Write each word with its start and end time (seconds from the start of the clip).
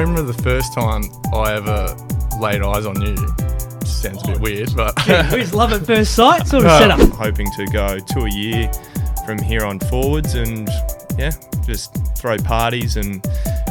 remember 0.00 0.22
the 0.32 0.42
first 0.42 0.72
time 0.74 1.02
I 1.34 1.54
ever 1.54 1.96
laid 2.40 2.62
eyes 2.62 2.86
on 2.86 3.00
you. 3.00 3.16
Sounds 3.86 4.22
a 4.24 4.32
bit 4.32 4.40
weird, 4.40 4.70
but 4.76 4.98
Who's 5.00 5.52
love 5.52 5.72
at 5.72 5.84
first 5.86 6.14
sight 6.14 6.46
sort 6.46 6.64
of 6.64 6.70
Uh, 6.70 6.78
setup? 6.98 7.00
hoping 7.16 7.50
to 7.56 7.66
go 7.66 7.98
to 7.98 8.20
a 8.20 8.30
year 8.30 8.70
from 9.26 9.38
here 9.38 9.64
on 9.64 9.78
forwards 9.78 10.34
and 10.34 10.68
yeah, 11.18 11.32
just 11.66 11.94
throw 12.16 12.36
parties 12.38 12.96
and 12.96 13.22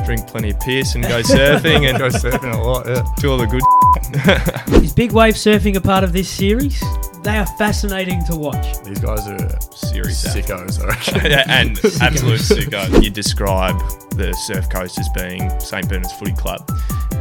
drink 0.06 0.28
plenty 0.28 0.52
of 0.52 0.60
piss 0.60 0.96
and 0.96 1.04
go 1.04 1.22
surfing 1.24 1.90
and 1.90 1.98
go 1.98 2.10
surfing 2.10 2.54
a 2.54 2.62
lot. 2.62 2.88
Yeah. 2.88 3.04
do 3.18 3.32
all 3.32 3.38
the 3.38 3.48
good. 3.48 3.64
Is 4.84 4.94
big 4.94 5.12
wave 5.12 5.34
surfing 5.36 5.76
a 5.76 5.82
part 5.82 6.04
of 6.04 6.14
this 6.14 6.30
series? 6.30 6.80
They 7.24 7.38
are 7.38 7.46
fascinating 7.46 8.24
to 8.26 8.36
watch. 8.36 8.82
These 8.84 9.00
guys 9.00 9.28
are 9.28 9.60
Serious 9.72 10.26
sickos, 10.26 10.82
I 10.82 10.88
reckon. 10.88 11.20
Yeah, 11.32 11.44
and 11.48 11.78
absolute 12.02 12.40
sicko. 12.40 13.04
You 13.04 13.10
describe 13.10 13.78
the 14.12 14.34
Surf 14.46 14.70
Coast 14.70 14.98
as 15.00 15.10
being 15.10 15.50
St 15.60 15.88
Bernard's 15.90 16.14
Footy 16.14 16.32
Club, 16.34 16.70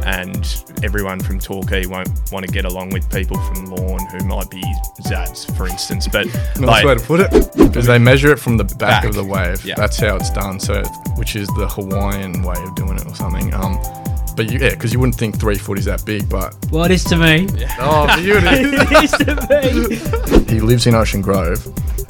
and 0.05 0.63
everyone 0.83 1.19
from 1.19 1.39
Torquay 1.39 1.85
won't 1.85 2.09
want 2.31 2.45
to 2.45 2.51
get 2.51 2.63
along 2.65 2.91
with 2.91 3.11
people 3.11 3.37
from 3.47 3.65
Lorne 3.65 4.05
who 4.07 4.23
might 4.25 4.49
be 4.49 4.61
Zads, 5.01 5.53
for 5.57 5.67
instance. 5.67 6.07
But 6.07 6.27
Nice 6.55 6.57
like, 6.59 6.85
way 6.85 6.95
to 6.95 7.01
put 7.01 7.19
it. 7.21 7.51
Because 7.57 7.85
they 7.85 7.99
measure 7.99 8.31
it 8.31 8.39
from 8.39 8.55
the 8.57 8.63
back, 8.63 8.77
Back. 8.79 9.05
of 9.05 9.15
the 9.15 9.23
wave. 9.23 9.63
Yeah. 9.65 9.75
That's 9.75 9.97
how 9.97 10.15
it's 10.15 10.29
done. 10.31 10.59
So, 10.59 10.81
which 11.17 11.35
is 11.35 11.47
the 11.49 11.67
Hawaiian 11.67 12.41
way 12.43 12.55
of 12.57 12.75
doing 12.75 12.95
it 12.97 13.05
or 13.05 13.15
something. 13.15 13.53
Um, 13.53 13.77
but 14.39 14.49
you, 14.49 14.57
yeah, 14.57 14.69
because 14.69 14.93
you 14.93 14.99
wouldn't 14.99 15.15
think 15.17 15.37
three 15.37 15.57
foot 15.57 15.77
is 15.77 15.83
that 15.83 16.05
big, 16.05 16.29
but 16.29 16.55
Well, 16.71 16.85
it 16.85 16.91
is 16.91 17.03
to 17.05 17.17
me. 17.17 17.45
oh, 17.81 18.07
for 18.15 18.21
you 18.21 18.37
it 18.37 18.43
is. 18.45 18.73
it 18.89 19.03
is 19.03 20.31
to 20.31 20.39
me. 20.39 20.45
he 20.53 20.61
lives 20.61 20.87
in 20.87 20.95
Ocean 20.95 21.19
Grove, 21.21 21.61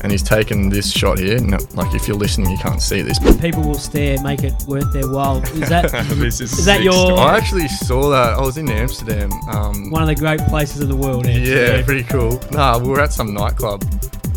and 0.03 0.11
he's 0.11 0.21
taken 0.21 0.69
this 0.69 0.91
shot 0.91 1.17
here. 1.17 1.39
No, 1.39 1.57
like 1.73 1.95
if 1.95 2.07
you're 2.07 2.15
listening, 2.15 2.51
you 2.51 2.57
can't 2.59 2.83
see 2.83 3.01
this. 3.01 3.17
People 3.41 3.63
will 3.63 3.73
stare, 3.73 4.21
make 4.21 4.43
it 4.43 4.53
worth 4.67 4.93
their 4.93 5.09
while. 5.09 5.41
Is 5.41 5.69
that 5.69 5.89
this 6.19 6.39
is, 6.39 6.53
Is 6.53 6.65
that 6.65 6.83
your- 6.83 6.93
stuff. 6.93 7.17
I 7.17 7.35
actually 7.35 7.67
saw 7.67 8.11
that. 8.11 8.33
I 8.33 8.41
was 8.41 8.59
in 8.59 8.69
Amsterdam. 8.69 9.31
Um, 9.49 9.89
one 9.89 10.03
of 10.03 10.07
the 10.07 10.13
great 10.13 10.39
places 10.41 10.81
in 10.81 10.87
the 10.89 10.95
world? 10.95 11.25
yeah, 11.25 11.81
pretty 11.81 12.03
cool. 12.03 12.39
Nah, 12.51 12.77
we 12.77 12.89
were 12.89 13.01
at 13.01 13.11
some 13.11 13.33
nightclub, 13.33 13.83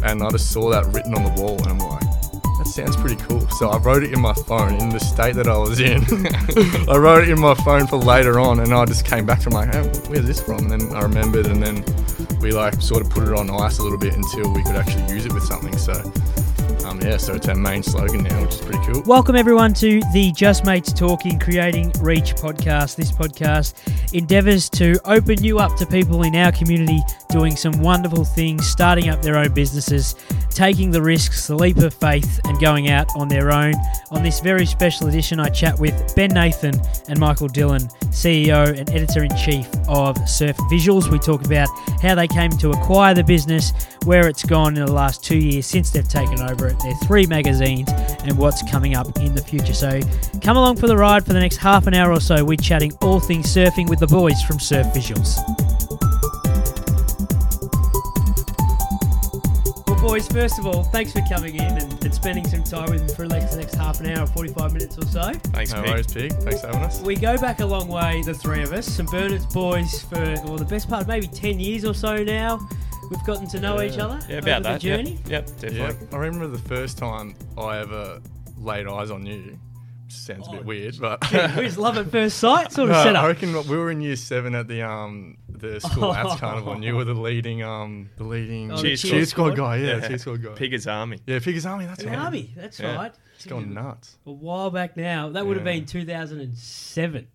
and 0.03 0.23
I 0.23 0.31
just 0.31 0.51
saw 0.51 0.71
that 0.71 0.87
written 0.95 1.15
on 1.15 1.25
the 1.25 1.43
wall, 1.43 1.59
and 1.59 1.67
I'm 1.73 1.79
like, 1.79 2.01
that 2.01 2.02
sounds 2.73 2.97
pretty 2.97 3.17
cool. 3.17 3.47
So 3.51 3.69
I 3.69 3.77
wrote 3.79 4.03
it 4.03 4.13
in 4.13 4.21
my 4.21 4.33
phone 4.33 4.75
in 4.77 4.89
the 4.89 4.99
state 4.99 5.35
that 5.37 5.47
I 5.47 5.57
was 5.59 5.79
in. 5.81 6.03
I 6.89 6.97
wrote 6.97 7.25
it 7.25 7.29
in 7.29 7.41
my 7.41 7.55
phone 7.55 7.87
for 7.87 7.97
later 7.97 8.41
on, 8.41 8.61
and 8.61 8.73
I 8.73 8.85
just 8.87 9.05
came 9.05 9.27
back 9.27 9.41
to 9.41 9.51
my, 9.51 9.67
hey, 9.67 9.83
where's 10.09 10.27
this 10.27 10.41
from? 10.41 10.71
And 10.71 10.81
then 10.81 10.97
I 10.97 11.03
remembered, 11.03 11.47
and 11.47 11.63
then 11.63 11.85
we 12.41 12.53
like 12.53 12.81
sort 12.81 13.03
of 13.03 13.11
put 13.11 13.25
it 13.25 13.35
on 13.35 13.51
ice 13.51 13.79
a 13.79 13.83
little 13.83 13.99
bit 13.99 14.15
until 14.15 14.53
we 14.53 14.63
could 14.63 14.77
actually 14.77 15.13
use 15.13 15.27
it 15.27 15.33
with 15.33 15.45
something. 15.45 15.77
So, 15.77 15.93
um, 16.85 17.01
yeah, 17.01 17.17
so 17.17 17.35
it's 17.35 17.49
our 17.49 17.55
main 17.55 17.83
slogan 17.83 18.25
now, 18.25 18.43
which 18.43 18.55
is 18.55 18.61
pretty 18.61 18.79
cool. 18.87 19.03
Welcome 19.07 19.37
everyone 19.37 19.73
to 19.75 20.01
the 20.13 20.33
Just 20.33 20.65
Mates 20.65 20.93
Talking 20.93 21.39
Creating 21.39 21.93
Reach 22.01 22.35
podcast. 22.35 22.97
This 22.97 23.13
podcast 23.13 23.75
endeavours 24.13 24.69
to 24.71 24.99
open 25.05 25.43
you 25.43 25.59
up 25.59 25.77
to 25.79 25.87
people 25.87 26.23
in 26.23 26.35
our 26.35 26.51
community 26.53 27.01
doing 27.29 27.57
some 27.57 27.81
wonderful 27.81 28.25
things, 28.25 28.67
starting 28.67 29.09
up 29.09 29.23
their 29.23 29.37
own 29.37 29.53
businesses, 29.53 30.15
taking 30.51 30.91
the 30.91 31.01
risks, 31.01 31.47
the 31.47 31.55
leap 31.55 31.77
of 31.79 31.95
faith, 31.95 32.41
and 32.45 32.59
going 32.61 32.91
out 32.91 33.07
on 33.17 33.29
their 33.29 33.53
own. 33.53 33.75
On 34.11 34.23
this 34.23 34.41
very 34.41 34.67
special 34.67 35.07
edition, 35.07 35.41
I 35.41 35.49
chat 35.49 35.79
with 35.79 36.15
Ben 36.17 36.31
Nathan 36.31 36.75
and 37.09 37.19
Michael 37.19 37.49
Dillon, 37.49 37.83
CEO 38.11 38.77
and 38.77 38.91
editor 38.91 39.25
in 39.25 39.35
chief 39.37 39.69
of 39.89 40.17
Surf 40.29 40.57
Visuals. 40.71 41.11
We 41.11 41.19
talk 41.19 41.45
about 41.45 41.69
how 42.03 42.15
they 42.15 42.29
came 42.29 42.51
to 42.51 42.71
acquire 42.71 43.15
the 43.15 43.25
business, 43.25 43.73
where 44.05 44.27
it's 44.29 44.45
gone 44.45 44.77
in 44.77 44.85
the 44.85 44.93
last 44.93 45.25
two 45.25 45.39
years 45.39 45.67
since 45.67 45.91
they've 45.91 46.09
taken 46.09 46.41
over 46.41 46.72
it, 46.73 46.79
their 46.83 46.95
three 47.07 47.27
magazines, 47.27 47.89
and 48.25 48.37
what's 48.39 48.69
coming 48.71 48.95
up 48.95 49.07
in 49.19 49.35
the 49.35 49.43
future. 49.43 49.75
So 49.75 50.01
come 50.43 50.57
along 50.57 50.77
for 50.77 50.87
the 50.87 50.97
ride 50.97 51.25
for 51.25 51.33
the 51.33 51.41
next 51.41 51.57
half 51.59 51.87
an 51.87 51.95
hour 51.95 52.13
or 52.13 52.21
so. 52.21 52.45
We're 52.45 52.57
chatting 52.57 52.93
all 53.01 53.21
things 53.21 53.47
surfing 53.55 53.89
with 53.89 54.01
the 54.01 54.07
boys 54.07 54.41
from 54.43 54.59
Surf 54.59 54.87
Visuals. 54.89 55.39
Well, 59.87 60.01
boys, 60.01 60.29
first 60.29 60.59
of 60.59 60.67
all, 60.67 60.85
thanks 60.85 61.13
for 61.13 61.21
coming 61.29 61.55
in 61.57 61.63
and, 61.79 62.05
and 62.05 62.15
spending 62.15 62.47
some 62.47 62.65
time 62.65 62.91
with 62.91 63.03
me 63.03 63.15
for 63.15 63.29
the 63.29 63.39
next, 63.39 63.57
next 63.57 63.75
half 63.75 64.01
an 64.01 64.07
hour, 64.07 64.27
45 64.27 64.73
minutes 64.73 64.99
or 64.99 65.07
so. 65.07 65.33
Thanks, 65.33 65.73
No 65.73 65.83
Pete. 65.83 65.91
worries, 65.91 66.07
Pig. 66.13 66.33
Thanks 66.35 66.61
for 66.61 66.67
having 66.69 66.83
us. 66.83 67.01
We 67.03 67.15
go 67.17 67.37
back 67.39 67.61
a 67.61 67.67
long 67.67 67.89
way, 67.89 68.23
the 68.25 68.35
three 68.35 68.63
of 68.63 68.73
us. 68.73 68.87
St 68.87 69.09
Bernard's 69.11 69.47
boys 69.47 70.03
for, 70.03 70.19
well, 70.45 70.57
the 70.57 70.65
best 70.65 70.89
part 70.89 71.03
of 71.03 71.09
maybe 71.09 71.27
10 71.27 71.61
years 71.61 71.85
or 71.85 71.95
so 71.95 72.23
now. 72.23 72.59
We've 73.13 73.25
gotten 73.27 73.47
to 73.49 73.61
know 73.61 73.83
each 73.83 73.99
other 73.99 74.19
Yeah, 74.29 74.39
about 74.39 74.63
the 74.63 74.69
that. 74.71 74.83
Yep, 74.85 74.97
journey. 74.99 75.19
Yep, 75.27 75.47
definitely. 75.59 75.79
Yeah, 75.79 75.93
I 76.13 76.17
remember 76.17 76.47
the 76.49 76.63
first 76.69 76.97
time 76.99 77.35
I 77.59 77.79
ever 77.79 78.21
laid 78.59 78.87
eyes 78.89 79.11
on 79.11 79.27
you. 79.27 79.59
Which 80.07 80.15
sounds 80.15 80.49
a 80.49 80.51
bit 80.53 80.61
Oh, 80.61 80.65
weird, 80.65 80.97
but 81.01 81.23
Who's 81.25 81.77
love 81.79 81.97
at 81.99 82.11
first 82.11 82.39
sight 82.39 82.73
sort 82.73 82.91
of 82.91 83.13
No, 83.13 83.21
I 83.21 83.27
reckon 83.27 83.53
we 83.69 83.77
were 83.77 83.91
in 83.91 84.01
year 84.01 84.17
seven 84.17 84.55
at 84.55 84.67
the 84.69 84.83
um 84.83 85.37
the 85.49 85.81
school 85.81 86.05
arts 86.05 86.37
carnival, 86.41 86.73
and 86.73 86.83
you 86.85 86.97
were 86.97 87.05
the 87.05 87.15
leading 87.15 87.63
um 87.63 88.09
the 88.17 88.25
leading 88.25 88.73
Oh, 88.73 88.77
Cheer 88.77 88.97
cheer 88.97 89.25
squad. 89.27 89.55
squad 89.55 89.57
guy. 89.57 89.77
Yeah, 89.77 89.97
Yeah. 89.99 90.09
cheer 90.09 90.19
squad 90.19 90.43
guy. 90.43 90.51
Piggers 90.51 90.91
Army. 90.91 91.19
Yeah, 91.27 91.39
Piggers 91.39 91.69
Army. 91.69 91.87
That's 91.87 92.05
right. 92.05 92.19
army, 92.19 92.53
that's 92.57 92.81
Yeah. 92.81 92.95
right. 92.97 93.15
It's 93.37 93.47
gone 93.47 93.73
nuts. 93.75 94.17
A 94.27 94.33
while 94.33 94.71
back 94.71 94.97
now. 94.97 95.29
That 95.31 95.47
would 95.47 95.57
have 95.57 95.65
been 95.65 95.85
2007. 95.87 97.27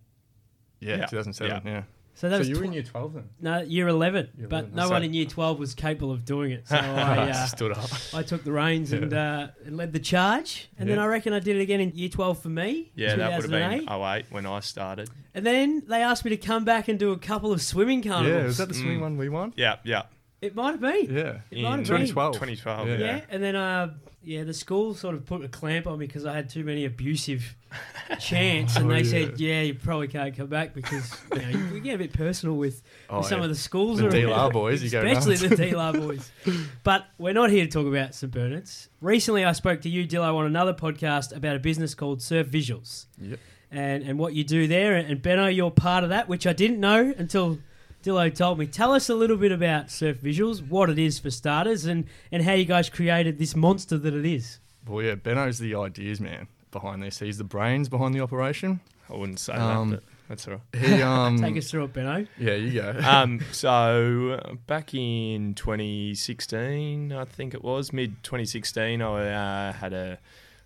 Yeah, 0.80 0.96
Yeah. 0.98 1.06
2007. 1.06 1.62
Yeah. 1.64 1.82
So 2.18 2.28
that 2.28 2.34
So 2.34 2.38
was 2.40 2.48
you 2.48 2.56
were 2.56 2.62
tw- 2.62 2.66
in 2.66 2.72
year 2.72 2.82
12 2.82 3.14
then. 3.14 3.24
no, 3.40 3.60
year 3.60 3.86
11. 3.86 4.30
Year 4.36 4.48
but 4.48 4.56
11, 4.64 4.74
no 4.74 4.88
one 4.90 5.04
in 5.04 5.14
year 5.14 5.24
12 5.26 5.56
was 5.56 5.72
capable 5.74 6.10
of 6.10 6.24
doing 6.24 6.50
it. 6.50 6.64
So 6.68 6.74
I, 6.74 7.30
uh, 7.30 7.46
Stood 7.46 7.70
up. 7.70 7.88
I 8.12 8.24
took 8.24 8.42
the 8.42 8.50
reins 8.50 8.92
and, 8.92 9.14
uh, 9.14 9.48
led 9.68 9.92
the 9.92 10.00
charge. 10.00 10.68
And 10.80 10.88
then 10.90 10.98
I 10.98 11.06
reckon 11.06 11.32
I 11.32 11.38
did 11.38 11.54
it 11.56 11.60
again 11.60 11.80
in 11.80 11.92
year 11.94 12.08
12 12.08 12.42
for 12.42 12.48
me. 12.48 12.90
Yeah, 12.96 13.14
that 13.14 13.40
would 13.40 13.50
have 13.50 13.70
been 13.86 13.88
08 13.88 14.26
when 14.30 14.46
I 14.46 14.58
started. 14.60 15.08
And 15.32 15.46
then 15.46 15.84
they 15.86 16.02
asked 16.02 16.24
me 16.24 16.30
to 16.30 16.36
come 16.36 16.64
back 16.64 16.88
and 16.88 16.98
do 16.98 17.12
a 17.12 17.18
couple 17.18 17.52
of 17.52 17.62
swimming 17.62 18.02
carnivals. 18.02 18.34
Yeah, 18.36 18.44
was 18.46 18.58
that 18.58 18.68
the 18.68 18.74
swimming 18.74 18.98
Mm. 18.98 19.02
one 19.02 19.16
we 19.16 19.28
won? 19.28 19.52
Yeah, 19.56 19.76
yeah. 19.84 20.02
It 20.40 20.54
might 20.54 20.72
have 20.72 20.80
been. 20.80 21.14
Yeah. 21.14 21.38
It 21.50 21.62
might 21.62 21.70
have 21.70 21.78
In 21.80 21.84
been. 21.84 22.06
2012. 22.06 22.34
2012. 22.34 22.88
Yeah. 22.88 22.94
Yeah. 22.94 22.98
Yeah, 23.16 23.20
and 23.30 23.42
then 23.42 23.56
uh, 23.56 23.94
yeah, 24.22 24.44
the 24.44 24.54
school 24.54 24.94
sort 24.94 25.14
of 25.16 25.24
put 25.26 25.44
a 25.44 25.48
clamp 25.48 25.86
on 25.88 25.98
me 25.98 26.06
because 26.06 26.26
I 26.26 26.32
had 26.34 26.48
too 26.48 26.62
many 26.62 26.84
abusive 26.84 27.56
chants, 28.20 28.76
and 28.76 28.86
Oh, 28.86 28.88
they 28.94 29.00
yeah. 29.02 29.10
said, 29.10 29.40
"Yeah, 29.40 29.62
you 29.62 29.74
probably 29.74 30.08
can't 30.08 30.36
come 30.36 30.46
back 30.46 30.74
because 30.74 31.14
you 31.34 31.42
know 31.42 31.48
you, 31.48 31.68
we 31.74 31.80
get 31.80 31.96
a 31.96 31.98
bit 31.98 32.12
personal 32.12 32.56
with, 32.56 32.82
Oh, 33.10 33.18
with 33.18 33.26
some 33.26 33.38
yeah. 33.38 33.44
of 33.44 33.50
the 33.50 33.56
schools, 33.56 33.98
The 33.98 34.04
around- 34.06 34.12
DLR 34.14 34.52
boys, 34.52 34.82
you 34.82 34.90
go 34.90 35.02
especially 35.04 35.48
nuts. 35.48 35.58
the 35.60 35.66
DLR 35.70 35.92
boys." 35.94 36.30
But 36.84 37.06
we're 37.18 37.32
not 37.34 37.50
here 37.50 37.64
to 37.64 37.70
talk 37.70 37.86
about 37.86 38.14
St 38.14 38.32
Bernard's. 38.32 38.88
Recently, 39.00 39.44
I 39.44 39.52
spoke 39.52 39.80
to 39.82 39.88
you, 39.88 40.06
Dillo, 40.06 40.34
on 40.36 40.46
another 40.46 40.72
podcast 40.74 41.34
about 41.36 41.56
a 41.56 41.58
business 41.58 41.94
called 41.94 42.22
Surf 42.22 42.48
Visuals 42.48 43.06
Yep. 43.20 43.38
and 43.70 44.02
and 44.04 44.18
what 44.18 44.34
you 44.34 44.44
do 44.44 44.66
there. 44.68 44.94
And 44.94 45.20
Benno, 45.20 45.46
you're 45.48 45.70
part 45.70 46.04
of 46.04 46.10
that, 46.10 46.28
which 46.28 46.46
I 46.46 46.52
didn't 46.52 46.80
know 46.80 47.12
until 47.18 47.58
Dillo 48.02 48.34
told 48.34 48.58
me. 48.58 48.66
Tell 48.66 48.92
us 48.92 49.08
a 49.08 49.14
little 49.14 49.36
bit 49.36 49.52
about 49.52 49.90
Surf 49.90 50.18
Visuals, 50.22 50.66
what 50.66 50.88
it 50.88 50.98
is 50.98 51.18
for 51.18 51.30
starters, 51.30 51.84
and 51.84 52.04
and 52.32 52.42
how 52.44 52.52
you 52.52 52.64
guys 52.64 52.88
created 52.88 53.38
this 53.38 53.56
monster 53.56 53.98
that 53.98 54.14
it 54.14 54.24
is. 54.26 54.58
Well, 54.86 55.02
yeah, 55.04 55.16
Benno's 55.16 55.58
the 55.58 55.74
ideas 55.74 56.20
man 56.20 56.46
behind 56.70 57.02
this. 57.02 57.18
He's 57.18 57.38
the 57.38 57.44
brains 57.44 57.88
behind 57.88 58.14
the 58.14 58.20
operation. 58.20 58.80
I 59.10 59.16
wouldn't 59.16 59.38
say 59.40 59.54
Um, 59.54 59.90
that, 59.90 59.96
but 59.96 60.04
that's 60.28 60.46
all 60.48 60.54
right. 60.54 60.80
He 60.84 61.02
um 61.02 61.38
Take 61.42 61.56
us 61.56 61.70
through 61.70 61.84
it, 61.84 61.92
Benno. 61.92 62.26
yeah, 62.38 62.54
you 62.54 62.72
go. 62.80 63.00
um, 63.04 63.40
so 63.52 64.38
uh, 64.42 64.54
back 64.66 64.94
in 64.94 65.54
2016, 65.54 67.12
I 67.12 67.24
think 67.24 67.54
it 67.54 67.62
was 67.64 67.92
mid 67.92 68.22
2016, 68.22 69.00
I 69.02 69.30
uh, 69.68 69.72
had 69.72 69.92
a 69.92 70.18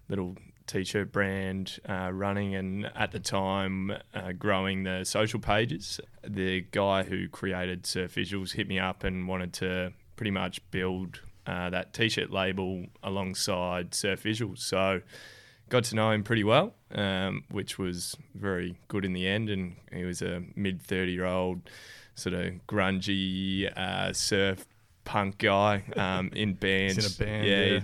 little 0.08 0.36
t-shirt 0.66 1.12
brand 1.12 1.78
uh, 1.88 2.10
running, 2.12 2.54
and 2.54 2.86
at 2.94 3.12
the 3.12 3.20
time, 3.20 3.92
uh, 4.14 4.32
growing 4.32 4.84
the 4.84 5.04
social 5.04 5.40
pages. 5.40 6.00
The 6.26 6.62
guy 6.70 7.02
who 7.02 7.28
created 7.28 7.86
Surf 7.86 8.14
Visuals 8.14 8.52
hit 8.52 8.68
me 8.68 8.78
up 8.78 9.04
and 9.04 9.28
wanted 9.28 9.52
to 9.54 9.92
pretty 10.16 10.30
much 10.30 10.60
build 10.70 11.20
uh, 11.46 11.70
that 11.70 11.92
t-shirt 11.92 12.30
label 12.30 12.86
alongside 13.02 13.94
Surf 13.94 14.22
Visuals. 14.22 14.58
So 14.58 15.00
got 15.68 15.84
to 15.84 15.94
know 15.94 16.10
him 16.10 16.22
pretty 16.22 16.44
well, 16.44 16.74
um, 16.94 17.44
which 17.50 17.78
was 17.78 18.14
very 18.34 18.76
good 18.88 19.04
in 19.04 19.12
the 19.12 19.26
end. 19.26 19.48
And 19.48 19.76
he 19.92 20.04
was 20.04 20.22
a 20.22 20.42
mid 20.54 20.82
30 20.82 21.12
year 21.12 21.26
old, 21.26 21.62
sort 22.14 22.34
of 22.34 22.52
grungy 22.68 23.74
uh, 23.76 24.12
surf 24.12 24.66
punk 25.04 25.38
guy 25.38 25.82
um, 25.96 26.30
in 26.34 26.54
bands. 26.54 27.18
In 27.18 27.24
a 27.24 27.28
band, 27.28 27.46
yeah. 27.46 27.80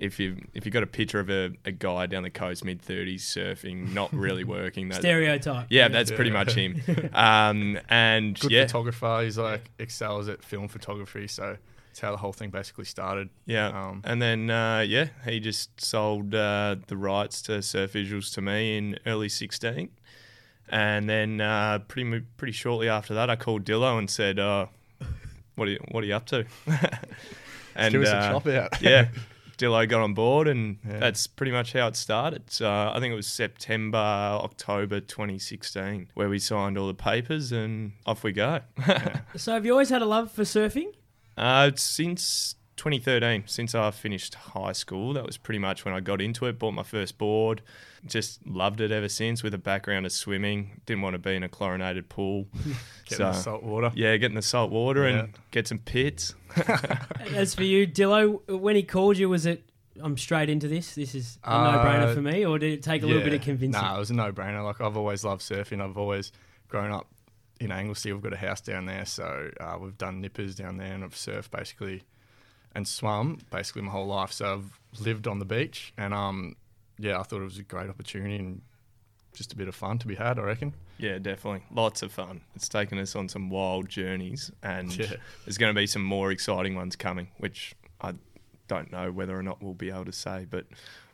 If 0.00 0.18
you 0.18 0.36
if 0.54 0.64
you 0.64 0.72
got 0.72 0.82
a 0.82 0.86
picture 0.86 1.20
of 1.20 1.28
a, 1.30 1.50
a 1.64 1.72
guy 1.72 2.06
down 2.06 2.22
the 2.22 2.30
coast, 2.30 2.64
mid 2.64 2.80
thirties, 2.82 3.24
surfing, 3.24 3.92
not 3.92 4.12
really 4.12 4.44
working, 4.58 4.88
that, 4.88 5.00
Stereotype. 5.00 5.66
yeah, 5.70 5.88
that's 5.88 6.10
Yeah. 6.10 6.16
pretty 6.16 6.30
much 6.30 6.52
him. 6.54 6.82
Um, 7.12 7.78
and 7.88 8.38
Good 8.40 8.50
yeah, 8.50 8.66
photographer. 8.66 9.20
He's 9.22 9.36
like 9.38 9.70
excels 9.78 10.28
at 10.28 10.42
film 10.42 10.68
photography, 10.68 11.28
so 11.28 11.56
that's 11.88 12.00
how 12.00 12.10
the 12.12 12.16
whole 12.16 12.32
thing 12.32 12.50
basically 12.50 12.86
started. 12.86 13.28
Yeah, 13.46 13.66
Um, 13.68 14.00
and 14.04 14.22
then 14.22 14.48
uh, 14.50 14.80
yeah, 14.88 15.08
he 15.26 15.38
just 15.38 15.80
sold 15.80 16.34
uh, 16.34 16.76
the 16.86 16.96
rights 16.96 17.42
to 17.42 17.60
Surf 17.62 17.92
Visuals 17.92 18.32
to 18.34 18.40
me 18.40 18.78
in 18.78 18.98
early 19.06 19.28
'16, 19.28 19.90
and 20.70 21.08
then 21.10 21.40
uh, 21.40 21.80
pretty 21.88 22.20
pretty 22.36 22.52
shortly 22.52 22.88
after 22.88 23.12
that, 23.14 23.28
I 23.28 23.36
called 23.36 23.64
Dillo 23.64 23.98
and 23.98 24.08
said, 24.08 24.38
uh, 24.38 24.66
"What 25.56 25.68
are 25.68 25.72
you 25.72 25.80
What 25.90 26.04
are 26.04 26.06
you 26.06 26.14
up 26.14 26.26
to?" 26.26 26.46
and 27.76 27.92
Give 27.92 28.02
us 28.02 28.08
a 28.08 28.16
uh, 28.16 28.32
chop 28.32 28.46
out. 28.46 28.80
yeah, 28.82 29.08
Dillo 29.60 29.86
got 29.88 30.00
on 30.00 30.14
board, 30.14 30.48
and 30.48 30.78
Yeah. 30.88 30.98
that's 30.98 31.26
pretty 31.26 31.52
much 31.52 31.74
how 31.74 31.86
it 31.86 31.94
started. 31.96 32.50
So 32.50 32.68
I 32.70 32.98
think 32.98 33.12
it 33.12 33.16
was 33.16 33.26
September, 33.26 33.98
October 33.98 35.00
2016 35.00 36.08
where 36.14 36.28
we 36.28 36.38
signed 36.38 36.78
all 36.78 36.86
the 36.86 36.94
papers, 36.94 37.52
and 37.52 37.92
off 38.06 38.24
we 38.24 38.32
go. 38.32 38.60
So 39.36 39.52
have 39.52 39.64
you 39.66 39.72
always 39.72 39.90
had 39.90 40.02
a 40.02 40.06
love 40.06 40.32
for 40.32 40.42
surfing? 40.42 40.94
uh, 41.36 41.70
since 41.76 42.54
2013, 42.76 43.44
since 43.46 43.74
I 43.74 43.90
finished 43.90 44.34
high 44.34 44.72
school, 44.72 45.12
that 45.12 45.24
was 45.26 45.36
pretty 45.36 45.58
much 45.58 45.84
when 45.84 45.92
I 45.94 46.00
got 46.00 46.20
into 46.20 46.46
it. 46.46 46.58
Bought 46.58 46.72
my 46.72 46.82
first 46.82 47.18
board, 47.18 47.60
just 48.06 48.46
loved 48.46 48.80
it 48.80 48.90
ever 48.90 49.08
since. 49.08 49.42
With 49.42 49.54
a 49.54 49.58
background 49.58 50.06
of 50.06 50.12
swimming, 50.12 50.80
didn't 50.86 51.02
want 51.02 51.14
to 51.14 51.18
be 51.18 51.34
in 51.34 51.42
a 51.42 51.48
chlorinated 51.48 52.08
pool. 52.08 52.46
Get 53.06 53.16
So- 53.18 53.26
in 53.26 53.32
the 53.32 53.38
salt 53.38 53.62
water. 53.62 53.92
Yeah, 53.94 54.16
get 54.16 54.30
in 54.30 54.34
the 54.36 54.42
salt 54.42 54.70
water 54.70 55.04
and 55.06 55.32
get 55.50 55.66
some 55.68 55.78
pits. 55.78 56.34
As 57.34 57.54
for 57.54 57.64
you, 57.64 57.86
Dillo, 57.86 58.46
when 58.48 58.76
he 58.76 58.82
called 58.82 59.18
you, 59.18 59.28
was 59.28 59.46
it? 59.46 59.64
I'm 60.02 60.16
straight 60.16 60.48
into 60.48 60.68
this. 60.68 60.94
This 60.94 61.14
is 61.14 61.38
a 61.44 61.50
Uh, 61.52 61.72
no-brainer 61.72 62.14
for 62.14 62.22
me, 62.22 62.46
or 62.46 62.58
did 62.58 62.72
it 62.72 62.82
take 62.82 63.02
a 63.02 63.06
little 63.06 63.22
bit 63.22 63.34
of 63.34 63.42
convincing? 63.42 63.82
Nah, 63.82 63.96
it 63.96 63.98
was 63.98 64.10
a 64.10 64.14
no-brainer. 64.14 64.64
Like 64.64 64.80
I've 64.80 64.96
always 64.96 65.24
loved 65.24 65.42
surfing. 65.42 65.82
I've 65.82 65.98
always 65.98 66.32
grown 66.68 66.90
up 66.92 67.06
in 67.60 67.70
Anglesea. 67.72 68.12
We've 68.12 68.22
got 68.22 68.32
a 68.32 68.36
house 68.38 68.60
down 68.62 68.86
there, 68.86 69.04
so 69.04 69.50
uh, 69.60 69.76
we've 69.80 69.98
done 69.98 70.20
nippers 70.20 70.54
down 70.54 70.76
there, 70.78 70.94
and 70.94 71.04
I've 71.04 71.14
surfed 71.14 71.50
basically 71.50 72.04
and 72.74 72.86
swum 72.86 73.40
basically 73.50 73.82
my 73.82 73.90
whole 73.90 74.06
life. 74.06 74.32
So 74.32 74.54
I've 74.54 75.04
lived 75.04 75.26
on 75.26 75.38
the 75.40 75.44
beach, 75.44 75.92
and 75.98 76.14
um, 76.14 76.54
yeah, 77.00 77.18
I 77.18 77.22
thought 77.22 77.40
it 77.40 77.44
was 77.44 77.58
a 77.58 77.62
great 77.62 77.88
opportunity 77.88 78.36
and 78.36 78.60
just 79.32 79.52
a 79.52 79.56
bit 79.56 79.68
of 79.68 79.74
fun 79.74 79.98
to 79.98 80.06
be 80.06 80.14
had. 80.16 80.38
I 80.38 80.42
reckon. 80.42 80.74
Yeah, 80.98 81.18
definitely. 81.18 81.62
Lots 81.72 82.02
of 82.02 82.12
fun. 82.12 82.42
It's 82.54 82.68
taken 82.68 82.98
us 82.98 83.16
on 83.16 83.28
some 83.28 83.48
wild 83.48 83.88
journeys, 83.88 84.50
and 84.62 84.94
Yeah. 84.96 85.14
there's 85.44 85.56
going 85.58 85.74
to 85.74 85.78
be 85.80 85.86
some 85.86 86.02
more 86.02 86.30
exciting 86.30 86.74
ones 86.74 86.96
coming, 86.96 87.28
which 87.38 87.74
I 88.00 88.14
don't 88.68 88.92
know 88.92 89.10
whether 89.10 89.36
or 89.38 89.42
not 89.42 89.62
we'll 89.62 89.74
be 89.74 89.90
able 89.90 90.04
to 90.04 90.12
say, 90.12 90.46
but 90.50 90.66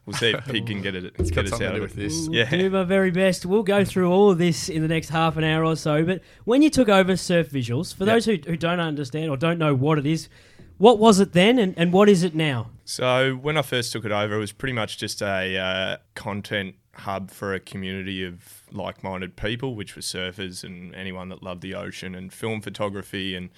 we'll 0.07 0.17
see 0.17 0.31
if 0.31 0.45
Pig 0.47 0.67
can 0.67 0.83
get 0.83 0.95
it. 0.95 1.15
It's 1.19 1.31
get 1.31 1.37
got 1.37 1.45
us 1.45 1.51
something 1.51 1.67
out 1.69 1.73
to 1.73 1.79
do 1.79 1.85
of 1.85 1.91
with 1.91 1.99
it. 1.99 2.09
this. 2.09 2.29
We'll 2.29 2.39
Yeah. 2.39 2.51
do 2.51 2.71
my 2.71 2.85
very 2.85 3.11
best. 3.11 3.47
We'll 3.47 3.63
go 3.63 3.85
through 3.85 4.11
all 4.11 4.31
of 4.31 4.39
this 4.39 4.69
in 4.69 4.83
the 4.83 4.89
next 4.89 5.11
half 5.11 5.37
an 5.37 5.45
hour 5.45 5.65
or 5.65 5.77
so. 5.77 6.05
But 6.05 6.23
when 6.45 6.63
you 6.63 6.71
took 6.71 6.89
over 6.89 7.17
Surf 7.17 7.51
Visuals, 7.51 7.95
for 7.95 8.05
Yep. 8.05 8.15
those 8.15 8.25
who, 8.25 8.37
who 8.47 8.57
don't 8.57 8.81
understand 8.81 9.31
or 9.31 9.37
don't 9.37 9.59
know 9.59 9.75
what 9.75 9.99
it 9.99 10.07
is, 10.07 10.29
what 10.79 10.99
was 10.99 11.21
it 11.21 11.33
then 11.33 11.59
and, 11.59 11.75
and 11.79 11.93
what 11.93 12.09
is 12.09 12.23
it 12.23 12.35
now? 12.35 12.71
So 12.85 13.35
when 13.35 13.57
I 13.57 13.63
first 13.63 13.93
took 13.93 14.05
it 14.05 14.13
over, 14.13 14.37
it 14.37 14.39
was 14.39 14.53
pretty 14.53 14.73
much 14.73 14.99
just 14.99 15.21
a 15.23 15.57
uh, 15.59 15.97
content 16.15 16.77
hub 16.95 17.31
for 17.31 17.53
a 17.53 17.61
community 17.61 18.25
of 18.25 18.63
like-minded 18.73 19.37
people, 19.37 19.75
which 19.75 19.97
was 19.97 20.07
surfers 20.07 20.65
and 20.65 20.95
anyone 20.95 21.29
that 21.29 21.43
loved 21.43 21.63
the 21.63 21.75
ocean 21.75 22.15
and 22.15 22.33
film 22.33 22.61
photography 22.61 23.35
and 23.35 23.51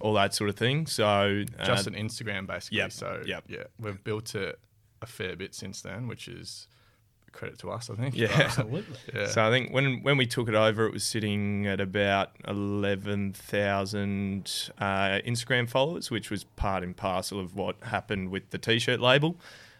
all 0.00 0.14
that 0.14 0.34
sort 0.34 0.50
of 0.50 0.56
thing. 0.56 0.86
So 0.86 1.44
uh, 1.58 1.64
Just 1.64 1.86
an 1.86 1.94
Instagram, 1.94 2.46
basically. 2.46 2.78
yep, 2.78 2.92
So 2.92 3.22
yep. 3.26 3.44
yeah, 3.48 3.64
we've 3.78 4.02
built 4.02 4.34
it 4.34 4.58
a 5.02 5.06
fair 5.06 5.36
bit 5.36 5.54
since 5.54 5.82
then, 5.82 6.08
which 6.08 6.28
is 6.28 6.68
credit 7.32 7.58
to 7.60 7.70
us, 7.70 7.90
I 7.90 7.94
think. 7.94 8.16
Yeah. 8.16 8.28
Absolutely. 8.32 8.96
yeah. 9.14 9.26
So 9.26 9.46
I 9.46 9.50
think 9.50 9.72
when 9.72 10.02
when 10.02 10.16
we 10.16 10.26
took 10.26 10.48
it 10.48 10.54
over, 10.54 10.86
it 10.86 10.92
was 10.92 11.04
sitting 11.04 11.66
at 11.66 11.80
about 11.80 12.30
eleven 12.46 13.32
thousand 13.32 14.70
uh, 14.78 15.20
Instagram 15.26 15.68
followers, 15.68 16.10
which 16.10 16.30
was 16.30 16.44
part 16.44 16.82
and 16.82 16.96
parcel 16.96 17.38
of 17.40 17.54
what 17.54 17.76
happened 17.82 18.30
with 18.30 18.50
the 18.50 18.58
T-shirt 18.58 19.00
label. 19.00 19.36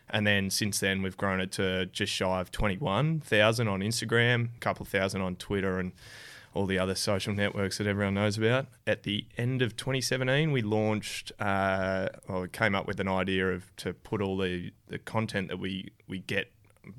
And 0.09 0.25
then 0.25 0.51
since 0.51 0.79
then, 0.79 1.03
we've 1.03 1.17
grown 1.17 1.41
it 1.41 1.51
to 1.53 1.87
just 1.87 2.13
shy 2.13 2.41
of 2.41 2.53
twenty 2.53 2.77
one 2.77 3.21
thousand 3.21 3.69
on 3.69 3.81
Instagram, 3.81 4.57
a 4.57 4.59
couple 4.61 4.87
thousand 4.87 5.23
on 5.23 5.37
Twitter, 5.37 5.79
and 5.79 5.93
all 6.57 6.67
the 6.67 6.79
other 6.79 6.95
social 6.95 7.35
networks 7.35 7.79
that 7.79 7.87
everyone 7.87 8.15
knows 8.15 8.39
about. 8.39 8.67
At 8.87 9.03
the 9.03 9.27
end 9.37 9.61
of 9.61 9.77
2017, 9.77 10.51
we 10.53 10.63
launched, 10.63 11.31
uh, 11.39 12.09
or 12.29 12.43
we 12.43 12.49
came 12.49 12.75
up 12.75 12.87
with 12.87 12.99
an 12.99 13.09
idea 13.09 13.53
of 13.53 13.77
to 13.77 13.93
put 13.93 14.23
all 14.23 14.39
the, 14.39 14.73
the 14.89 14.99
content 14.99 15.49
that 15.49 15.59
we, 15.59 15.91
we 16.09 16.21
get 16.21 16.51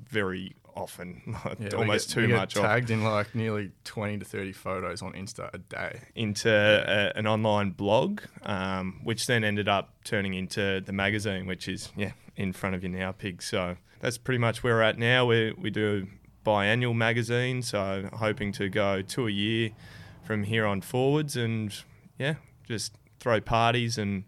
very 0.08 0.54
often, 0.76 1.20
Yeah, 1.58 1.70
almost 1.76 2.08
get- 2.08 2.14
too 2.14 2.28
much 2.28 2.54
tagged 2.54 2.90
in 2.90 3.02
like 3.02 3.34
nearly 3.34 3.72
20 3.84 4.18
to 4.18 4.24
30 4.24 4.52
photos 4.52 5.02
on 5.02 5.12
Insta 5.14 5.52
a 5.52 5.58
day. 5.58 6.00
into 6.14 6.48
a, 6.50 7.16
an 7.18 7.26
online 7.26 7.70
blog, 7.70 8.20
um, 8.42 9.00
which 9.04 9.26
then 9.26 9.42
ended 9.44 9.68
up 9.68 9.94
turning 10.04 10.34
into 10.34 10.80
the 10.84 10.92
magazine, 10.92 11.46
which 11.46 11.66
is 11.68 11.90
yeah 11.96 12.12
in 12.36 12.52
front 12.52 12.76
of 12.76 12.82
you 12.84 12.88
now, 12.88 13.10
pig. 13.12 13.42
So 13.42 13.76
that's 14.00 14.18
pretty 14.18 14.38
much 14.38 14.62
where 14.62 14.74
we're 14.74 14.82
at 14.82 14.98
now. 14.98 15.26
We 15.26 15.52
we 15.58 15.70
do 15.70 16.06
biannual 16.46 16.94
magazine, 16.94 17.62
so 17.62 18.08
hoping 18.12 18.52
to 18.52 18.68
go 18.68 19.02
two 19.02 19.26
a 19.26 19.30
year 19.30 19.70
from 20.24 20.44
here 20.44 20.64
on 20.66 20.80
forwards, 20.80 21.36
and 21.36 21.74
yeah, 22.18 22.34
just 22.66 22.92
throw 23.18 23.40
parties 23.40 23.98
and 23.98 24.22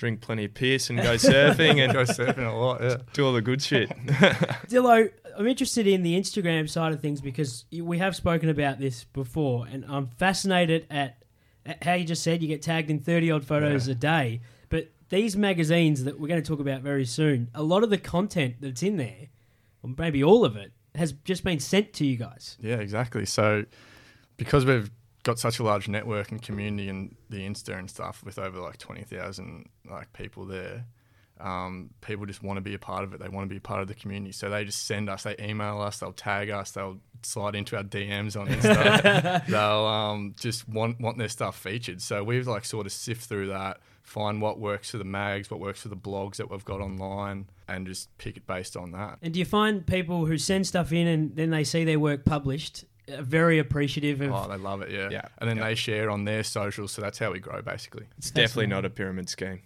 drink 0.00 0.22
plenty 0.22 0.46
of 0.46 0.54
piss 0.54 0.88
and 0.88 0.98
go 0.98 1.14
surfing 1.14 1.78
and 1.84 1.92
Go 2.00 2.04
surfing 2.04 2.50
a 2.50 2.56
lot, 2.56 2.80
yeah. 2.80 2.96
do 3.12 3.26
all 3.26 3.34
the 3.34 3.42
good 3.42 3.60
shit. 3.62 3.90
Dillo, 4.66 5.10
I'm 5.36 5.46
interested 5.46 5.86
in 5.86 6.02
the 6.02 6.18
Instagram 6.18 6.68
side 6.68 6.92
of 6.92 7.00
things 7.00 7.20
because 7.20 7.66
we 7.70 7.98
have 7.98 8.16
spoken 8.16 8.48
about 8.48 8.78
this 8.78 9.04
before, 9.04 9.66
and 9.70 9.84
I'm 9.86 10.08
fascinated 10.08 10.86
at, 10.90 11.22
at 11.66 11.84
how 11.84 11.92
you 11.92 12.04
just 12.04 12.22
said 12.22 12.40
you 12.40 12.48
get 12.48 12.62
tagged 12.62 12.90
in 12.90 12.98
30 12.98 13.30
odd 13.30 13.44
photos 13.44 13.88
a 13.88 13.94
day. 13.94 14.40
But 14.70 14.88
these 15.10 15.36
magazines 15.36 16.04
that 16.04 16.18
we're 16.18 16.28
going 16.28 16.42
to 16.42 16.48
talk 16.48 16.60
about 16.60 16.80
very 16.80 17.04
soon, 17.04 17.50
a 17.54 17.62
lot 17.62 17.84
of 17.84 17.90
the 17.90 17.98
content 17.98 18.56
that's 18.60 18.82
in 18.82 18.96
there, 18.96 19.28
or 19.82 19.90
maybe 19.98 20.24
all 20.24 20.46
of 20.46 20.56
it, 20.56 20.72
has 20.94 21.12
just 21.12 21.44
been 21.44 21.60
sent 21.60 21.92
to 21.94 22.06
you 22.06 22.16
guys. 22.16 22.56
Yeah, 22.60 22.76
exactly. 22.76 23.26
So 23.26 23.66
because 24.38 24.64
we've 24.64 24.90
got 25.22 25.38
such 25.38 25.58
a 25.58 25.62
large 25.62 25.88
network 25.88 26.30
and 26.30 26.40
community 26.40 26.88
and 26.88 27.14
the 27.28 27.46
Insta 27.46 27.78
and 27.78 27.90
stuff 27.90 28.22
with 28.24 28.38
over 28.38 28.58
like 28.60 28.78
20,000 28.78 29.68
like 29.90 30.12
people 30.12 30.46
there, 30.46 30.86
um, 31.40 31.90
people 32.00 32.26
just 32.26 32.42
want 32.42 32.58
to 32.58 32.60
be 32.60 32.74
a 32.74 32.78
part 32.78 33.04
of 33.04 33.14
it. 33.14 33.20
They 33.20 33.28
want 33.28 33.48
to 33.48 33.50
be 33.50 33.56
a 33.56 33.60
part 33.60 33.80
of 33.80 33.88
the 33.88 33.94
community. 33.94 34.32
So 34.32 34.50
they 34.50 34.64
just 34.64 34.86
send 34.86 35.08
us, 35.08 35.22
they 35.22 35.36
email 35.40 35.80
us, 35.80 35.98
they'll 35.98 36.12
tag 36.12 36.50
us, 36.50 36.72
they'll 36.72 36.98
slide 37.22 37.54
into 37.54 37.76
our 37.76 37.82
DMs 37.82 38.38
on 38.38 38.48
Insta. 38.48 39.46
they'll 39.48 39.86
um, 39.86 40.34
just 40.38 40.68
want, 40.68 41.00
want 41.00 41.18
their 41.18 41.28
stuff 41.28 41.58
featured. 41.58 42.02
So 42.02 42.22
we've 42.22 42.46
like 42.46 42.64
sort 42.64 42.86
of 42.86 42.92
sift 42.92 43.28
through 43.28 43.48
that, 43.48 43.78
find 44.02 44.40
what 44.42 44.58
works 44.58 44.90
for 44.90 44.98
the 44.98 45.04
mags, 45.04 45.50
what 45.50 45.60
works 45.60 45.82
for 45.82 45.88
the 45.88 45.96
blogs 45.96 46.36
that 46.36 46.50
we've 46.50 46.64
got 46.64 46.80
online 46.80 47.48
and 47.68 47.86
just 47.86 48.16
pick 48.18 48.36
it 48.36 48.46
based 48.46 48.76
on 48.76 48.90
that. 48.92 49.18
And 49.22 49.32
do 49.32 49.38
you 49.38 49.46
find 49.46 49.86
people 49.86 50.26
who 50.26 50.36
send 50.36 50.66
stuff 50.66 50.92
in 50.92 51.06
and 51.06 51.36
then 51.36 51.50
they 51.50 51.64
see 51.64 51.84
their 51.84 52.00
work 52.00 52.24
published 52.24 52.84
very 53.08 53.58
appreciative 53.58 54.20
of. 54.20 54.32
Oh, 54.32 54.48
they 54.48 54.56
love 54.56 54.82
it, 54.82 54.90
yeah. 54.90 55.08
Yeah, 55.10 55.28
And 55.38 55.48
then 55.48 55.56
yeah. 55.58 55.64
they 55.68 55.74
share 55.74 56.10
on 56.10 56.24
their 56.24 56.42
socials, 56.44 56.92
so 56.92 57.02
that's 57.02 57.18
how 57.18 57.32
we 57.32 57.38
grow, 57.40 57.60
basically. 57.62 58.06
It's 58.18 58.30
definitely 58.30 58.66
not 58.68 58.84
a 58.84 58.90
pyramid 58.90 59.28
scheme. 59.28 59.60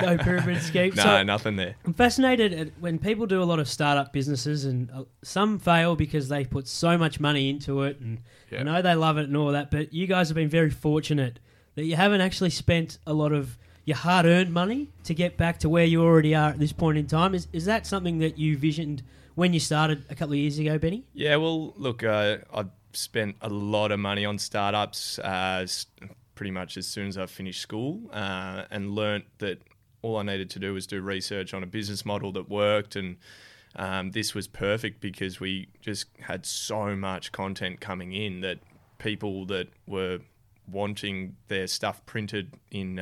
No 0.00 0.16
pyramid 0.18 0.62
scheme. 0.62 0.94
No, 0.94 1.02
So- 1.02 1.22
nothing 1.24 1.56
there. 1.56 1.74
I'm 1.84 1.92
fascinated 1.92 2.52
at 2.54 2.68
when 2.80 2.98
people 2.98 3.26
do 3.26 3.42
a 3.42 3.44
lot 3.44 3.58
of 3.58 3.68
startup 3.68 4.12
businesses, 4.12 4.64
and 4.64 4.90
uh, 4.90 5.04
some 5.22 5.58
fail 5.58 5.94
because 5.96 6.28
they 6.28 6.44
put 6.44 6.66
so 6.68 6.96
much 6.96 7.20
money 7.20 7.50
into 7.50 7.82
it, 7.82 7.98
and 8.00 8.20
I 8.56 8.62
know 8.62 8.80
they 8.82 8.94
love 8.94 9.18
it 9.18 9.24
and 9.24 9.36
all 9.36 9.52
that. 9.52 9.70
But 9.70 9.92
you 9.92 10.06
guys 10.06 10.28
have 10.28 10.36
been 10.36 10.48
very 10.48 10.70
fortunate 10.70 11.38
that 11.74 11.84
you 11.84 11.96
haven't 11.96 12.20
actually 12.20 12.50
spent 12.50 12.98
a 13.06 13.12
lot 13.12 13.32
of 13.32 13.58
your 13.84 13.96
hard-earned 13.96 14.52
money 14.52 14.88
to 15.04 15.12
get 15.12 15.36
back 15.36 15.58
to 15.58 15.68
where 15.68 15.84
you 15.84 16.02
already 16.02 16.34
are 16.34 16.50
at 16.50 16.58
this 16.58 16.72
point 16.72 16.96
in 16.96 17.06
time. 17.06 17.34
Is 17.34 17.48
is 17.52 17.64
that 17.66 17.86
something 17.86 18.18
that 18.20 18.38
you 18.38 18.56
visioned 18.56 19.02
when 19.34 19.52
you 19.52 19.60
started 19.60 20.04
a 20.10 20.14
couple 20.14 20.32
of 20.32 20.38
years 20.38 20.58
ago, 20.58 20.78
Benny? 20.78 21.04
Yeah, 21.12 21.36
well, 21.36 21.74
look, 21.76 22.02
uh, 22.02 22.38
I've 22.52 22.70
spent 22.92 23.36
a 23.40 23.48
lot 23.48 23.92
of 23.92 24.00
money 24.00 24.24
on 24.24 24.38
startups 24.38 25.18
uh, 25.18 25.66
pretty 26.34 26.50
much 26.50 26.76
as 26.76 26.86
soon 26.86 27.08
as 27.08 27.18
I 27.18 27.26
finished 27.26 27.60
school 27.60 28.00
uh, 28.12 28.64
and 28.70 28.90
learnt 28.90 29.24
that 29.38 29.62
all 30.02 30.16
I 30.16 30.22
needed 30.22 30.50
to 30.50 30.58
do 30.58 30.74
was 30.74 30.86
do 30.86 31.00
research 31.00 31.54
on 31.54 31.62
a 31.62 31.66
business 31.66 32.04
model 32.04 32.32
that 32.32 32.48
worked. 32.48 32.96
And 32.96 33.16
um, 33.76 34.10
this 34.10 34.34
was 34.34 34.48
perfect 34.48 35.00
because 35.00 35.40
we 35.40 35.68
just 35.80 36.06
had 36.20 36.44
so 36.44 36.96
much 36.96 37.32
content 37.32 37.80
coming 37.80 38.12
in 38.12 38.40
that 38.40 38.58
people 38.98 39.46
that 39.46 39.68
were 39.86 40.18
wanting 40.70 41.36
their 41.48 41.66
stuff 41.66 42.04
printed 42.06 42.54
in. 42.70 42.98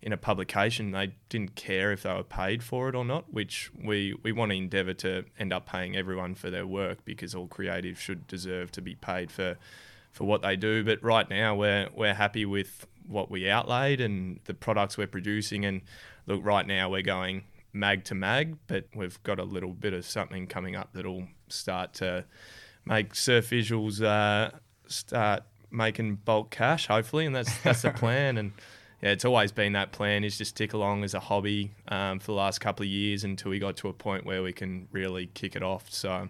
In 0.00 0.12
a 0.12 0.16
publication, 0.16 0.92
they 0.92 1.12
didn't 1.28 1.56
care 1.56 1.92
if 1.92 2.04
they 2.04 2.14
were 2.14 2.22
paid 2.22 2.62
for 2.62 2.88
it 2.88 2.94
or 2.94 3.04
not, 3.04 3.32
which 3.32 3.70
we, 3.82 4.14
we 4.22 4.30
want 4.30 4.52
to 4.52 4.56
endeavour 4.56 4.94
to 4.94 5.24
end 5.38 5.52
up 5.52 5.66
paying 5.66 5.96
everyone 5.96 6.36
for 6.36 6.50
their 6.50 6.66
work 6.66 7.04
because 7.04 7.34
all 7.34 7.48
creatives 7.48 7.96
should 7.96 8.26
deserve 8.28 8.70
to 8.72 8.80
be 8.80 8.94
paid 8.94 9.30
for 9.30 9.56
for 10.12 10.24
what 10.24 10.42
they 10.42 10.56
do. 10.56 10.84
But 10.84 11.02
right 11.02 11.28
now 11.28 11.54
we're 11.54 11.88
we're 11.94 12.14
happy 12.14 12.44
with 12.44 12.86
what 13.06 13.30
we 13.30 13.48
outlaid 13.48 14.00
and 14.00 14.40
the 14.44 14.54
products 14.54 14.98
we're 14.98 15.06
producing 15.06 15.64
and 15.64 15.80
look 16.26 16.44
right 16.44 16.66
now 16.66 16.90
we're 16.90 17.02
going 17.02 17.44
mag 17.72 18.04
to 18.04 18.14
mag, 18.14 18.56
but 18.66 18.84
we've 18.94 19.22
got 19.22 19.38
a 19.38 19.44
little 19.44 19.72
bit 19.72 19.92
of 19.92 20.04
something 20.04 20.46
coming 20.46 20.76
up 20.76 20.90
that'll 20.92 21.26
start 21.48 21.94
to 21.94 22.24
make 22.84 23.14
surf 23.14 23.50
visuals 23.50 24.02
uh, 24.02 24.50
start 24.86 25.42
making 25.70 26.16
bulk 26.16 26.50
cash 26.50 26.86
hopefully 26.86 27.26
and 27.26 27.36
that's 27.36 27.58
that's 27.60 27.82
the 27.82 27.90
plan 28.02 28.38
and 28.38 28.52
yeah, 29.02 29.10
it's 29.10 29.24
always 29.24 29.52
been 29.52 29.72
that 29.74 29.92
plan 29.92 30.24
is 30.24 30.36
just 30.38 30.56
tick 30.56 30.72
along 30.72 31.04
as 31.04 31.14
a 31.14 31.20
hobby 31.20 31.72
um, 31.88 32.18
for 32.18 32.26
the 32.26 32.32
last 32.32 32.60
couple 32.60 32.84
of 32.84 32.90
years 32.90 33.24
until 33.24 33.50
we 33.50 33.58
got 33.58 33.76
to 33.78 33.88
a 33.88 33.92
point 33.92 34.24
where 34.26 34.42
we 34.42 34.52
can 34.52 34.88
really 34.92 35.26
kick 35.34 35.54
it 35.56 35.62
off. 35.62 35.90
So, 35.90 36.28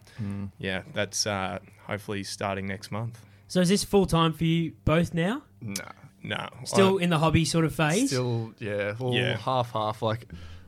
yeah, 0.58 0.82
that's 0.92 1.26
uh, 1.26 1.58
hopefully 1.86 2.24
starting 2.24 2.66
next 2.66 2.90
month. 2.90 3.18
So 3.46 3.60
is 3.60 3.68
this 3.70 3.84
full 3.84 4.04
time 4.06 4.32
for 4.34 4.44
you 4.44 4.72
both 4.84 5.14
now? 5.14 5.42
No. 5.62 5.74
No, 6.22 6.48
Still 6.64 6.98
in 6.98 7.10
the 7.10 7.18
hobby 7.18 7.44
sort 7.44 7.64
of 7.64 7.74
phase? 7.74 8.08
Still, 8.10 8.52
yeah, 8.58 8.94
all 8.98 9.14
Yeah. 9.14 9.36
half 9.36 9.70
half. 9.70 10.02
Like, 10.02 10.26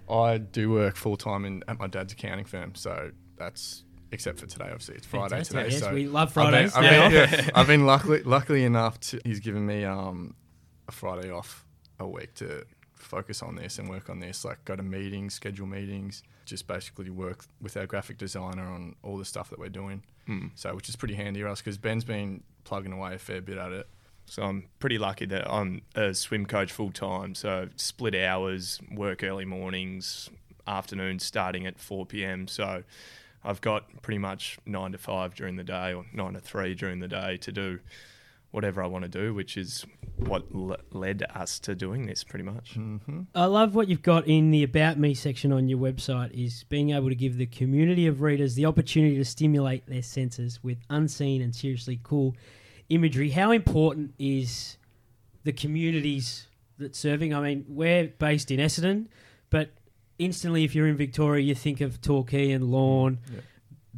I 0.08 0.38
do 0.38 0.70
work 0.70 0.94
full 0.96 1.16
time 1.16 1.44
in 1.44 1.64
at 1.66 1.78
my 1.78 1.88
dad's 1.88 2.12
accounting 2.12 2.44
firm, 2.44 2.76
so 2.76 3.10
that's 3.36 3.82
except 4.12 4.38
for 4.38 4.46
today. 4.46 4.66
Obviously, 4.66 4.94
it's 4.94 5.06
Friday 5.06 5.42
Fantastic, 5.42 5.56
today. 5.56 5.70
yes, 5.72 5.80
so 5.82 5.92
we 5.92 6.06
love 6.06 6.28
I've 6.28 6.34
been- 6.52 6.70
Fridays 6.70 6.74
I've 6.76 6.82
been, 6.82 7.12
yeah, 7.12 7.50
I've 7.54 7.66
been 7.66 7.84
luckily 7.84 8.22
luckily 8.22 8.64
enough 8.64 9.00
to 9.00 9.20
he's 9.24 9.40
given 9.40 9.66
me 9.66 9.84
um 9.84 10.34
a 10.88 10.92
Friday 10.92 11.30
off 11.32 11.66
a 12.00 12.08
week 12.08 12.34
to 12.34 12.64
focus 12.94 13.42
on 13.42 13.56
this 13.56 13.78
and 13.78 13.88
work 13.88 14.10
on 14.10 14.20
this. 14.20 14.44
Like 14.44 14.64
go 14.64 14.76
to 14.76 14.82
meetings, 14.82 15.34
schedule 15.34 15.66
meetings, 15.66 16.22
just 16.44 16.66
basically 16.66 17.10
work 17.10 17.44
with 17.60 17.76
our 17.76 17.86
graphic 17.86 18.18
designer 18.18 18.64
on 18.64 18.96
all 19.02 19.16
the 19.16 19.24
stuff 19.24 19.50
that 19.50 19.58
we're 19.58 19.68
doing. 19.68 20.02
Hmm. 20.26 20.48
So 20.54 20.74
which 20.74 20.88
is 20.88 20.96
pretty 20.96 21.14
handy 21.14 21.40
for 21.40 21.48
us 21.48 21.60
because 21.60 21.78
Ben's 21.78 22.04
been 22.04 22.42
plugging 22.64 22.92
away 22.92 23.14
a 23.14 23.18
fair 23.18 23.40
bit 23.40 23.58
at 23.58 23.72
it. 23.72 23.88
So 24.26 24.44
I'm 24.44 24.68
pretty 24.78 24.98
lucky 24.98 25.26
that 25.26 25.50
I'm 25.50 25.82
a 25.96 26.14
swim 26.14 26.46
coach 26.46 26.70
full 26.70 26.92
time. 26.92 27.34
So 27.34 27.68
split 27.76 28.14
hours, 28.14 28.80
work 28.92 29.24
early 29.24 29.44
mornings, 29.44 30.30
afternoons 30.66 31.24
starting 31.24 31.66
at 31.66 31.80
4 31.80 32.06
p.m. 32.06 32.46
So 32.46 32.84
I've 33.42 33.60
got 33.60 34.02
pretty 34.02 34.18
much 34.18 34.58
nine 34.66 34.92
to 34.92 34.98
five 34.98 35.34
during 35.34 35.56
the 35.56 35.64
day 35.64 35.94
or 35.94 36.04
nine 36.12 36.34
to 36.34 36.40
three 36.40 36.74
during 36.74 37.00
the 37.00 37.08
day 37.08 37.38
to 37.38 37.52
do 37.52 37.80
whatever 38.50 38.82
I 38.82 38.86
want 38.86 39.04
to 39.04 39.08
do, 39.08 39.32
which 39.32 39.56
is 39.56 39.84
what 40.16 40.44
l- 40.54 40.76
led 40.92 41.22
us 41.34 41.58
to 41.60 41.74
doing 41.74 42.06
this 42.06 42.24
pretty 42.24 42.44
much. 42.44 42.74
Mm-hmm. 42.76 43.20
I 43.34 43.44
love 43.46 43.74
what 43.74 43.88
you've 43.88 44.02
got 44.02 44.26
in 44.26 44.50
the 44.50 44.62
About 44.64 44.98
Me 44.98 45.14
section 45.14 45.52
on 45.52 45.68
your 45.68 45.78
website 45.78 46.32
is 46.32 46.64
being 46.64 46.90
able 46.90 47.08
to 47.08 47.14
give 47.14 47.36
the 47.36 47.46
community 47.46 48.06
of 48.06 48.20
readers 48.20 48.54
the 48.56 48.66
opportunity 48.66 49.16
to 49.16 49.24
stimulate 49.24 49.86
their 49.86 50.02
senses 50.02 50.62
with 50.62 50.78
unseen 50.90 51.40
and 51.42 51.54
seriously 51.54 52.00
cool 52.02 52.34
imagery. 52.88 53.30
How 53.30 53.52
important 53.52 54.14
is 54.18 54.76
the 55.44 55.52
communities 55.52 56.48
that 56.78 56.96
serving? 56.96 57.32
I 57.32 57.40
mean, 57.40 57.64
we're 57.68 58.08
based 58.08 58.50
in 58.50 58.58
Essendon, 58.58 59.06
but 59.48 59.70
instantly 60.18 60.64
if 60.64 60.74
you're 60.74 60.88
in 60.88 60.96
Victoria, 60.96 61.42
you 61.44 61.54
think 61.54 61.80
of 61.80 62.00
Torquay 62.02 62.50
and 62.50 62.64
Lorne, 62.64 63.20
Yeah. 63.32 63.40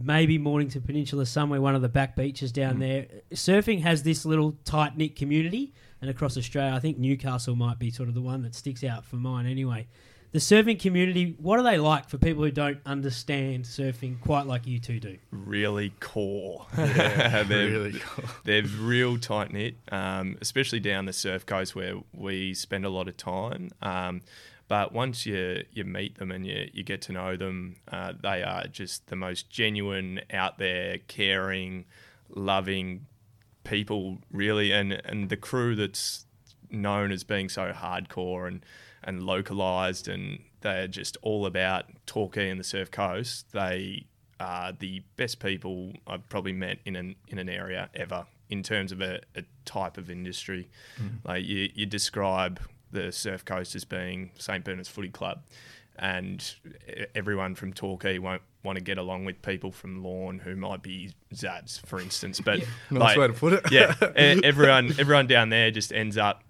Maybe 0.04 0.38
Mornington 0.38 0.82
Peninsula, 0.82 1.26
somewhere 1.26 1.60
one 1.60 1.74
of 1.74 1.82
the 1.82 1.88
back 1.88 2.16
beaches 2.16 2.52
down 2.52 2.76
Mm. 2.76 2.80
there. 2.80 3.06
Surfing 3.32 3.80
has 3.82 4.02
this 4.02 4.24
little 4.24 4.56
tight 4.64 4.96
knit 4.96 5.16
community, 5.16 5.72
and 6.00 6.10
across 6.10 6.36
Australia, 6.36 6.74
I 6.74 6.78
think 6.80 6.98
Newcastle 6.98 7.56
might 7.56 7.78
be 7.78 7.90
sort 7.90 8.08
of 8.08 8.14
the 8.14 8.22
one 8.22 8.42
that 8.42 8.54
sticks 8.54 8.82
out 8.84 9.04
for 9.04 9.16
mine 9.16 9.46
anyway. 9.46 9.86
The 10.32 10.38
surfing 10.38 10.80
community, 10.80 11.36
what 11.38 11.58
are 11.58 11.62
they 11.62 11.76
like 11.76 12.08
for 12.08 12.16
people 12.16 12.42
who 12.42 12.50
don't 12.50 12.78
understand 12.86 13.64
surfing 13.64 14.18
quite 14.22 14.46
like 14.46 14.66
you 14.66 14.78
two 14.78 14.98
do? 14.98 15.18
Really 15.30 15.90
core. 16.00 16.66
Yeah, 16.78 17.42
They're- 17.42 17.70
really 17.70 17.98
cool. 17.98 18.24
They're 18.44 18.62
real 18.62 19.18
tight 19.18 19.52
knit, 19.52 19.76
um, 19.90 20.38
especially 20.40 20.80
down 20.80 21.04
the 21.04 21.12
surf 21.12 21.44
coast 21.44 21.74
where 21.76 21.96
we 22.14 22.54
spend 22.54 22.86
a 22.86 22.88
lot 22.88 23.08
of 23.08 23.16
time. 23.18 23.72
Um, 23.82 24.22
but 24.72 24.90
once 24.90 25.26
you 25.26 25.64
you 25.70 25.84
meet 25.84 26.16
them 26.16 26.30
and 26.32 26.46
you, 26.46 26.70
you 26.72 26.82
get 26.82 27.02
to 27.02 27.12
know 27.12 27.36
them, 27.36 27.76
uh, 27.88 28.14
they 28.18 28.42
are 28.42 28.66
just 28.68 29.08
the 29.08 29.16
most 29.16 29.50
genuine, 29.50 30.22
out 30.32 30.56
there, 30.56 30.96
caring, 31.08 31.84
loving 32.30 33.04
people, 33.64 34.22
really. 34.30 34.72
And 34.72 34.94
and 35.04 35.28
the 35.28 35.36
crew 35.36 35.76
that's 35.76 36.24
known 36.70 37.12
as 37.12 37.22
being 37.22 37.50
so 37.50 37.70
hardcore 37.72 38.48
and 38.48 38.64
and 39.04 39.22
localized, 39.24 40.08
and 40.08 40.38
they're 40.62 40.88
just 40.88 41.18
all 41.20 41.44
about 41.44 41.84
Torquay 42.06 42.48
and 42.48 42.58
the 42.58 42.64
surf 42.64 42.90
coast. 42.90 43.52
They 43.52 44.06
are 44.40 44.72
the 44.72 45.02
best 45.18 45.38
people 45.38 45.92
I've 46.06 46.26
probably 46.30 46.54
met 46.54 46.78
in 46.86 46.96
an 46.96 47.16
in 47.28 47.38
an 47.38 47.50
area 47.50 47.90
ever 47.94 48.24
in 48.48 48.62
terms 48.62 48.90
of 48.90 49.02
a, 49.02 49.20
a 49.36 49.42
type 49.66 49.98
of 49.98 50.08
industry. 50.08 50.70
Like 51.26 51.44
you, 51.44 51.68
you 51.74 51.84
describe 51.84 52.58
the 52.92 53.10
surf 53.12 53.44
coast 53.44 53.74
as 53.74 53.84
being 53.84 54.30
St 54.38 54.64
Bernard's 54.64 54.88
Footy 54.88 55.08
Club, 55.08 55.42
and 55.96 56.54
e- 56.88 57.04
everyone 57.14 57.54
from 57.54 57.72
Torquay 57.72 58.18
won't 58.18 58.42
want 58.64 58.78
to 58.78 58.84
get 58.84 58.96
along 58.98 59.24
with 59.24 59.42
people 59.42 59.72
from 59.72 60.02
Lorne 60.04 60.38
who 60.38 60.54
might 60.54 60.82
be 60.82 61.12
Zabs, 61.34 61.84
for 61.86 61.98
instance. 62.00 62.40
But 62.40 62.60
Nice 62.90 63.00
like, 63.00 63.18
way 63.18 63.26
to 63.26 63.32
put 63.32 63.52
it. 63.54 63.72
yeah, 63.72 63.94
e- 64.18 64.40
everyone 64.44 64.94
everyone 64.98 65.26
down 65.26 65.48
there 65.48 65.70
just 65.70 65.92
ends 65.92 66.16
up 66.16 66.42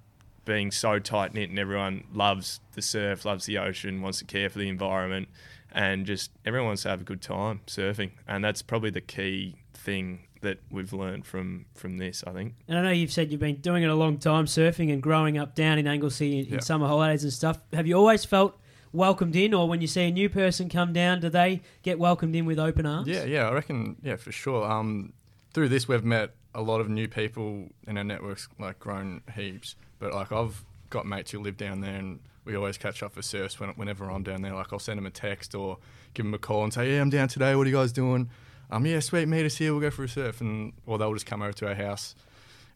being 0.45 0.71
so 0.73 0.99
tight 0.99 1.33
knit, 1.35 1.51
and 1.51 1.59
everyone 1.59 2.05
loves 2.13 2.61
the 2.73 2.83
surf, 2.83 3.25
loves 3.25 3.47
the 3.47 3.59
ocean, 3.59 4.03
wants 4.03 4.19
to 4.19 4.25
care 4.25 4.51
for 4.51 4.59
the 4.59 4.69
environment, 4.69 5.29
and 5.71 6.05
just 6.05 6.31
everyone 6.45 6.67
wants 6.69 6.83
to 6.83 6.89
have 6.89 7.01
a 7.01 7.05
good 7.05 7.23
time 7.23 7.61
surfing, 7.67 8.11
and 8.27 8.45
that's 8.45 8.61
probably 8.63 8.91
the 8.91 9.01
key 9.01 9.55
thing 9.75 10.27
that 10.43 10.59
we've 10.71 10.93
learned 10.93 11.27
from 11.27 11.65
from 11.75 11.99
this. 11.99 12.23
I 12.27 12.33
think. 12.33 12.55
And 12.69 12.79
I 12.79 12.83
know 12.83 12.91
you've 12.91 13.13
said 13.13 13.33
you've 13.33 13.41
been 13.41 13.57
doing 13.57 13.83
it 13.83 13.89
a 13.89 13.95
long 13.95 14.19
time, 14.19 14.45
surfing 14.45 14.93
and 14.93 15.03
growing 15.03 15.39
up 15.39 15.55
down 15.55 15.79
in 15.79 15.87
Anglesea 15.87 16.41
in, 16.41 16.55
in 16.55 16.61
summer 16.61 16.87
holidays 16.87 17.25
and 17.25 17.33
stuff. 17.33 17.59
Have 17.73 17.87
you 17.87 17.97
always 17.97 18.25
felt 18.25 18.59
welcomed 18.93 19.35
in, 19.35 19.55
or 19.55 19.69
when 19.69 19.81
you 19.81 19.87
see 19.87 20.03
a 20.03 20.11
new 20.11 20.29
person 20.29 20.69
come 20.69 20.93
down, 20.93 21.21
do 21.21 21.31
they 21.31 21.63
get 21.83 21.99
welcomed 21.99 22.37
in 22.37 22.45
with 22.45 22.59
open 22.59 22.87
arms? 22.87 23.09
Yeah, 23.09 23.25
yeah, 23.25 23.49
I 23.49 23.53
reckon, 23.53 23.97
yeah, 24.03 24.17
for 24.17 24.33
sure. 24.33 24.71
Um, 24.71 25.15
through 25.55 25.71
this, 25.71 25.89
we've 25.89 26.05
met 26.05 26.35
a 26.55 26.63
lot 26.63 26.81
of 26.81 26.89
new 26.89 27.09
people, 27.09 27.69
and 27.87 27.99
our 27.99 28.05
network's 28.05 28.49
like 28.59 28.79
grown 28.79 29.23
heaps. 29.35 29.77
But 29.99 30.13
like, 30.13 30.33
I've 30.33 30.65
got 30.91 31.07
mates 31.07 31.31
who 31.31 31.41
live 31.41 31.57
down 31.57 31.81
there, 31.81 31.97
and 31.97 32.21
we 32.45 32.57
always 32.57 32.77
catch 32.77 33.03
up 33.03 33.15
for 33.15 33.23
surfs 33.23 33.59
when, 33.59 33.71
whenever 33.71 34.11
I'm 34.11 34.23
down 34.23 34.43
there. 34.43 34.55
Like, 34.55 34.73
I'll 34.73 34.79
send 34.79 34.99
them 34.99 35.07
a 35.07 35.11
text 35.11 35.55
or 35.55 35.79
give 36.15 36.27
them 36.27 36.35
a 36.35 36.39
call 36.39 36.65
and 36.65 36.73
say, 36.73 36.95
"Yeah, 36.95 37.01
I'm 37.01 37.11
down 37.11 37.29
today. 37.29 37.55
What 37.55 37.67
are 37.67 37.71
you 37.71 37.77
guys 37.77 37.93
doing?" 37.93 38.29
Um, 38.73 38.87
yeah, 38.87 39.01
sweet, 39.01 39.29
meet 39.29 39.45
us 39.47 39.57
here. 39.57 39.73
We'll 39.73 39.81
go 39.83 39.91
for 39.91 40.05
a 40.05 40.09
surf, 40.09 40.41
and 40.41 40.73
or 40.87 40.99
they'll 40.99 41.13
just 41.15 41.27
come 41.27 41.43
over 41.43 41.53
to 41.53 41.69
our 41.69 41.75
house. 41.75 42.15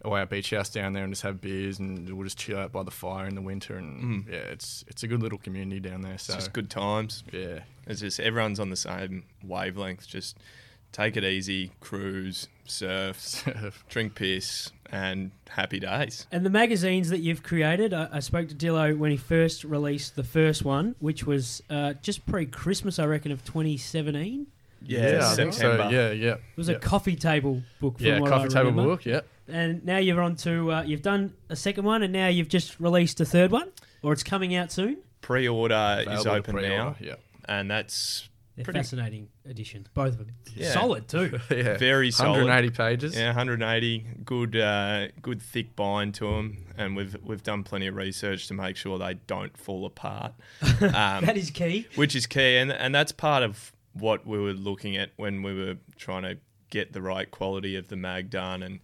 Or 0.04 0.18
our 0.18 0.26
beach 0.26 0.50
house 0.50 0.68
down 0.68 0.92
there 0.92 1.02
and 1.04 1.12
just 1.12 1.22
have 1.22 1.40
beers 1.40 1.78
and 1.80 2.08
we'll 2.10 2.22
just 2.24 2.38
chill 2.38 2.58
out 2.58 2.70
by 2.70 2.82
the 2.82 2.90
fire 2.90 3.26
in 3.26 3.34
the 3.34 3.40
winter 3.40 3.76
and 3.76 4.26
Mm. 4.26 4.30
yeah 4.30 4.38
it's 4.52 4.84
it's 4.88 5.02
a 5.02 5.08
good 5.08 5.22
little 5.22 5.38
community 5.38 5.80
down 5.80 6.02
there 6.02 6.12
It's 6.12 6.24
so 6.24 6.34
just 6.34 6.52
good 6.52 6.68
times. 6.70 7.24
yeah 7.32 7.60
It's 7.86 8.02
just 8.02 8.20
everyone's 8.20 8.60
on 8.60 8.68
the 8.68 8.76
same 8.76 9.24
wavelength. 9.42 10.06
Just 10.06 10.36
take 10.92 11.16
it 11.16 11.24
easy, 11.24 11.72
cruise, 11.80 12.46
surf, 12.66 13.48
drink 13.88 14.14
piss, 14.14 14.70
and 14.92 15.30
happy 15.48 15.80
days. 15.80 16.26
And 16.30 16.44
the 16.44 16.50
magazines 16.50 17.08
that 17.08 17.20
you've 17.20 17.42
created, 17.42 17.94
I, 17.94 18.08
I 18.12 18.20
spoke 18.20 18.48
to 18.50 18.54
Dillo 18.54 18.96
when 18.96 19.10
he 19.10 19.16
first 19.16 19.64
released 19.64 20.14
the 20.14 20.24
first 20.24 20.62
one, 20.64 20.94
which 21.00 21.24
was 21.24 21.62
uh, 21.70 21.94
just 22.02 22.26
pre 22.26 22.44
Christmas, 22.46 22.98
I 22.98 23.06
reckon, 23.06 23.32
of 23.32 23.44
2017. 23.44 24.46
Yeah, 24.86 25.20
I 25.30 25.34
think 25.34 25.52
so. 25.52 25.60
September. 25.60 25.94
yeah 25.94 26.10
yeah 26.12 26.32
It 26.34 26.40
was 26.56 26.68
yeah. 26.68 26.76
a 26.76 26.78
coffee 26.78 27.16
table 27.16 27.62
book. 27.80 27.98
From 27.98 28.06
yeah 28.06 28.20
what 28.20 28.30
coffee 28.30 28.44
I 28.46 28.48
table 28.48 28.70
remember. 28.70 28.90
book 28.96 29.04
yeah 29.04 29.20
And 29.48 29.84
now 29.84 29.98
you're 29.98 30.20
on 30.22 30.36
to, 30.36 30.72
uh, 30.72 30.82
you've 30.82 31.02
done 31.02 31.32
a 31.48 31.56
second 31.56 31.84
one, 31.84 32.02
and 32.02 32.12
now 32.12 32.28
you've 32.28 32.48
just 32.48 32.80
released 32.80 33.20
a 33.20 33.24
third 33.24 33.50
one, 33.52 33.68
or 34.02 34.12
it's 34.12 34.22
coming 34.24 34.54
out 34.56 34.72
soon. 34.72 34.98
Pre-order 35.20 35.98
is 36.00 36.06
Available 36.06 36.24
to 36.24 36.30
open 36.32 36.54
pre-order, 36.54 36.76
now, 36.76 36.96
Yeah. 37.00 37.14
and 37.48 37.70
that's 37.70 38.28
They're 38.56 38.64
Pretty- 38.64 38.78
fascinating 38.78 39.28
editions, 39.44 39.86
both 39.92 40.14
of 40.14 40.18
them. 40.18 40.34
Yeah. 40.54 40.70
Solid 40.72 41.08
too. 41.08 41.38
yeah. 41.50 41.76
very 41.76 42.10
solid. 42.10 42.38
180 42.44 42.70
pages. 42.70 43.14
Yeah, 43.14 43.26
180. 43.26 44.06
Good, 44.24 44.56
uh, 44.56 45.08
good 45.20 45.42
thick 45.42 45.76
bind 45.76 46.14
to 46.14 46.24
them, 46.24 46.64
and 46.78 46.96
we've 46.96 47.14
we've 47.22 47.42
done 47.42 47.64
plenty 47.64 47.86
of 47.86 47.96
research 47.96 48.48
to 48.48 48.54
make 48.54 48.76
sure 48.76 48.98
they 48.98 49.14
don't 49.26 49.54
fall 49.58 49.84
apart, 49.84 50.32
um, 50.80 51.24
that 51.26 51.36
is 51.36 51.50
key. 51.50 51.86
which 51.96 52.16
is 52.16 52.26
key, 52.26 52.56
and 52.56 52.72
and 52.72 52.94
that's 52.94 53.12
part 53.12 53.42
of 53.42 53.72
what 53.98 54.26
we 54.26 54.38
were 54.38 54.52
looking 54.52 54.96
at 54.96 55.10
when 55.16 55.42
we 55.42 55.54
were 55.54 55.76
trying 55.96 56.22
to 56.22 56.38
get 56.70 56.92
the 56.92 57.02
right 57.02 57.30
quality 57.30 57.76
of 57.76 57.88
the 57.88 57.96
mag 57.96 58.30
done, 58.30 58.62
and 58.62 58.80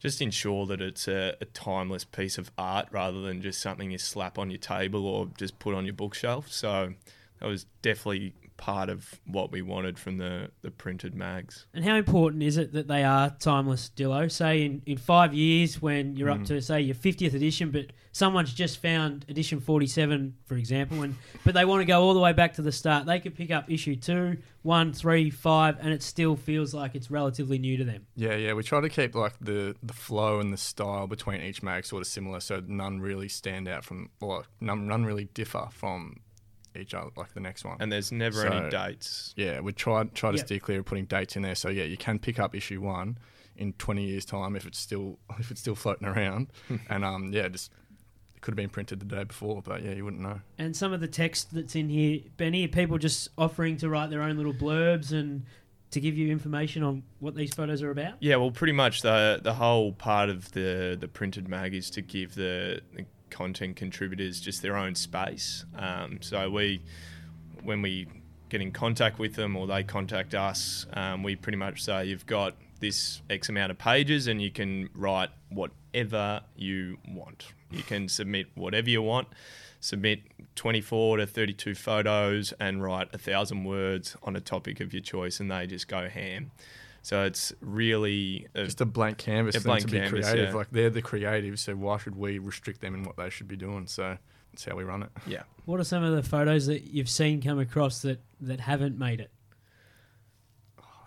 just 0.00 0.22
ensure 0.22 0.66
that 0.66 0.80
it's 0.80 1.08
a, 1.08 1.36
a 1.40 1.44
timeless 1.46 2.04
piece 2.04 2.38
of 2.38 2.50
art 2.56 2.86
rather 2.90 3.20
than 3.20 3.42
just 3.42 3.60
something 3.60 3.90
you 3.90 3.98
slap 3.98 4.38
on 4.38 4.50
your 4.50 4.58
table 4.58 5.06
or 5.06 5.28
just 5.36 5.58
put 5.58 5.74
on 5.74 5.84
your 5.84 5.94
bookshelf. 5.94 6.50
So 6.50 6.94
that 7.40 7.46
was 7.46 7.66
definitely 7.82 8.32
part 8.58 8.90
of 8.90 9.20
what 9.24 9.50
we 9.50 9.62
wanted 9.62 9.98
from 9.98 10.18
the 10.18 10.50
the 10.62 10.70
printed 10.70 11.14
mags. 11.14 11.64
And 11.72 11.84
how 11.84 11.94
important 11.96 12.42
is 12.42 12.58
it 12.58 12.72
that 12.74 12.88
they 12.88 13.02
are 13.04 13.30
timeless, 13.38 13.90
Dillo? 13.96 14.30
Say 14.30 14.64
in, 14.66 14.82
in 14.84 14.98
five 14.98 15.32
years, 15.32 15.80
when 15.80 16.14
you're 16.16 16.28
Mm. 16.28 16.40
up 16.40 16.46
to 16.48 16.60
say 16.60 16.80
your 16.82 16.94
50th 16.96 17.32
edition, 17.34 17.70
but 17.70 17.86
someone's 18.12 18.52
just 18.52 18.82
found 18.82 19.24
edition 19.28 19.60
47, 19.60 20.34
for 20.44 20.56
example, 20.56 21.02
and 21.02 21.14
but 21.44 21.54
they 21.54 21.64
want 21.64 21.80
to 21.80 21.84
go 21.86 22.02
all 22.02 22.12
the 22.14 22.20
way 22.20 22.32
back 22.32 22.54
to 22.54 22.62
the 22.62 22.72
start, 22.72 23.06
they 23.06 23.20
could 23.20 23.34
pick 23.36 23.50
up 23.50 23.70
issue 23.70 23.94
two, 23.96 24.36
one, 24.62 24.92
three, 24.92 25.30
five, 25.30 25.78
and 25.80 25.90
it 25.90 26.02
still 26.02 26.34
feels 26.36 26.74
like 26.74 26.94
it's 26.96 27.10
relatively 27.10 27.58
new 27.58 27.76
to 27.76 27.84
them. 27.84 28.06
Yeah, 28.16 28.34
yeah. 28.34 28.52
We 28.54 28.64
try 28.64 28.80
to 28.80 28.88
keep 28.88 29.14
like 29.14 29.34
the 29.40 29.76
the 29.82 29.94
flow 29.94 30.40
and 30.40 30.52
the 30.52 30.56
style 30.58 31.06
between 31.06 31.40
each 31.42 31.62
mag 31.62 31.84
sort 31.86 32.02
of 32.02 32.08
similar, 32.08 32.40
so 32.40 32.60
none 32.66 33.00
really 33.00 33.28
stand 33.28 33.68
out 33.68 33.84
from, 33.84 34.10
or 34.20 34.44
none, 34.60 34.86
none 34.88 35.04
really 35.04 35.26
differ 35.26 35.68
from 35.70 36.16
each 36.78 36.94
other, 36.94 37.10
like 37.16 37.32
the 37.34 37.40
next 37.40 37.64
one. 37.64 37.76
And 37.80 37.90
there's 37.92 38.10
never 38.12 38.42
So- 38.42 38.48
any 38.48 38.70
dates. 38.70 39.34
yeah, 39.36 39.60
we 39.60 39.72
try 39.72 40.04
try 40.04 40.30
to 40.32 40.36
Yep. 40.38 40.46
steer 40.46 40.58
clear 40.60 40.78
of 40.80 40.86
putting 40.86 41.04
dates 41.06 41.36
in 41.36 41.42
there. 41.42 41.54
So 41.54 41.68
yeah, 41.70 41.84
you 41.84 41.96
can 41.96 42.18
pick 42.18 42.38
up 42.38 42.54
issue 42.54 42.80
one 42.80 43.18
in 43.56 43.72
20 43.74 44.04
years' 44.06 44.24
time 44.24 44.54
if 44.56 44.66
it's 44.66 44.78
still 44.78 45.18
if 45.38 45.50
it's 45.50 45.60
still 45.60 45.74
floating 45.74 46.06
around, 46.08 46.48
and 46.90 47.04
um 47.04 47.32
yeah, 47.32 47.48
just 47.48 47.72
it 48.36 48.40
could 48.42 48.52
have 48.52 48.56
been 48.56 48.70
printed 48.70 49.00
the 49.00 49.06
day 49.06 49.24
before, 49.24 49.62
but 49.62 49.82
yeah, 49.82 49.92
you 49.92 50.04
wouldn't 50.04 50.22
know. 50.22 50.40
And 50.58 50.76
some 50.76 50.92
of 50.92 51.00
the 51.00 51.08
text 51.08 51.52
that's 51.52 51.74
in 51.74 51.88
here, 51.88 52.20
Benny, 52.36 52.64
are 52.64 52.68
people 52.68 52.96
just 52.98 53.28
offering 53.36 53.76
to 53.78 53.88
write 53.88 54.10
their 54.10 54.22
own 54.22 54.36
little 54.36 54.54
blurbs 54.54 55.10
and 55.12 55.44
to 55.90 56.00
give 56.00 56.16
you 56.18 56.30
information 56.30 56.82
on 56.82 57.02
what 57.18 57.34
these 57.34 57.52
photos 57.54 57.82
are 57.82 57.90
about? 57.90 58.14
Yeah, 58.20 58.36
well, 58.36 58.50
pretty 58.52 58.74
much 58.74 59.00
the 59.02 59.40
the 59.42 59.54
whole 59.54 59.92
part 59.92 60.28
of 60.28 60.52
the 60.52 60.96
the 61.00 61.08
printed 61.08 61.48
mag 61.48 61.74
is 61.74 61.90
to 61.90 62.02
give 62.02 62.34
the, 62.36 62.80
the 62.94 63.06
content 63.30 63.76
contributors 63.76 64.40
just 64.40 64.62
their 64.62 64.76
own 64.76 64.94
space. 64.94 65.64
Um, 65.76 66.18
so 66.20 66.50
we 66.50 66.82
when 67.62 67.82
we 67.82 68.06
get 68.48 68.60
in 68.60 68.72
contact 68.72 69.18
with 69.18 69.34
them 69.34 69.56
or 69.56 69.66
they 69.66 69.82
contact 69.82 70.34
us, 70.34 70.86
um, 70.94 71.22
we 71.22 71.36
pretty 71.36 71.58
much 71.58 71.82
say 71.82 72.06
you've 72.06 72.26
got 72.26 72.54
this 72.80 73.20
X 73.28 73.48
amount 73.48 73.70
of 73.70 73.78
pages 73.78 74.26
and 74.26 74.40
you 74.40 74.50
can 74.50 74.88
write 74.94 75.30
whatever 75.50 76.42
you 76.56 76.98
want. 77.08 77.52
You 77.70 77.82
can 77.82 78.08
submit 78.08 78.46
whatever 78.54 78.88
you 78.88 79.02
want. 79.02 79.28
Submit 79.80 80.20
24 80.56 81.18
to 81.18 81.26
32 81.26 81.74
photos 81.74 82.52
and 82.58 82.82
write 82.82 83.08
a 83.12 83.18
thousand 83.18 83.64
words 83.64 84.16
on 84.22 84.34
a 84.34 84.40
topic 84.40 84.80
of 84.80 84.92
your 84.92 85.02
choice, 85.02 85.38
and 85.38 85.50
they 85.50 85.66
just 85.68 85.86
go 85.86 86.08
ham. 86.08 86.50
So 87.08 87.24
it's 87.24 87.54
really 87.62 88.46
a, 88.54 88.64
Just 88.64 88.82
a 88.82 88.84
blank 88.84 89.16
canvas 89.16 89.56
A 89.56 89.62
blank 89.62 89.80
to 89.86 89.86
be 89.86 89.98
canvas, 89.98 90.28
creative. 90.28 90.50
yeah. 90.50 90.54
Like 90.54 90.70
they're 90.70 90.90
the 90.90 91.00
creatives, 91.00 91.60
so 91.60 91.74
why 91.74 91.96
should 91.96 92.14
we 92.14 92.38
restrict 92.38 92.82
them 92.82 92.94
in 92.94 93.02
what 93.02 93.16
they 93.16 93.30
should 93.30 93.48
be 93.48 93.56
doing? 93.56 93.86
So 93.86 94.18
that's 94.52 94.66
how 94.66 94.76
we 94.76 94.84
run 94.84 95.04
it. 95.04 95.08
yeah. 95.26 95.44
What 95.64 95.80
are 95.80 95.84
some 95.84 96.02
of 96.04 96.14
the 96.14 96.22
photos 96.22 96.66
that 96.66 96.82
you've 96.92 97.08
seen 97.08 97.40
come 97.40 97.58
across 97.60 98.02
that, 98.02 98.20
that 98.42 98.60
haven't 98.60 98.98
made 98.98 99.20
it? 99.20 99.30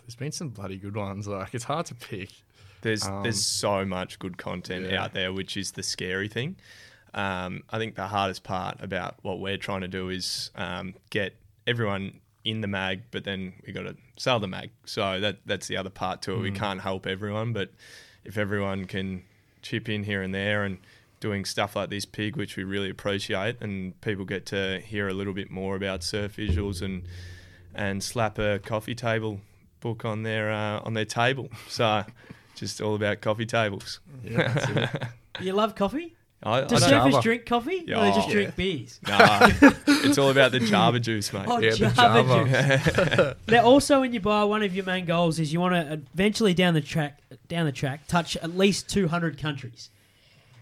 There's 0.02 0.16
been 0.16 0.32
some 0.32 0.50
bloody 0.50 0.78
good 0.78 0.96
ones. 0.96 1.28
Like 1.28 1.54
it's 1.54 1.66
hard 1.66 1.86
to 1.88 1.94
pick. 1.94 2.32
There's 2.82 3.06
Um, 3.06 3.22
there's 3.22 3.46
so 3.46 3.86
much 3.86 4.18
good 4.18 4.40
content 4.40 4.90
yeah. 4.90 5.04
out 5.04 5.14
there, 5.14 5.32
which 5.32 5.56
is 5.56 5.74
the 5.74 5.84
scary 5.84 6.28
thing. 6.28 6.56
Um, 7.14 7.62
I 7.70 7.78
think 7.78 7.94
the 7.94 8.08
hardest 8.08 8.42
part 8.44 8.82
about 8.82 9.18
what 9.22 9.40
we're 9.40 9.58
trying 9.58 9.82
to 9.82 9.88
do 9.88 10.10
is 10.10 10.50
um, 10.56 10.96
get 11.12 11.36
everyone 11.68 12.21
in 12.44 12.62
the 12.62 12.68
mag, 12.68 13.04
but 13.12 13.24
then 13.24 13.54
we 13.66 13.72
got 13.74 13.84
to 13.84 13.96
sell 14.18 14.40
the 14.40 14.48
mag. 14.48 14.72
So 14.86 15.20
that 15.20 15.38
that's 15.46 15.68
the 15.68 15.78
other 15.78 15.90
part 15.90 16.22
to 16.24 16.34
it. 16.34 16.40
We 16.40 16.52
Mm. 16.52 16.56
can't 16.56 16.82
help 16.82 17.06
everyone, 17.08 17.54
but 17.54 17.72
if 18.24 18.38
everyone 18.38 18.86
can 18.86 19.24
chip 19.62 19.88
in 19.90 20.04
here 20.04 20.22
and 20.22 20.34
there 20.34 20.64
and 20.64 20.78
doing 21.20 21.46
stuff 21.46 21.76
like 21.76 21.90
this 21.92 22.04
pig, 22.06 22.36
which 22.36 22.58
we 22.58 22.64
really 22.64 22.90
appreciate, 22.90 23.58
and 23.62 24.00
people 24.02 24.26
get 24.26 24.46
to 24.48 24.80
hear 24.82 25.08
a 25.08 25.14
little 25.14 25.34
bit 25.34 25.52
more 25.52 25.76
about 25.76 26.04
surf 26.04 26.36
visuals 26.38 26.82
and 26.82 27.04
and 27.76 28.04
slap 28.04 28.38
a 28.40 28.60
coffee 28.60 28.96
table 28.96 29.40
book 29.80 30.04
on 30.04 30.24
their 30.24 30.52
uh, 30.52 30.80
on 30.84 30.94
their 30.94 31.06
table. 31.06 31.50
So 31.68 32.04
just 32.56 32.82
all 32.82 32.96
about 32.96 33.22
coffee 33.22 33.46
tables. 33.46 34.00
Yeah. 34.24 34.90
You 35.40 35.54
love 35.54 35.76
coffee? 35.76 36.14
I, 36.44 36.58
I 36.58 36.62
Do 36.62 36.68
don't- 36.76 36.80
surfers 36.82 36.90
Java. 37.12 37.22
drink 37.22 37.46
coffee? 37.46 37.84
Yeah. 37.86 38.00
or 38.00 38.06
they 38.06 38.12
just 38.16 38.30
Oh. 38.30 38.32
drink 38.32 38.56
beers? 38.56 39.00
Nah, 39.08 39.48
it's 39.88 40.18
all 40.18 40.30
about 40.32 40.52
the 40.52 40.60
Java 40.60 41.00
juice, 41.00 41.32
mate. 41.34 41.46
Oh, 41.48 41.60
Yeah, 41.60 41.72
the 41.72 41.78
Java 41.90 42.24
Java. 42.24 43.36
juice. 43.36 43.36
Now, 43.54 43.64
also 43.64 44.00
when 44.02 44.12
you 44.14 44.20
buy, 44.20 44.44
one 44.46 44.64
of 44.64 44.76
your 44.76 44.86
main 44.86 45.06
goals 45.06 45.40
is 45.40 45.54
you 45.54 45.60
want 45.60 45.76
to 45.76 46.02
eventually 46.14 46.54
down 46.54 46.74
the 46.74 46.82
track, 46.82 47.20
down 47.48 47.66
the 47.66 47.72
track, 47.72 48.08
touch 48.08 48.36
at 48.38 48.58
least 48.58 48.90
200 48.90 49.38
countries. 49.38 49.90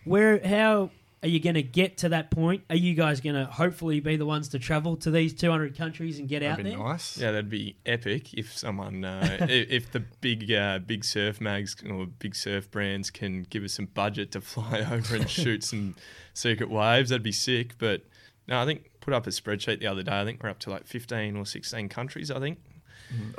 Where, 0.06 0.46
how 0.46 0.90
are 1.22 1.28
you 1.28 1.40
going 1.40 1.56
to 1.56 1.64
get 1.64 1.98
to 1.98 2.10
that 2.10 2.32
point? 2.32 2.64
Are 2.70 2.76
you 2.76 2.94
guys 2.94 3.20
going 3.20 3.36
to 3.36 3.46
hopefully 3.46 4.00
be 4.00 4.16
the 4.16 4.26
ones 4.26 4.48
to 4.50 4.60
travel 4.60 4.96
to 4.98 5.12
these 5.12 5.34
200 5.34 5.78
countries 5.78 6.18
and 6.20 6.30
get 6.30 6.42
out 6.44 6.58
That'd 6.58 6.66
be 6.66 6.70
there? 6.72 6.80
nice. 6.80 7.18
Yeah, 7.18 7.32
that'd 7.32 7.50
be 7.50 7.76
epic 7.86 8.34
if 8.34 8.58
someone, 8.58 9.04
uh, 9.04 9.38
if 9.50 9.92
the 9.92 10.00
big 10.22 10.52
uh, 10.52 10.80
big 10.80 11.04
surf 11.04 11.42
mags 11.42 11.76
or 11.90 12.06
big 12.06 12.36
surf 12.36 12.72
brands 12.72 13.10
can 13.10 13.44
give 13.50 13.64
us 13.64 13.74
some 13.74 13.88
budget 13.88 14.32
to 14.32 14.42
fly 14.42 14.80
over 14.90 15.16
and 15.18 15.30
shoot 15.30 15.64
some 15.64 15.96
secret 16.34 16.70
waves. 16.70 17.10
That'd 17.10 17.24
be 17.24 17.32
sick. 17.34 17.78
But 17.78 18.04
no, 18.48 18.62
I 18.62 18.66
think 18.66 18.90
put 19.02 19.14
up 19.14 19.28
a 19.28 19.30
spreadsheet 19.32 19.80
the 19.80 19.88
other 19.88 20.04
day. 20.04 20.20
I 20.22 20.24
think 20.26 20.42
we're 20.42 20.50
up 20.50 20.60
to 20.60 20.70
like 20.70 20.88
fifteen 20.88 21.36
or 21.36 21.46
sixteen 21.46 21.90
countries. 21.90 22.32
I 22.32 22.40
think. 22.40 22.60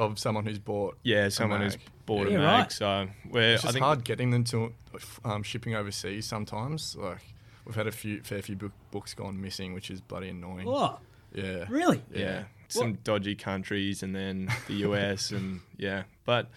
Of 0.00 0.18
someone 0.18 0.44
who's 0.44 0.58
bought. 0.58 0.98
Yeah, 1.04 1.28
someone 1.28 1.60
who's 1.60 1.76
mag. 1.76 1.86
bought 2.04 2.28
Yeah, 2.28 2.38
a 2.38 2.40
mag. 2.40 2.60
right. 2.62 2.72
So 2.72 3.06
we're. 3.30 3.54
It's 3.54 3.62
I 3.64 3.68
just 3.68 3.74
think 3.74 3.84
hard 3.84 4.04
getting 4.04 4.30
them 4.32 4.42
to 4.44 4.72
um, 5.24 5.44
shipping 5.44 5.76
overseas 5.76 6.26
sometimes. 6.26 6.96
Like 6.96 7.18
we've 7.64 7.74
had 7.74 7.86
a 7.86 7.92
few 7.92 8.22
fair 8.22 8.42
few 8.42 8.56
book, 8.56 8.72
books 8.90 9.14
gone 9.14 9.40
missing, 9.40 9.74
which 9.74 9.90
is 9.90 10.00
bloody 10.00 10.28
annoying. 10.28 10.66
Oh, 10.68 10.98
Yeah. 11.34 11.66
really? 11.68 12.02
yeah, 12.12 12.44
some 12.68 12.94
dodgy 13.04 13.34
countries 13.34 14.02
and 14.02 14.14
then 14.14 14.48
the 14.68 14.74
US 14.88 15.30
and 15.30 15.60
yeah, 15.76 16.04
but 16.24 16.50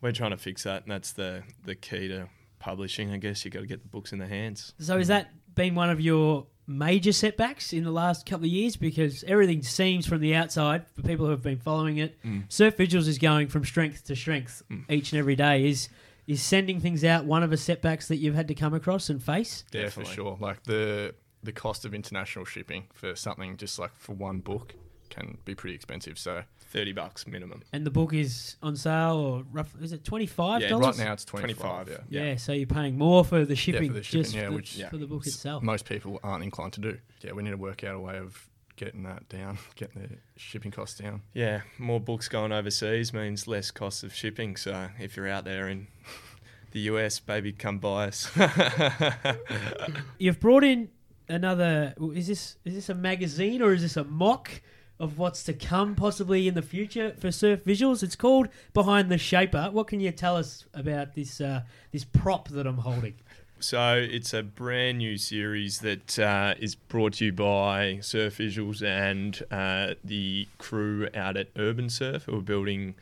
we're 0.00 0.12
trying 0.12 0.30
to 0.30 0.36
fix 0.36 0.62
that, 0.64 0.82
and 0.84 0.92
that's 0.92 1.12
the 1.12 1.42
the 1.64 1.74
key 1.74 2.08
to 2.08 2.28
publishing. 2.58 3.12
I 3.12 3.16
guess 3.18 3.44
you 3.44 3.50
got 3.50 3.60
to 3.60 3.66
get 3.66 3.82
the 3.82 3.88
books 3.88 4.12
in 4.12 4.18
the 4.18 4.26
hands. 4.26 4.74
So 4.78 4.98
has 4.98 5.08
that 5.08 5.30
been 5.54 5.74
one 5.74 5.90
of 5.90 6.00
your 6.00 6.46
major 6.66 7.12
setbacks 7.12 7.72
in 7.72 7.82
the 7.82 7.90
last 7.90 8.26
couple 8.26 8.44
of 8.44 8.50
years? 8.52 8.76
Because 8.76 9.24
everything 9.24 9.62
seems 9.62 10.06
from 10.06 10.20
the 10.20 10.34
outside, 10.34 10.86
for 10.94 11.02
people 11.02 11.24
who 11.26 11.30
have 11.32 11.42
been 11.42 11.58
following 11.58 11.96
it, 11.98 12.16
Mm. 12.24 12.44
Surf 12.52 12.76
Visuals 12.76 13.08
is 13.08 13.18
going 13.18 13.48
from 13.48 13.64
strength 13.64 14.04
to 14.06 14.14
strength 14.16 14.62
each 14.90 15.12
and 15.12 15.18
every 15.18 15.34
day. 15.36 15.68
Is 15.68 15.88
is 16.28 16.40
sending 16.42 16.78
things 16.78 17.02
out 17.02 17.24
one 17.24 17.42
of 17.42 17.50
the 17.50 17.56
setbacks 17.56 18.06
that 18.06 18.18
you've 18.18 18.36
had 18.36 18.46
to 18.48 18.54
come 18.54 18.74
across 18.74 19.10
and 19.10 19.20
face? 19.20 19.64
Yeah, 19.72 19.82
Definitely. 19.82 20.10
for 20.10 20.14
sure. 20.14 20.36
Like 20.40 20.62
the 20.62 21.14
the 21.42 21.52
cost 21.52 21.84
of 21.84 21.94
international 21.94 22.44
shipping 22.44 22.86
for 22.92 23.16
something 23.16 23.56
just 23.56 23.78
like 23.78 23.90
for 23.96 24.12
one 24.12 24.38
book 24.40 24.74
can 25.08 25.38
be 25.44 25.54
pretty 25.54 25.74
expensive. 25.74 26.18
So 26.18 26.42
Thirty 26.70 26.92
bucks 26.92 27.26
minimum. 27.26 27.62
And 27.72 27.86
the 27.86 27.90
book 27.90 28.12
is 28.12 28.56
on 28.62 28.76
sale, 28.76 29.16
or 29.16 29.42
rough, 29.50 29.74
is 29.80 29.92
it 29.92 30.04
twenty 30.04 30.26
five 30.26 30.60
Yeah, 30.60 30.68
dollars? 30.68 30.98
right 30.98 31.06
now 31.06 31.12
it's 31.14 31.24
twenty 31.24 31.54
five. 31.54 31.86
25. 31.86 32.06
Yeah. 32.10 32.24
Yeah, 32.24 32.36
so 32.36 32.52
you're 32.52 32.66
paying 32.66 32.98
more 32.98 33.24
for 33.24 33.46
the 33.46 33.54
Yeah, 33.54 33.56
shipping, 33.56 33.88
for 33.88 33.94
the 33.94 34.02
shipping, 34.02 34.22
just 34.24 34.34
yeah, 34.34 34.48
for, 34.48 34.52
which 34.54 34.76
Yeah. 34.76 34.90
for 34.90 34.98
the 34.98 35.06
book 35.06 35.26
itself. 35.26 35.62
most 35.62 35.86
people 35.86 36.20
aren't 36.22 36.44
inclined 36.44 36.74
to 36.74 36.80
do. 36.82 36.98
Yeah, 37.22 37.32
we 37.32 37.42
need 37.42 37.52
to 37.52 37.56
work 37.56 37.84
out 37.84 37.94
a 37.94 37.98
way 38.00 38.18
of 38.18 38.46
getting 38.78 39.02
that 39.02 39.28
down, 39.28 39.58
getting 39.74 40.00
the 40.02 40.08
shipping 40.36 40.70
costs 40.70 40.98
down. 40.98 41.22
Yeah, 41.34 41.60
more 41.76 42.00
books 42.00 42.28
going 42.28 42.52
overseas 42.52 43.12
means 43.12 43.46
less 43.46 43.70
cost 43.70 44.02
of 44.02 44.14
shipping. 44.14 44.56
So 44.56 44.88
if 44.98 45.16
you're 45.16 45.28
out 45.28 45.44
there 45.44 45.68
in 45.68 45.88
the 46.72 46.80
US, 46.80 47.18
baby, 47.18 47.52
come 47.52 47.78
buy 47.78 48.08
us. 48.08 48.30
You've 50.18 50.40
brought 50.40 50.64
in 50.64 50.88
another. 51.28 51.94
Is 52.14 52.28
this 52.28 52.56
is 52.64 52.74
this 52.74 52.88
a 52.88 52.94
magazine 52.94 53.60
or 53.60 53.74
is 53.74 53.82
this 53.82 53.96
a 53.96 54.04
mock 54.04 54.62
of 55.00 55.18
what's 55.18 55.44
to 55.44 55.52
come, 55.52 55.94
possibly 55.94 56.48
in 56.48 56.54
the 56.54 56.62
future 56.62 57.14
for 57.20 57.30
Surf 57.30 57.64
Visuals? 57.64 58.02
It's 58.02 58.16
called 58.16 58.48
Behind 58.74 59.10
the 59.10 59.18
Shaper. 59.18 59.70
What 59.70 59.86
can 59.86 60.00
you 60.00 60.10
tell 60.10 60.36
us 60.36 60.64
about 60.72 61.14
this 61.14 61.40
uh, 61.40 61.62
this 61.92 62.04
prop 62.04 62.48
that 62.48 62.66
I'm 62.66 62.78
holding? 62.78 63.14
So 63.60 63.96
it's 63.96 64.32
a 64.34 64.44
brand 64.44 64.98
new 64.98 65.18
series 65.18 65.80
that 65.80 66.16
uh, 66.16 66.54
is 66.60 66.76
brought 66.76 67.14
to 67.14 67.24
you 67.24 67.32
by 67.32 67.98
Surf 68.00 68.38
Visuals 68.38 68.82
and 68.82 69.42
uh, 69.50 69.94
the 70.04 70.46
crew 70.58 71.08
out 71.12 71.36
at 71.36 71.48
Urban 71.56 71.90
Surf 71.90 72.24
who 72.24 72.38
are 72.38 72.42
building 72.42 72.94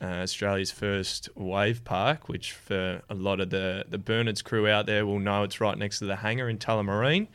uh, 0.00 0.22
Australia's 0.22 0.70
first 0.70 1.28
wave 1.34 1.84
park, 1.84 2.28
which 2.28 2.52
for 2.52 3.02
a 3.10 3.14
lot 3.14 3.40
of 3.40 3.50
the, 3.50 3.86
the 3.88 3.98
Bernards 3.98 4.40
crew 4.40 4.68
out 4.68 4.86
there 4.86 5.04
will 5.04 5.18
know 5.18 5.42
it's 5.42 5.60
right 5.60 5.76
next 5.76 5.98
to 5.98 6.04
the 6.04 6.16
hangar 6.16 6.48
in 6.48 6.58
Tullamarine. 6.58 7.26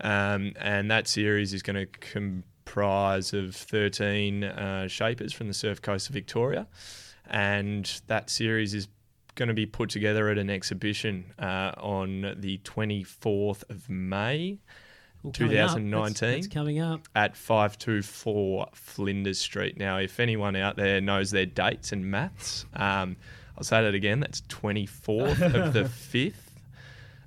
Um, 0.00 0.54
and 0.58 0.90
that 0.90 1.06
series 1.06 1.52
is 1.52 1.62
going 1.62 1.76
to 1.76 1.86
comprise 1.86 3.32
of 3.32 3.54
13 3.54 4.42
uh, 4.42 4.88
shapers 4.88 5.32
from 5.32 5.46
the 5.46 5.54
surf 5.54 5.80
coast 5.80 6.08
of 6.08 6.14
Victoria. 6.14 6.66
And 7.26 8.00
that 8.08 8.30
series 8.30 8.74
is 8.74 8.88
going 9.34 9.48
to 9.48 9.54
be 9.54 9.66
put 9.66 9.90
together 9.90 10.28
at 10.28 10.38
an 10.38 10.50
exhibition 10.50 11.32
uh, 11.38 11.72
on 11.78 12.34
the 12.38 12.58
24th 12.58 13.68
of 13.70 13.88
May 13.88 14.58
Well, 15.22 15.32
coming. 15.32 15.52
That's- 15.52 15.74
2019. 15.74 16.30
That's 16.30 16.46
coming 16.48 16.80
up. 16.80 17.08
at 17.14 17.36
524 17.36 18.68
Flinders 18.74 19.38
Street. 19.38 19.76
Now, 19.78 19.98
if 19.98 20.20
anyone 20.20 20.56
out 20.56 20.76
there 20.76 21.00
knows 21.00 21.30
their 21.30 21.46
dates 21.46 21.92
and 21.92 22.10
maths, 22.10 22.64
um, 22.74 23.16
I'll 23.56 23.64
say 23.64 23.82
that 23.82 23.94
again. 23.94 24.20
That's 24.20 24.40
24th 24.42 25.40
of 25.54 25.72
the 25.72 25.82
5th. 26.12 26.34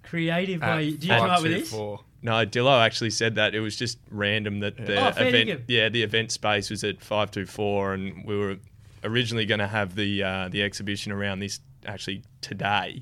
Creative 0.03 0.61
At 0.61 0.75
way. 0.77 0.91
Did 0.91 1.03
you 1.05 1.09
come 1.09 1.29
up 1.29 1.41
with 1.41 1.51
this? 1.51 1.71
524. 1.71 1.99
No, 2.23 2.31
Dillo 2.45 2.81
actually 2.81 3.09
said 3.09 3.35
that. 3.35 3.53
It 3.55 3.59
was 3.59 3.75
just 3.75 3.97
random 4.09 4.59
that 4.61 4.77
the 4.77 4.95
Oh, 4.97 5.07
event, 5.27 5.61
yeah, 5.67 5.89
the 5.89 6.03
event 6.03 6.31
space 6.31 6.69
was 6.69 6.83
at 6.83 7.01
524 7.01 7.93
and 7.95 8.25
we 8.25 8.37
were 8.37 8.57
originally 9.03 9.45
going 9.45 9.59
to 9.59 9.67
have 9.67 9.95
the 9.95 10.23
uh, 10.23 10.47
the 10.49 10.63
exhibition 10.63 11.11
around 11.11 11.39
this 11.39 11.59
actually 11.85 12.23
today. 12.41 13.01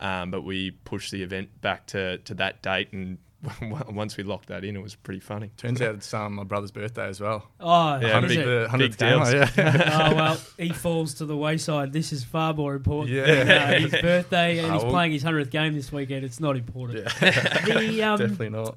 Um, 0.00 0.30
but 0.30 0.42
we 0.42 0.72
pushed 0.72 1.12
the 1.12 1.22
event 1.22 1.60
back 1.60 1.86
to, 1.88 2.18
to 2.18 2.34
that 2.34 2.62
date 2.62 2.92
and 2.92 3.18
once 3.90 4.16
we 4.16 4.22
locked 4.22 4.48
that 4.48 4.64
in, 4.64 4.76
it 4.76 4.82
was 4.82 4.94
pretty 4.94 5.18
funny. 5.20 5.50
Turns 5.56 5.82
out 5.82 5.96
it's 5.96 6.14
um, 6.14 6.34
my 6.34 6.44
brother's 6.44 6.70
birthday 6.70 7.08
as 7.08 7.20
well. 7.20 7.48
Oh, 7.58 7.98
Yeah, 8.00 8.20
is 8.20 8.28
big- 8.28 8.38
it? 8.38 8.44
The 8.44 8.68
hundredth 8.68 8.98
Big 8.98 9.08
deals. 9.08 9.30
demo, 9.32 9.46
yeah. 9.56 10.10
oh 10.12 10.14
well, 10.14 10.40
he 10.58 10.68
falls 10.68 11.14
to 11.14 11.26
the 11.26 11.36
wayside. 11.36 11.92
This 11.92 12.12
is 12.12 12.22
far 12.22 12.54
more 12.54 12.74
important. 12.76 13.10
Yeah. 13.16 13.24
than, 13.44 13.48
uh, 13.50 13.80
his 13.88 14.00
birthday, 14.00 14.58
and 14.58 14.68
Oh, 14.68 14.74
he's 14.74 14.82
well. 14.84 14.92
playing 14.92 15.10
his 15.12 15.22
hundredth 15.24 15.50
game 15.50 15.74
this 15.74 15.90
weekend. 15.90 16.24
It's 16.24 16.38
not 16.38 16.56
important. 16.56 17.00
yeah. 17.20 17.64
The, 17.64 18.02
um, 18.04 18.18
Definitely 18.18 18.50
not. 18.50 18.76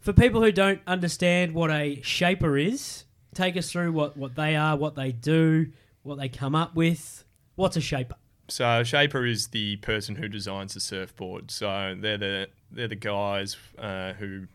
for 0.00 0.12
people 0.12 0.42
who 0.42 0.52
don't 0.52 0.80
understand 0.86 1.52
what 1.54 1.70
a 1.70 1.98
shaper 2.02 2.58
is, 2.58 3.04
take 3.34 3.56
us 3.56 3.70
through 3.72 3.92
what, 3.92 4.16
what 4.18 4.34
they 4.34 4.56
are, 4.56 4.76
what 4.76 4.94
they 4.94 5.12
do, 5.12 5.68
what 6.02 6.18
they 6.18 6.28
come 6.28 6.54
up 6.54 6.74
with. 6.74 7.24
What's 7.54 7.76
a 7.78 7.80
shaper? 7.80 8.16
So 8.52 8.84
shaper 8.84 9.24
is 9.24 9.48
the 9.48 9.76
person 9.76 10.16
who 10.16 10.28
designs 10.28 10.74
the 10.74 10.80
surfboard. 10.80 11.50
So 11.50 11.96
they're 11.98 12.18
the 12.18 12.48
they're 12.70 12.88
the 12.88 12.94
guys 12.96 13.56
uh, 13.78 14.12
who 14.14 14.46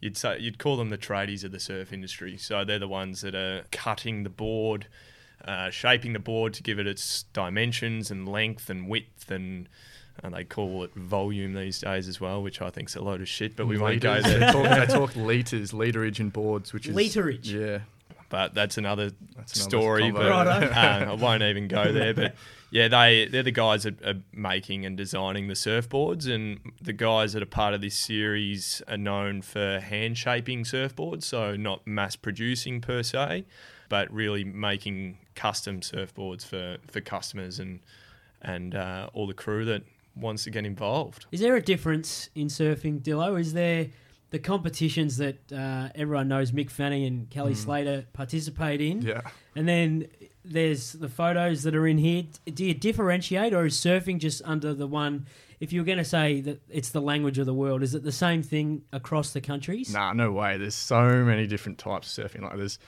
you'd 0.00 0.16
say 0.16 0.38
you'd 0.38 0.58
call 0.58 0.76
them 0.76 0.90
the 0.90 0.98
tradies 0.98 1.42
of 1.42 1.50
the 1.50 1.58
surf 1.58 1.92
industry. 1.92 2.36
So 2.36 2.64
they're 2.64 2.78
the 2.78 2.86
ones 2.88 3.20
that 3.22 3.34
are 3.34 3.64
cutting 3.72 4.22
the 4.22 4.30
board, 4.30 4.86
uh, 5.44 5.70
shaping 5.70 6.12
the 6.12 6.20
board 6.20 6.54
to 6.54 6.62
give 6.62 6.78
it 6.78 6.86
its 6.86 7.24
dimensions 7.32 8.10
and 8.10 8.28
length 8.28 8.70
and 8.70 8.88
width 8.88 9.30
and. 9.30 9.68
And 10.22 10.34
they 10.34 10.44
call 10.44 10.84
it 10.84 10.94
volume 10.94 11.54
these 11.54 11.80
days 11.80 12.06
as 12.06 12.20
well, 12.20 12.42
which 12.42 12.60
I 12.60 12.68
think's 12.68 12.94
a 12.96 13.00
load 13.00 13.22
of 13.22 13.28
shit. 13.28 13.56
But 13.56 13.66
we 13.66 13.78
won't 13.78 14.02
go 14.02 14.20
there. 14.20 14.40
They 14.40 14.52
talk, 14.52 14.64
they 14.64 14.86
talk 14.86 15.16
liters, 15.16 15.72
literage 15.72 16.20
in 16.20 16.28
boards, 16.28 16.74
which 16.74 16.86
is 16.86 16.94
Literage? 16.94 17.46
Yeah, 17.50 17.78
but 18.28 18.52
that's 18.52 18.76
another 18.76 19.12
That's 19.36 19.56
another 19.56 19.70
story. 19.70 20.02
convo. 20.02 20.12
But 20.12 20.30
Righto. 20.30 20.66
uh, 20.66 21.12
I 21.12 21.14
won't 21.14 21.42
even 21.42 21.66
go 21.66 21.90
there. 21.90 22.12
But 22.12 22.34
yeah, 22.72 22.88
they 22.88 23.26
they're 23.30 23.42
the 23.42 23.50
guys 23.52 23.82
that 23.84 24.02
are 24.04 24.20
making 24.32 24.84
and 24.86 24.96
designing 24.96 25.46
the 25.46 25.54
surfboards, 25.54 26.26
and 26.28 26.58
the 26.80 26.94
guys 26.94 27.34
that 27.34 27.42
are 27.42 27.46
part 27.46 27.74
of 27.74 27.80
this 27.82 27.94
series 27.94 28.80
are 28.88 28.96
known 28.96 29.42
for 29.42 29.78
hand 29.78 30.16
shaping 30.16 30.64
surfboards, 30.64 31.24
so 31.24 31.54
not 31.54 31.86
mass 31.86 32.16
producing 32.16 32.80
per 32.80 33.02
se, 33.02 33.44
but 33.90 34.10
really 34.10 34.42
making 34.42 35.18
custom 35.34 35.80
surfboards 35.80 36.44
for 36.46 36.78
for 36.90 37.00
customers 37.02 37.58
and 37.60 37.80
and 38.40 38.74
uh, 38.74 39.08
all 39.12 39.26
the 39.26 39.34
crew 39.34 39.64
that 39.66 39.82
wants 40.16 40.44
to 40.44 40.50
get 40.50 40.64
involved. 40.64 41.26
Is 41.30 41.40
there 41.40 41.56
a 41.56 41.62
difference 41.62 42.30
in 42.34 42.48
surfing, 42.48 43.00
Dillo? 43.02 43.38
Is 43.38 43.52
there 43.52 43.88
the 44.30 44.38
competitions 44.38 45.18
that 45.18 45.52
uh, 45.52 45.90
everyone 45.94 46.26
knows 46.28 46.52
Mick 46.52 46.70
Fanning 46.70 47.04
and 47.04 47.28
Kelly 47.28 47.54
Slater 47.54 48.06
participate 48.14 48.80
in, 48.80 49.02
Yeah. 49.02 49.20
and 49.54 49.68
then 49.68 50.08
there's 50.44 50.92
the 50.92 51.08
photos 51.08 51.62
that 51.62 51.74
are 51.74 51.86
in 51.86 51.98
here. 51.98 52.24
Do 52.46 52.64
you 52.64 52.74
differentiate, 52.74 53.52
or 53.54 53.66
is 53.66 53.76
surfing 53.76 54.18
just 54.18 54.42
under 54.44 54.74
the 54.74 54.86
one? 54.86 55.26
If 55.60 55.72
you're 55.72 55.84
going 55.84 55.98
to 55.98 56.04
say 56.04 56.40
that 56.40 56.60
it's 56.68 56.90
the 56.90 57.00
language 57.00 57.38
of 57.38 57.46
the 57.46 57.54
world, 57.54 57.82
is 57.82 57.94
it 57.94 58.02
the 58.02 58.12
same 58.12 58.42
thing 58.42 58.82
across 58.92 59.32
the 59.32 59.40
countries? 59.40 59.92
Nah, 59.92 60.12
no 60.12 60.32
way. 60.32 60.56
There's 60.56 60.74
so 60.74 61.24
many 61.24 61.46
different 61.46 61.78
types 61.78 62.18
of 62.18 62.32
surfing. 62.32 62.42
Like 62.42 62.56
there's 62.56 62.78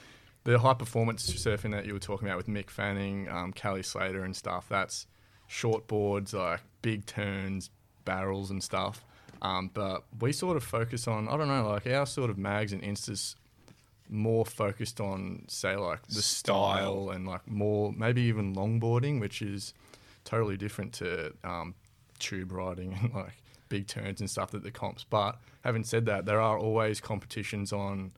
the 0.42 0.58
high 0.58 0.74
performance 0.74 1.30
surfing 1.30 1.70
that 1.72 1.86
you 1.86 1.92
were 1.92 2.00
talking 2.00 2.26
about 2.26 2.36
with 2.36 2.48
Mick 2.48 2.70
Fanning, 2.70 3.28
um, 3.28 3.52
Kelly 3.52 3.82
Slater, 3.82 4.24
and 4.24 4.34
stuff. 4.34 4.66
That's 4.68 5.06
short 5.46 5.86
boards, 5.86 6.34
like 6.34 6.60
big 6.82 7.06
turns, 7.06 7.70
barrels, 8.04 8.50
and 8.50 8.62
stuff. 8.62 9.04
Um, 9.40 9.70
but 9.72 10.04
we 10.20 10.32
sort 10.32 10.56
of 10.56 10.64
focus 10.64 11.06
on 11.06 11.28
I 11.28 11.36
don't 11.36 11.48
know, 11.48 11.68
like 11.68 11.86
our 11.86 12.06
sort 12.06 12.30
of 12.30 12.38
mags 12.38 12.72
and 12.72 12.82
instas 12.82 13.36
more 14.08 14.44
focused 14.44 15.00
on 15.00 15.44
say 15.48 15.76
like 15.76 16.06
the 16.06 16.22
style, 16.22 17.06
Style. 17.06 17.10
and 17.10 17.26
like 17.26 17.46
more 17.48 17.92
maybe 17.92 18.22
even 18.22 18.54
longboarding, 18.54 19.20
which 19.20 19.42
is 19.42 19.74
totally 20.24 20.56
different 20.56 20.92
to 20.94 21.32
um, 21.44 21.74
tube 22.18 22.52
riding 22.52 22.92
and 23.02 23.14
like 23.14 23.42
big 23.68 23.86
turns 23.86 24.20
and 24.20 24.28
stuff 24.28 24.50
that 24.52 24.62
the 24.62 24.70
comps. 24.70 25.04
But 25.04 25.38
having 25.62 25.84
said 25.84 26.06
that, 26.06 26.26
there 26.26 26.40
are 26.40 26.58
always 26.58 27.00
competitions 27.00 27.72
on 27.72 28.12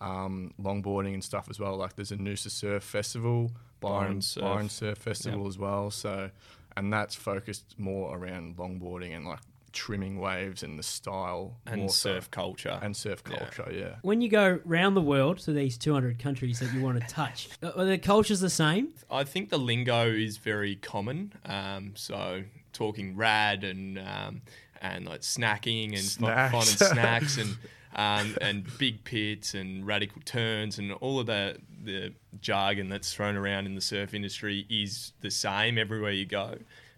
um, 0.00 0.52
longboarding 0.60 1.14
and 1.14 1.24
stuff 1.24 1.48
as 1.48 1.58
well. 1.60 1.76
Like 1.76 1.96
there's 1.96 2.12
a 2.12 2.16
Noosa 2.16 2.50
Surf 2.50 2.82
Festival, 2.82 3.52
Byron, 3.80 4.02
Byron 4.04 4.20
Surf. 4.20 4.42
Byron 4.42 4.68
Surf 4.68 4.98
Festival 4.98 5.46
as 5.46 5.58
well. 5.58 5.90
So, 5.90 6.30
and 6.76 6.92
that's 6.92 7.14
focused 7.14 7.74
more 7.78 8.16
around 8.16 8.56
longboarding 8.56 9.14
and 9.14 9.26
like 9.26 9.40
trimming 9.72 10.18
waves 10.20 10.62
and 10.62 10.78
the 10.78 10.82
style 10.82 11.56
And 11.66 11.80
more 11.82 11.88
so. 11.90 12.14
surf 12.14 12.30
culture. 12.30 12.78
and 12.82 12.96
surf 12.96 13.24
culture. 13.24 13.70
Yeah. 13.72 13.96
When 14.02 14.20
you 14.20 14.28
go 14.28 14.60
round 14.64 14.96
the 14.96 15.00
world 15.02 15.38
to 15.40 15.52
these 15.52 15.76
200 15.78 16.18
countries 16.18 16.60
that 16.60 16.72
you 16.72 16.82
want 16.82 17.00
to 17.00 17.06
touch, 17.14 17.48
are 17.62 17.84
the 17.84 17.98
cultures 17.98 18.40
the 18.40 18.50
same? 18.50 18.94
I 19.10 19.24
think 19.24 19.48
the 19.50 19.58
lingo 19.58 20.06
is 20.10 20.36
very 20.36 20.76
common. 20.76 21.32
Um, 21.46 21.92
so 21.94 22.44
talking 22.72 23.16
rad 23.16 23.64
and 23.64 23.98
um, 23.98 24.42
and 24.80 25.04
like 25.06 25.20
snacking 25.20 25.88
and 25.90 25.98
fi- 25.98 26.50
Snacks. 26.50 26.52
finding 26.52 26.76
snacks 26.94 27.38
and 27.38 27.56
um, 27.94 28.36
and 28.40 28.66
big 28.78 29.04
pits 29.04 29.52
and 29.54 29.86
radical 29.86 30.22
turns 30.24 30.78
and 30.78 30.92
all 30.92 31.20
of 31.20 31.26
the 31.26 31.58
the 31.84 32.12
jargon 32.40 32.88
that's 32.88 33.12
thrown 33.12 33.36
around 33.36 33.66
in 33.66 33.74
the 33.74 33.80
surf 33.80 34.14
industry 34.14 34.66
is 34.70 35.12
the 35.20 35.30
same 35.30 35.76
everywhere 35.78 36.12
you 36.12 36.24
go. 36.24 36.56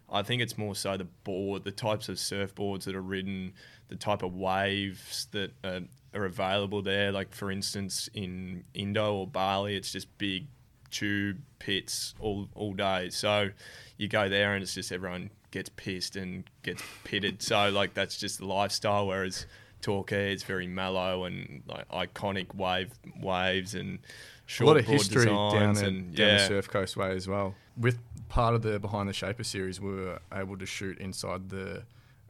I 0.09 0.21
think 0.21 0.41
it's 0.41 0.57
more 0.57 0.75
so 0.75 0.97
the 0.97 1.05
board, 1.05 1.63
the 1.63 1.71
types 1.71 2.09
of 2.09 2.17
surfboards 2.17 2.83
that 2.83 2.95
are 2.95 3.01
ridden, 3.01 3.53
the 3.87 3.95
type 3.95 4.23
of 4.23 4.35
waves 4.35 5.27
that 5.31 5.51
are, 5.63 5.81
are 6.13 6.25
available 6.25 6.81
there. 6.81 7.11
Like 7.11 7.33
for 7.33 7.51
instance, 7.51 8.09
in 8.13 8.63
Indo 8.73 9.15
or 9.15 9.27
Bali, 9.27 9.75
it's 9.75 9.91
just 9.91 10.15
big 10.17 10.47
tube 10.91 11.39
pits 11.59 12.13
all 12.19 12.47
all 12.55 12.73
day. 12.73 13.09
So 13.09 13.49
you 13.97 14.07
go 14.07 14.29
there 14.29 14.53
and 14.53 14.63
it's 14.63 14.73
just 14.73 14.91
everyone 14.91 15.29
gets 15.51 15.69
pissed 15.69 16.15
and 16.15 16.43
gets 16.63 16.83
pitted. 17.03 17.41
So 17.41 17.69
like 17.69 17.93
that's 17.93 18.17
just 18.17 18.39
the 18.39 18.45
lifestyle. 18.45 19.07
Whereas 19.07 19.45
Torquay 19.81 20.33
is 20.33 20.43
very 20.43 20.67
mellow 20.67 21.25
and 21.25 21.63
like 21.67 21.87
iconic 21.89 22.53
wave 22.55 22.91
waves 23.21 23.75
and 23.75 23.99
a 23.99 24.49
short 24.49 24.67
lot 24.67 24.77
of 24.77 24.85
history 24.85 25.25
down, 25.25 25.77
and 25.77 26.15
down 26.15 26.27
yeah. 26.27 26.37
the 26.37 26.47
Surf 26.47 26.69
Coast 26.69 26.97
Way 26.97 27.15
as 27.15 27.27
well. 27.27 27.55
With 27.77 27.99
part 28.35 28.53
of 28.53 28.63
the 28.63 28.77
Behind 28.77 29.07
the 29.07 29.13
Shaper 29.13 29.45
series, 29.45 29.79
we 29.79 29.93
were 29.93 30.19
able 30.33 30.57
to 30.57 30.65
shoot 30.65 30.97
inside 30.97 31.47
the 31.47 31.83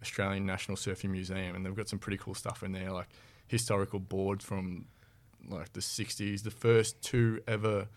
Australian 0.03 0.45
National 0.45 0.77
Surfing 0.77 1.09
Museum, 1.09 1.55
and 1.55 1.65
they've 1.65 1.75
got 1.75 1.89
some 1.89 1.97
pretty 1.97 2.19
cool 2.19 2.35
stuff 2.35 2.61
in 2.61 2.73
there, 2.73 2.91
like 2.91 3.07
historical 3.47 3.99
boards 3.99 4.45
from 4.45 4.85
like 5.49 5.73
the 5.73 5.79
60s, 5.79 6.43
the 6.43 6.51
first 6.51 7.01
two 7.01 7.41
ever 7.47 7.87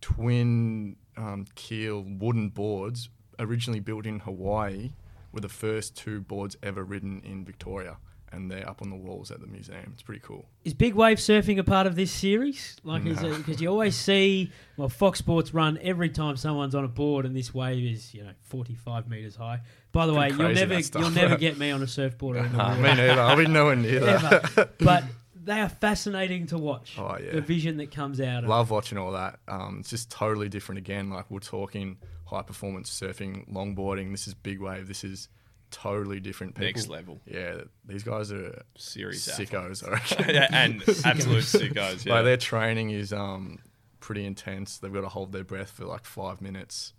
twin 0.00 0.96
um, 1.18 1.44
keel 1.54 2.06
wooden 2.18 2.48
boards 2.48 3.10
originally 3.38 3.80
built 3.80 4.06
in 4.06 4.20
Hawaii 4.20 4.92
were 5.30 5.40
the 5.40 5.48
first 5.50 5.94
two 5.94 6.22
boards 6.22 6.56
ever 6.62 6.82
ridden 6.82 7.20
in 7.26 7.44
Victoria. 7.44 7.98
And 8.34 8.50
they're 8.50 8.68
up 8.68 8.82
on 8.82 8.90
the 8.90 8.96
walls 8.96 9.30
at 9.30 9.40
the 9.40 9.46
museum. 9.46 9.90
It's 9.92 10.02
pretty 10.02 10.20
cool. 10.24 10.44
Is 10.64 10.74
big 10.74 10.94
wave 10.94 11.18
surfing 11.18 11.58
a 11.58 11.64
part 11.64 11.86
of 11.86 11.94
this 11.94 12.10
series? 12.10 12.76
Like, 12.82 13.06
is 13.06 13.20
No. 13.22 13.30
it 13.32 13.38
because 13.38 13.60
you 13.60 13.68
always 13.68 13.94
see 14.08 14.50
well, 14.76 14.88
Fox 14.88 15.18
Sports 15.20 15.54
run 15.54 15.78
every 15.82 16.08
time 16.08 16.36
someone's 16.36 16.74
on 16.74 16.84
a 16.84 16.88
board, 16.88 17.24
and 17.26 17.36
this 17.36 17.54
wave 17.54 17.84
is 17.84 18.12
you 18.12 18.24
know 18.24 18.32
forty 18.42 18.74
five 18.74 19.08
meters 19.08 19.36
high. 19.36 19.60
By 19.92 20.06
the 20.06 20.14
way, 20.14 20.30
you'll 20.30 20.52
never 20.52 20.78
you'll 20.78 21.10
never 21.10 21.36
get 21.46 21.56
me 21.58 21.70
on 21.70 21.82
a 21.82 21.86
surfboard 21.86 22.36
or 22.36 22.48
Nah, 22.48 22.74
me 22.74 22.82
neither. 22.82 23.20
I'll 23.20 23.36
be 23.36 23.46
nowhere 23.46 23.76
near 23.76 24.00
that. 24.00 24.70
But 24.78 25.04
they 25.44 25.60
are 25.60 25.68
fascinating 25.68 26.46
to 26.48 26.58
watch. 26.58 26.96
Oh, 26.98 27.18
yeah. 27.22 27.32
The 27.32 27.40
vision 27.42 27.76
that 27.76 27.90
comes 27.90 28.18
out 28.20 28.44
of. 28.44 28.48
Love 28.50 28.70
watching 28.70 28.96
all 28.96 29.12
that. 29.12 29.40
Um, 29.46 29.76
it's 29.80 29.90
just 29.90 30.10
totally 30.10 30.48
different 30.48 30.78
again. 30.78 31.10
Like 31.10 31.30
we're 31.30 31.38
talking 31.40 31.98
high 32.24 32.40
performance 32.42 32.90
surfing, 32.90 33.46
longboarding. 33.52 34.10
This 34.10 34.26
is 34.26 34.32
big 34.34 34.58
wave. 34.60 34.88
This 34.88 35.04
is 35.04 35.28
totally 35.74 36.20
different. 36.20 36.54
People. 36.54 36.66
Next 36.66 36.88
level. 36.88 37.20
Yeah, 37.26 37.62
these 37.86 38.02
guys 38.02 38.32
are 38.32 38.62
Serious 38.76 39.26
sickos. 39.26 39.82
Yeah, 40.32 40.48
and 40.50 40.80
absolute 41.04 41.44
sickos. 41.44 42.04
Yeah. 42.04 42.14
Like 42.14 42.24
their 42.24 42.36
training 42.36 42.90
is 42.90 43.12
um, 43.12 43.58
pretty 44.00 44.24
intense. 44.24 44.78
They've 44.78 44.92
got 44.92 45.00
to 45.02 45.08
hold 45.08 45.32
their 45.32 45.44
breath 45.44 45.70
for 45.70 45.84
like 45.84 46.04
five 46.04 46.40
minutes. 46.40 46.92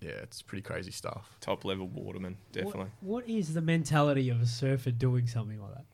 Yeah, 0.00 0.10
it's 0.22 0.40
pretty 0.42 0.62
crazy 0.62 0.90
stuff. 0.92 1.36
Top 1.40 1.64
level 1.64 1.86
waterman, 1.86 2.36
What- 2.40 2.52
definitely. 2.52 2.90
what 3.00 3.28
is 3.28 3.52
the 3.52 3.60
mentality 3.60 4.30
of 4.30 4.40
a 4.40 4.46
surfer 4.46 4.90
doing 4.92 5.26
something 5.26 5.60
like 5.60 5.74
that? 5.74 5.84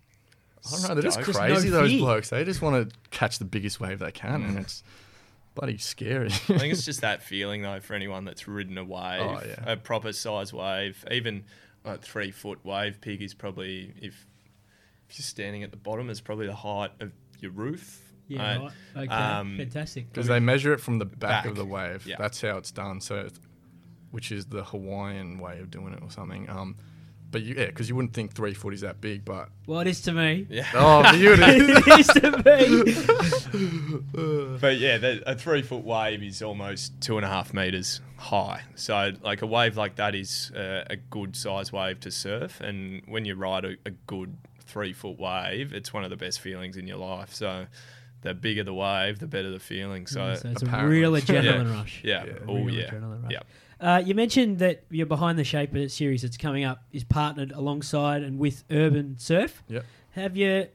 I 0.67 0.71
don't 0.71 0.83
know. 0.89 0.95
They're 0.95 1.03
just 1.03 1.15
Stoked. 1.15 1.27
Just 1.29 1.39
no 1.41 1.47
crazy. 1.55 1.69
those 1.71 1.91
fear. 1.91 1.99
blokes. 2.01 2.31
They 2.31 2.45
just 2.45 2.63
want 2.63 2.91
to 2.91 2.97
catch 3.11 3.39
the 3.39 3.45
biggest 3.45 3.81
wave 3.81 3.99
they 4.01 4.11
can, 4.13 4.43
and 4.43 4.59
it's 4.59 4.83
bloody 5.55 5.79
scary. 5.79 6.27
I 6.27 6.31
think 6.31 6.63
it's 6.73 6.85
just 6.85 7.01
that 7.03 7.23
feeling 7.23 7.63
though 7.63 7.81
for 7.81 7.95
anyone 7.95 8.25
that's 8.25 8.47
ridden 8.49 8.77
a 8.79 8.85
wave, 8.85 9.21
Oh, 9.23 9.41
yeah. 9.47 9.73
a 9.73 9.77
proper 9.77 10.13
size 10.13 10.53
wave, 10.53 11.05
even 11.11 11.45
like 11.87 12.03
three 12.03 12.31
foot 12.31 12.65
wave 12.65 13.01
pig 13.01 13.23
is 13.23 13.35
probably 13.35 13.95
if 14.01 14.27
if 15.09 15.19
you're 15.19 15.25
standing 15.25 15.63
at 15.63 15.71
the 15.71 15.77
bottom, 15.77 16.11
it's 16.11 16.21
probably 16.21 16.47
the 16.47 16.55
height 16.55 16.91
of 17.01 17.13
your 17.41 17.53
roof. 17.53 18.03
Yeah, 18.29 18.59
right. 18.59 18.71
Okay, 18.97 19.15
um, 19.15 19.57
fantastic. 19.57 20.13
Because 20.13 20.27
they 20.27 20.41
measure 20.41 20.73
it 20.73 20.81
from 20.81 20.99
the 20.99 21.05
back, 21.05 21.45
Back. 21.45 21.47
of 21.47 21.55
the 21.55 21.65
wave. 21.65 22.05
Yeah. 22.07 22.17
That's 22.19 22.41
how 22.41 22.57
it's 22.57 22.73
done. 22.73 23.01
So, 23.01 23.29
which 24.11 24.33
is 24.33 24.47
the 24.47 24.65
Hawaiian 24.65 25.39
way 25.39 25.61
of 25.61 25.71
doing 25.71 25.93
it 25.93 26.03
or 26.03 26.11
something. 26.11 26.51
Um, 26.51 26.75
but 27.31 27.43
you, 27.43 27.55
yeah, 27.57 27.67
because 27.67 27.89
you 27.89 27.95
wouldn't 27.97 28.15
think 28.15 28.33
three 28.35 28.55
foot 28.55 28.73
is 28.75 28.81
that 28.83 29.01
big, 29.01 29.25
but 29.25 29.49
Well, 29.67 29.81
it 29.81 29.87
is 29.89 30.01
to 30.03 30.13
me. 30.13 30.47
Yeah. 30.49 30.67
oh, 30.75 31.03
for 31.11 31.17
you 31.17 31.33
it 31.35 31.41
is. 31.41 31.87
it 31.87 32.01
is 32.01 32.07
to 32.09 32.31
me. 32.45 32.95
But 34.61 34.79
yeah, 34.79 34.99
the, 34.99 35.23
a 35.31 35.35
three 35.35 35.63
foot 35.63 35.85
wave 35.85 36.23
is 36.23 36.43
almost 36.43 37.01
two 37.01 37.17
and 37.17 37.25
a 37.25 37.29
half 37.29 37.53
meters 37.55 38.01
high. 38.17 38.63
So, 38.75 39.13
like 39.23 39.43
a 39.43 39.47
wave 39.47 39.77
like 39.77 39.97
that 39.97 40.15
is 40.15 40.51
uh, 40.57 40.85
a 40.89 40.97
good 40.97 41.37
size 41.37 41.73
wave 41.73 42.01
to 42.01 42.11
surf. 42.11 42.61
And 42.61 43.03
when 43.07 43.25
you 43.25 43.35
ride 43.35 43.65
a, 43.65 43.75
a 43.85 43.91
good 43.91 44.37
three 44.65 44.93
foot 44.93 45.19
wave, 45.19 45.73
it's 45.73 45.93
one 45.93 46.05
of 46.05 46.11
the 46.11 46.17
best 46.17 46.41
feelings 46.41 46.77
in 46.77 46.87
your 46.87 46.99
life. 46.99 47.35
So, 47.35 47.67
the 48.23 48.35
bigger 48.35 48.65
the 48.65 48.75
wave, 48.75 49.19
the 49.19 49.27
better 49.27 49.51
the 49.51 49.61
feeling. 49.61 50.07
So, 50.07 50.35
so 50.35 50.49
it's 50.49 50.63
a 50.63 50.67
apparently. 50.67 51.01
real 51.01 51.13
adrenaline 51.13 51.45
Yeah. 51.45 51.73
rush. 51.79 52.01
yeah, 52.05 52.25
Yeah. 52.25 52.33
oh 52.49 52.55
Real 52.65 52.71
yeah, 52.71 52.91
adrenaline 52.91 53.23
rush. 53.25 53.33
yeah. 53.33 53.41
Uh, 53.81 54.03
you 54.05 54.15
mentioned 54.15 54.59
that 54.61 54.85
your 54.91 55.07
Behind 55.07 55.39
the 55.39 55.45
Shaper 55.45 55.89
series 55.89 56.23
that's 56.23 56.37
coming 56.37 56.65
up 56.65 56.83
is 56.93 57.05
partnered 57.05 57.53
alongside 57.53 58.23
and 58.23 58.39
with 58.39 58.65
Urban 58.71 59.17
Surf. 59.19 59.63
Yep. 59.69 59.85
Have 60.13 60.37
you 60.37 60.69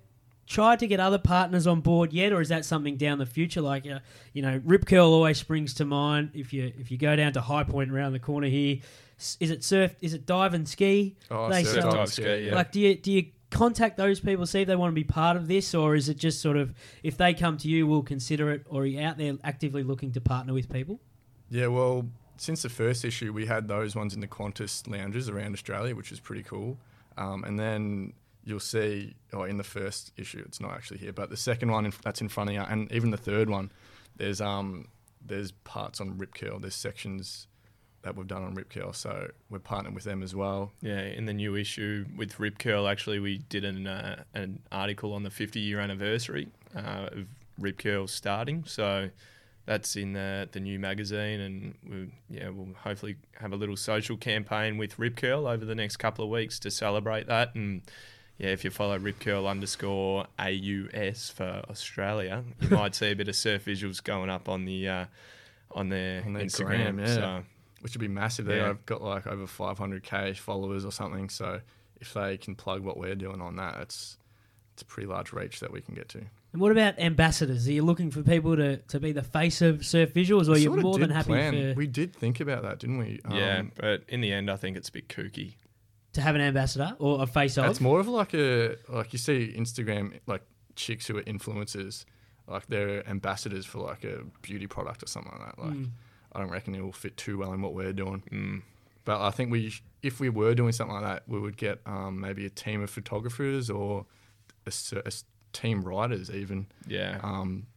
tried 0.45 0.79
to 0.79 0.87
get 0.87 0.99
other 0.99 1.17
partners 1.17 1.65
on 1.65 1.81
board 1.81 2.13
yet, 2.13 2.31
or 2.31 2.41
is 2.41 2.49
that 2.49 2.63
something 2.65 2.97
down 2.97 3.17
the 3.17 3.25
future? 3.25 3.61
Like, 3.61 3.87
uh, 3.87 3.99
you 4.33 4.41
know, 4.43 4.61
Rip 4.63 4.85
Curl 4.85 5.11
always 5.13 5.39
springs 5.39 5.73
to 5.75 5.85
mind. 5.85 6.31
If 6.35 6.53
you 6.53 6.71
if 6.79 6.91
you 6.91 6.97
go 6.97 7.15
down 7.15 7.33
to 7.33 7.41
High 7.41 7.63
Point 7.63 7.89
around 7.91 8.13
the 8.13 8.19
corner 8.19 8.47
here, 8.47 8.77
s- 9.17 9.37
is 9.39 9.49
it 9.49 9.63
surf? 9.63 9.95
Is 10.01 10.13
it 10.13 10.27
dive 10.27 10.53
and 10.53 10.67
ski? 10.69 11.15
Oh, 11.31 11.49
They 11.49 11.63
surf 11.63 11.81
sell- 11.83 11.91
dive 11.93 12.09
ski, 12.09 12.45
yeah. 12.47 12.55
Like, 12.55 12.71
do 12.71 12.79
you 12.79 12.95
do 12.95 13.11
you 13.11 13.25
contact 13.49 13.97
those 13.97 14.19
people, 14.19 14.45
see 14.45 14.61
if 14.61 14.67
they 14.67 14.75
want 14.75 14.91
to 14.91 14.95
be 14.95 15.03
part 15.03 15.35
of 15.37 15.47
this, 15.47 15.73
or 15.73 15.95
is 15.95 16.07
it 16.07 16.17
just 16.17 16.39
sort 16.39 16.55
of 16.55 16.73
if 17.01 17.17
they 17.17 17.33
come 17.33 17.57
to 17.57 17.67
you, 17.67 17.87
we'll 17.87 18.03
consider 18.03 18.51
it, 18.51 18.63
or 18.69 18.83
are 18.83 18.85
you 18.85 19.01
out 19.01 19.17
there 19.17 19.33
actively 19.43 19.81
looking 19.83 20.11
to 20.11 20.21
partner 20.21 20.53
with 20.53 20.69
people? 20.71 20.99
Yeah, 21.49 21.67
well, 21.67 22.07
since 22.41 22.63
the 22.63 22.69
first 22.69 23.05
issue, 23.05 23.31
we 23.31 23.45
had 23.45 23.67
those 23.67 23.95
ones 23.95 24.15
in 24.15 24.19
the 24.19 24.27
Qantas 24.27 24.89
lounges 24.89 25.29
around 25.29 25.53
Australia, 25.53 25.95
which 25.95 26.11
is 26.11 26.19
pretty 26.19 26.41
cool. 26.41 26.75
Um, 27.15 27.43
and 27.43 27.59
then 27.59 28.13
you'll 28.43 28.59
see, 28.59 29.13
oh, 29.31 29.43
in 29.43 29.57
the 29.57 29.63
first 29.63 30.11
issue, 30.17 30.41
it's 30.47 30.59
not 30.59 30.71
actually 30.71 30.97
here, 30.97 31.13
but 31.13 31.29
the 31.29 31.37
second 31.37 31.69
one 31.69 31.85
in, 31.85 31.93
that's 32.03 32.19
in 32.19 32.29
front 32.29 32.49
of 32.49 32.55
you, 32.55 32.61
and 32.61 32.91
even 32.91 33.11
the 33.11 33.17
third 33.17 33.47
one, 33.47 33.71
there's 34.17 34.41
um 34.41 34.87
there's 35.23 35.51
parts 35.51 36.01
on 36.01 36.17
Rip 36.17 36.33
Curl. 36.33 36.57
There's 36.57 36.73
sections 36.73 37.45
that 38.01 38.15
we've 38.15 38.25
done 38.25 38.43
on 38.43 38.55
Rip 38.55 38.71
Curl, 38.71 38.91
so 38.93 39.29
we're 39.51 39.59
partnering 39.59 39.93
with 39.93 40.05
them 40.05 40.23
as 40.23 40.33
well. 40.33 40.71
Yeah, 40.81 41.01
in 41.01 41.27
the 41.27 41.33
new 41.33 41.55
issue 41.55 42.05
with 42.17 42.39
Rip 42.39 42.57
Curl, 42.57 42.87
actually, 42.87 43.19
we 43.19 43.37
did 43.37 43.63
an 43.63 43.85
uh, 43.85 44.23
an 44.33 44.63
article 44.71 45.13
on 45.13 45.21
the 45.21 45.29
50 45.29 45.59
year 45.59 45.79
anniversary 45.79 46.47
uh, 46.75 47.09
of 47.11 47.27
Rip 47.59 47.77
Curl 47.77 48.07
starting. 48.07 48.63
So 48.65 49.11
that's 49.65 49.95
in 49.95 50.13
the 50.13 50.49
the 50.51 50.59
new 50.59 50.79
magazine, 50.79 51.39
and 51.39 51.75
we 51.89 52.35
yeah 52.35 52.49
we'll 52.49 52.73
hopefully 52.83 53.15
have 53.39 53.53
a 53.53 53.55
little 53.55 53.77
social 53.77 54.17
campaign 54.17 54.77
with 54.77 54.97
Rip 54.97 55.15
Curl 55.15 55.47
over 55.47 55.65
the 55.65 55.75
next 55.75 55.97
couple 55.97 56.25
of 56.25 56.31
weeks 56.31 56.59
to 56.59 56.71
celebrate 56.71 57.27
that. 57.27 57.55
And 57.55 57.81
yeah, 58.37 58.49
if 58.49 58.63
you 58.63 58.71
follow 58.71 58.97
Rip 58.97 59.19
Curl 59.19 59.47
underscore 59.47 60.25
AUS 60.39 61.29
for 61.29 61.61
Australia, 61.69 62.43
you 62.59 62.69
might 62.71 62.95
see 62.95 63.11
a 63.11 63.15
bit 63.15 63.27
of 63.27 63.35
surf 63.35 63.65
visuals 63.65 64.03
going 64.03 64.29
up 64.29 64.49
on 64.49 64.65
the 64.65 64.87
uh, 64.87 65.05
on 65.71 65.89
their 65.89 66.23
On 66.23 66.33
Instagram. 66.33 66.95
Instagram, 66.95 67.07
yeah. 67.07 67.13
So 67.13 67.43
which 67.81 67.93
would 67.93 68.01
be 68.01 68.07
massive. 68.07 68.47
Yeah. 68.47 68.55
There, 68.55 68.69
I've 68.69 68.85
got 68.85 69.01
like 69.01 69.27
over 69.27 69.45
500k 69.45 70.37
followers 70.37 70.85
or 70.85 70.91
something. 70.91 71.29
So 71.29 71.61
if 71.99 72.13
they 72.13 72.37
can 72.37 72.55
plug 72.55 72.81
what 72.81 72.97
we're 72.97 73.15
doing 73.15 73.41
on 73.41 73.55
that, 73.57 73.79
it's 73.81 74.17
it's 74.81 74.89
a 74.89 74.93
pretty 74.93 75.07
large 75.07 75.31
reach 75.33 75.59
that 75.59 75.71
we 75.71 75.81
can 75.81 75.93
get 75.95 76.09
to. 76.09 76.19
And 76.53 76.61
what 76.61 76.71
about 76.71 76.99
ambassadors? 76.99 77.67
Are 77.67 77.71
you 77.71 77.83
looking 77.83 78.11
for 78.11 78.23
people 78.23 78.55
to, 78.57 78.77
to 78.77 78.99
be 78.99 79.11
the 79.11 79.21
face 79.21 79.61
of 79.61 79.85
Surf 79.85 80.13
Visuals, 80.13 80.47
or 80.47 80.51
are 80.51 80.53
We 80.55 80.59
you 80.61 80.65
sorta 80.69 80.81
more 80.81 80.97
than 80.97 81.09
did 81.09 81.15
happy 81.15 81.27
plan- 81.27 81.73
for, 81.73 81.77
We 81.77 81.87
did 81.87 82.13
think 82.15 82.39
about 82.39 82.63
that, 82.63 82.79
didn't 82.79 82.97
we? 82.97 83.19
yeah, 83.31 83.59
Um, 83.59 83.71
but 83.77 84.03
in 84.09 84.21
the 84.21 84.33
end, 84.33 84.49
I 84.51 84.55
think 84.57 84.75
it's 84.77 84.89
a 84.89 84.91
bit 84.91 85.07
kooky. 85.07 85.55
to 86.13 86.21
have 86.21 86.35
an 86.35 86.41
ambassador 86.41 86.95
or 86.99 87.23
a 87.23 87.27
face 87.27 87.57
of? 87.57 87.65
It's 87.65 87.79
more 87.79 87.99
of 87.99 88.07
like 88.07 88.33
a 88.33 88.75
like 88.89 89.13
you 89.13 89.19
see 89.19 89.53
Instagram 89.57 90.19
like 90.27 90.41
chicks 90.75 91.07
who 91.07 91.17
are 91.17 91.23
influencers, 91.23 92.03
like 92.47 92.67
they're 92.67 93.07
ambassadors 93.07 93.65
for 93.65 93.79
like 93.79 94.03
a 94.03 94.23
beauty 94.41 94.67
product 94.67 95.03
or 95.03 95.07
something 95.07 95.31
like 95.39 95.55
that. 95.55 95.61
Like 95.63 95.73
Mm. 95.73 95.89
I 96.33 96.39
don't 96.39 96.49
reckon 96.49 96.75
it 96.75 96.81
will 96.81 96.91
fit 96.93 97.15
too 97.17 97.37
well 97.37 97.53
in 97.53 97.61
what 97.61 97.73
we're 97.73 97.93
doing. 97.93 98.23
Mm. 98.31 98.61
But 99.05 99.21
I 99.21 99.31
think 99.31 99.51
we, 99.51 99.73
if 100.03 100.19
we 100.19 100.29
were 100.29 100.53
doing 100.53 100.71
something 100.73 100.93
like 100.95 101.03
that, 101.03 101.23
we 101.27 101.39
would 101.39 101.57
get 101.57 101.79
um, 101.85 102.19
maybe 102.21 102.45
a 102.45 102.49
team 102.49 102.81
of 102.83 102.89
photographers 102.89 103.69
or 103.69 104.05
a, 104.71 104.73
s- 104.73 104.93
a 104.93 105.07
s- 105.07 105.23
team 105.53 105.83
writers 105.83 106.29
even, 106.31 106.67
Yeah. 106.87 107.19
um, 107.23 107.67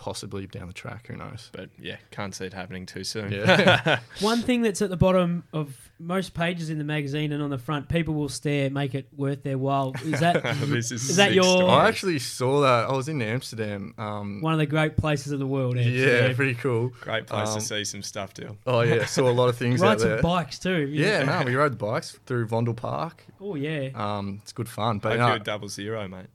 possibly 0.00 0.46
down 0.46 0.66
the 0.66 0.72
track. 0.72 1.08
Who 1.08 1.16
knows? 1.16 1.50
but 1.52 1.68
yeah, 1.78 1.96
can't 2.10 2.34
see 2.34 2.46
it 2.46 2.54
happening 2.54 2.86
too 2.86 3.04
soon. 3.04 3.30
Yeah. 3.30 4.00
One 4.20 4.40
thing 4.40 4.62
that's 4.62 4.80
at 4.80 4.88
the 4.88 4.96
bottom 4.96 5.44
of 5.52 5.90
most 5.98 6.32
pages 6.32 6.70
in 6.70 6.78
the 6.78 6.84
magazine 6.84 7.32
and 7.32 7.42
on 7.42 7.50
the 7.50 7.58
front, 7.58 7.90
people 7.90 8.14
will 8.14 8.30
stare, 8.30 8.70
make 8.70 8.94
it 8.94 9.06
worth 9.14 9.42
their 9.42 9.58
while. 9.58 9.92
Is 10.02 10.20
that 10.20 10.42
this 10.62 10.90
is, 10.90 11.10
Is 11.10 11.16
that 11.16 11.34
your- 11.34 11.44
story. 11.44 11.70
I 11.70 11.86
actually 11.88 12.18
saw 12.18 12.62
that. 12.62 12.88
I 12.88 12.92
was 12.96 13.08
in 13.10 13.20
Amsterdam. 13.20 13.92
Um, 13.98 14.40
one 14.40 14.54
of 14.54 14.58
the 14.58 14.64
great 14.64 14.96
places 14.96 15.32
of 15.32 15.38
the 15.38 15.46
world? 15.46 15.76
yeah, 15.76 16.32
pretty 16.34 16.54
cool. 16.54 16.92
great 17.02 17.26
place 17.26 17.50
um, 17.50 17.56
to 17.56 17.60
see 17.60 17.84
some 17.84 18.02
stuff, 18.02 18.32
Dill. 18.32 18.56
Oh 18.66 18.80
yeah, 18.80 19.04
saw 19.04 19.28
a 19.28 19.30
lot 19.30 19.50
of 19.50 19.56
things 19.58 19.82
out 19.82 19.86
Ride 19.88 20.00
some 20.00 20.08
there. 20.08 20.22
bikes 20.22 20.58
too. 20.58 20.88
Yeah, 20.90 21.24
no, 21.24 21.42
we 21.44 21.54
rode 21.54 21.72
the 21.72 21.76
bikes 21.76 22.18
through 22.24 22.46
Vondel 22.48 22.74
Park. 22.74 23.22
Oh 23.38 23.54
yeah. 23.54 23.90
Um, 23.94 24.40
it's 24.42 24.52
good 24.52 24.68
fun. 24.68 24.98
But 24.98 25.10
Hope 25.12 25.18
no, 25.18 25.26
you're 25.26 25.36
a 25.36 25.40
double 25.40 25.68
zero, 25.68 26.08
mate. 26.08 26.26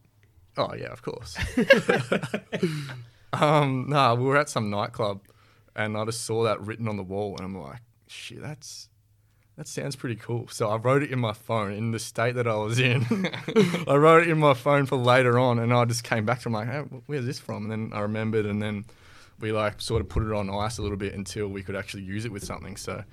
oh 0.57 0.75
yeah, 0.75 0.91
of 0.91 1.01
course. 1.01 1.35
Um, 3.41 3.85
no, 3.89 4.15
we 4.15 4.23
were 4.23 4.37
at 4.37 4.49
some 4.49 4.69
nightclub, 4.69 5.21
and 5.75 5.97
I 5.97 6.05
just 6.05 6.25
saw 6.25 6.43
that 6.43 6.61
written 6.61 6.87
on 6.87 6.97
the 6.97 7.03
wall, 7.03 7.35
and 7.37 7.45
I'm 7.45 7.61
like, 7.61 7.81
shit, 8.07 8.41
that's 8.41 8.89
that 9.57 9.67
sounds 9.67 9.95
pretty 9.95 10.15
cool. 10.15 10.47
So 10.49 10.69
I 10.69 10.75
wrote 10.75 11.01
it 11.01 11.11
in 11.11 11.19
my 11.19 11.31
phone 11.31 11.71
in 11.71 11.91
the 11.91 11.99
state 11.99 12.35
that 12.35 12.47
I 12.47 12.55
was 12.55 12.77
in. 12.77 13.05
I 13.87 13.95
wrote 13.95 14.23
it 14.23 14.29
in 14.29 14.37
my 14.37 14.53
phone 14.53 14.85
for 14.85 14.97
later 14.97 15.39
on, 15.39 15.59
and 15.59 15.73
I 15.73 15.85
just 15.85 16.03
came 16.03 16.25
back 16.25 16.41
to 16.41 16.49
my, 16.49 16.65
hey, 16.65 16.79
where's 17.05 17.25
this 17.25 17.39
from? 17.39 17.63
And 17.63 17.71
then 17.71 17.91
I 17.97 18.01
remembered, 18.01 18.45
and 18.45 18.61
then 18.61 18.85
we 19.39 19.51
like 19.51 19.79
sort 19.81 20.01
of 20.01 20.09
put 20.09 20.23
it 20.23 20.33
on 20.33 20.49
ice 20.49 20.77
a 20.77 20.81
little 20.81 20.97
bit 20.97 21.13
until 21.13 21.47
we 21.47 21.63
could 21.63 21.75
actually 21.75 22.03
use 22.03 22.25
it 22.25 22.31
with 22.31 22.43
something. 22.43 22.77
So. 22.77 23.03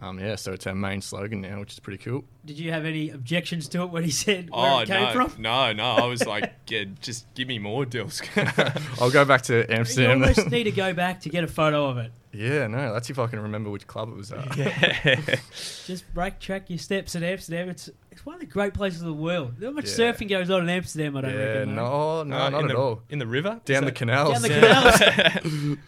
Um, 0.00 0.18
yeah, 0.18 0.34
so 0.34 0.52
it's 0.52 0.66
our 0.66 0.74
main 0.74 1.00
slogan 1.00 1.40
now, 1.40 1.60
which 1.60 1.72
is 1.72 1.78
pretty 1.78 2.02
cool. 2.02 2.24
Did 2.44 2.58
you 2.58 2.72
have 2.72 2.84
any 2.84 3.10
objections 3.10 3.68
to 3.68 3.82
it 3.82 3.90
when 3.90 4.02
he 4.02 4.10
said 4.10 4.50
where 4.50 4.72
Oh 4.72 4.78
it 4.80 4.86
came 4.88 5.02
no, 5.02 5.12
from? 5.12 5.32
no, 5.40 5.72
no! 5.72 5.84
I 5.84 6.06
was 6.06 6.26
like, 6.26 6.52
yeah, 6.68 6.84
just 7.00 7.32
give 7.34 7.46
me 7.46 7.60
more 7.60 7.86
deals. 7.86 8.20
I'll 9.00 9.10
go 9.12 9.24
back 9.24 9.42
to 9.42 9.58
You 9.58 9.66
Amsterdam. 9.68 10.20
almost 10.22 10.50
need 10.50 10.64
to 10.64 10.70
go 10.72 10.92
back 10.94 11.20
to 11.20 11.28
get 11.28 11.44
a 11.44 11.46
photo 11.46 11.86
of 11.86 11.98
it. 11.98 12.10
yeah, 12.32 12.66
no, 12.66 12.92
that's 12.92 13.08
if 13.08 13.20
I 13.20 13.28
can 13.28 13.40
remember 13.40 13.70
which 13.70 13.86
club 13.86 14.08
it 14.10 14.16
was 14.16 14.32
at. 14.32 15.40
Just 15.86 16.12
break 16.12 16.40
track 16.40 16.68
your 16.70 16.78
steps 16.80 17.14
at 17.14 17.22
Amsterdam. 17.22 17.68
It's 17.68 17.88
it's 18.10 18.26
one 18.26 18.34
of 18.34 18.40
the 18.40 18.46
great 18.46 18.74
places 18.74 19.00
of 19.00 19.06
the 19.06 19.12
world. 19.14 19.60
Not 19.60 19.74
much 19.74 19.86
Yeah. 19.96 20.12
surfing 20.12 20.28
goes 20.28 20.50
on 20.50 20.62
in 20.64 20.68
Amsterdam, 20.70 21.16
I 21.16 21.20
don't 21.20 21.32
Yeah, 21.34 21.38
reckon. 21.38 21.74
no, 21.76 21.84
though. 21.84 22.22
no, 22.24 22.36
Uh, 22.36 22.48
not 22.50 22.58
in 22.58 22.64
at 22.64 22.68
the, 22.72 22.76
all. 22.78 23.02
In 23.10 23.18
the 23.20 23.26
river, 23.28 23.60
Down 23.64 23.76
Is 23.76 23.80
the 23.80 23.84
that- 23.86 23.94
canals. 23.94 24.32
Down 24.32 24.42
the 24.42 24.48
canals. 24.48 25.78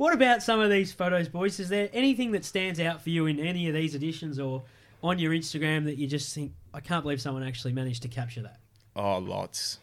What 0.00 0.14
about 0.14 0.42
some 0.42 0.60
of 0.60 0.70
these 0.70 0.94
photos, 0.94 1.28
boys? 1.28 1.60
Is 1.60 1.68
there 1.68 1.90
anything 1.92 2.30
that 2.30 2.42
stands 2.46 2.80
out 2.80 3.02
for 3.02 3.10
you 3.10 3.26
in 3.26 3.38
any 3.38 3.68
of 3.68 3.74
these 3.74 3.94
editions 3.94 4.38
or 4.38 4.62
on 5.02 5.18
your 5.18 5.32
Instagram 5.32 5.84
that 5.84 5.98
you 5.98 6.06
just 6.06 6.34
think, 6.34 6.54
I 6.72 6.80
can't 6.80 7.02
believe 7.02 7.20
someone 7.20 7.42
actually 7.42 7.74
managed 7.74 8.00
to 8.04 8.08
capture 8.08 8.40
that? 8.40 8.60
Oh, 8.96 9.18
lots. 9.18 9.78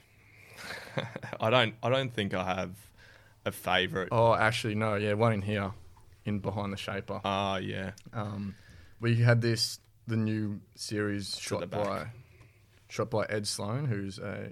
I 1.39 1.51
don't. 1.51 1.75
I 1.83 1.89
don't 1.89 2.11
think 2.11 2.33
I 2.33 2.43
have 2.43 2.71
a 3.45 3.51
favourite. 3.51 4.07
Oh, 4.11 4.33
actually, 4.33 4.73
no, 4.73 4.95
yeah, 4.95 5.13
one 5.13 5.33
in 5.33 5.43
here, 5.43 5.71
in 6.25 6.39
behind 6.39 6.73
the 6.73 6.77
shaper. 6.77 7.21
Ah, 7.23 7.57
yeah. 7.57 7.91
Um, 8.11 8.55
we 8.99 9.17
had 9.17 9.39
this 9.39 9.77
the 10.07 10.17
new 10.17 10.61
series 10.73 11.35
the 11.35 11.41
shot 11.41 11.69
by 11.69 12.07
shot 12.89 13.11
by 13.11 13.27
Ed 13.29 13.45
Sloane, 13.45 13.85
who's 13.85 14.17
a 14.17 14.49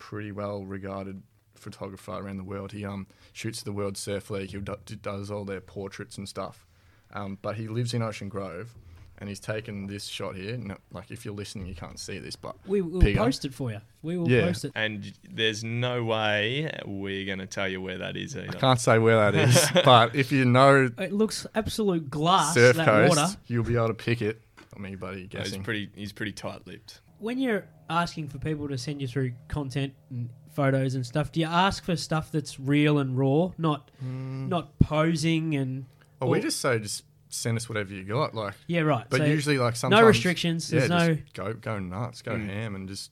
pretty 0.00 0.32
well 0.32 0.64
regarded 0.64 1.22
photographer 1.58 2.12
around 2.12 2.36
the 2.38 2.44
world. 2.44 2.72
He 2.72 2.84
um 2.84 3.06
shoots 3.32 3.62
the 3.62 3.72
World 3.72 3.96
Surf 3.96 4.30
League. 4.30 4.50
He 4.50 4.58
do, 4.58 4.76
does 5.02 5.30
all 5.30 5.44
their 5.44 5.60
portraits 5.60 6.18
and 6.18 6.28
stuff. 6.28 6.66
Um, 7.12 7.38
but 7.40 7.56
he 7.56 7.68
lives 7.68 7.94
in 7.94 8.02
Ocean 8.02 8.28
Grove, 8.28 8.74
and 9.18 9.28
he's 9.28 9.38
taken 9.40 9.86
this 9.86 10.06
shot 10.06 10.34
here. 10.34 10.56
No, 10.56 10.76
like 10.92 11.10
if 11.10 11.24
you're 11.24 11.34
listening, 11.34 11.66
you 11.68 11.74
can't 11.74 11.98
see 12.00 12.18
this, 12.18 12.34
but 12.36 12.56
We 12.66 12.80
will 12.82 13.00
Bigger. 13.00 13.18
post 13.20 13.44
it 13.44 13.54
for 13.54 13.70
you. 13.70 13.80
We 14.02 14.18
will 14.18 14.28
Yeah. 14.28 14.42
post 14.42 14.64
it. 14.66 14.72
And 14.74 15.12
there's 15.30 15.62
no 15.62 16.02
way 16.04 16.68
we're 16.84 17.24
going 17.24 17.38
to 17.38 17.46
tell 17.46 17.68
you 17.68 17.80
where 17.80 17.98
that 17.98 18.16
is 18.16 18.36
I 18.36 18.46
can't 18.46 18.80
say 18.80 18.98
where 18.98 19.30
that 19.30 19.34
is. 19.48 19.68
but 19.84 20.14
if 20.16 20.32
you 20.32 20.44
know 20.44 20.90
It 20.98 21.12
looks 21.12 21.46
absolute 21.54 22.10
glass, 22.10 22.54
Surf 22.54 22.76
that 22.76 22.84
Coast, 22.86 23.16
water. 23.16 23.36
you'll 23.46 23.64
be 23.64 23.76
able 23.76 23.88
to 23.88 23.94
pick 23.94 24.20
it. 24.20 24.42
I 24.76 24.78
mean, 24.80 24.96
buddy, 24.96 25.28
He's 25.32 25.56
pretty. 25.58 25.88
He's 25.94 26.12
pretty 26.12 26.32
tight-lipped. 26.32 27.00
When 27.18 27.38
you're 27.38 27.64
asking 27.88 28.28
for 28.28 28.38
people 28.38 28.68
to 28.68 28.76
send 28.76 29.00
you 29.00 29.06
through 29.08 29.32
content 29.48 29.94
and 30.10 30.28
photos 30.56 30.94
and 30.96 31.04
stuff, 31.06 31.30
do 31.30 31.38
you 31.40 31.46
ask 31.46 31.84
for 31.84 31.94
stuff 31.96 32.32
that's 32.32 32.58
real 32.58 32.98
and 32.98 33.16
raw, 33.16 33.52
not 33.58 33.90
not 34.02 34.76
posing 34.80 35.54
and 35.54 35.84
Oh, 36.20 36.26
we 36.28 36.40
just 36.40 36.60
say 36.60 36.78
just 36.78 37.04
send 37.28 37.58
us 37.58 37.68
whatever 37.68 37.92
you 37.92 38.02
got. 38.02 38.34
Like, 38.34 38.54
yeah, 38.66 38.80
right. 38.80 39.04
but 39.10 39.18
so 39.18 39.24
usually 39.24 39.58
like 39.58 39.76
sometimes 39.76 40.00
no 40.00 40.06
restrictions. 40.06 40.72
Yeah, 40.72 40.86
There's 40.86 40.90
no 40.90 41.18
go 41.34 41.52
go 41.52 41.78
nuts, 41.78 42.22
go 42.22 42.32
Mm. 42.32 42.46
ham, 42.48 42.74
and 42.74 42.88
just 42.88 43.10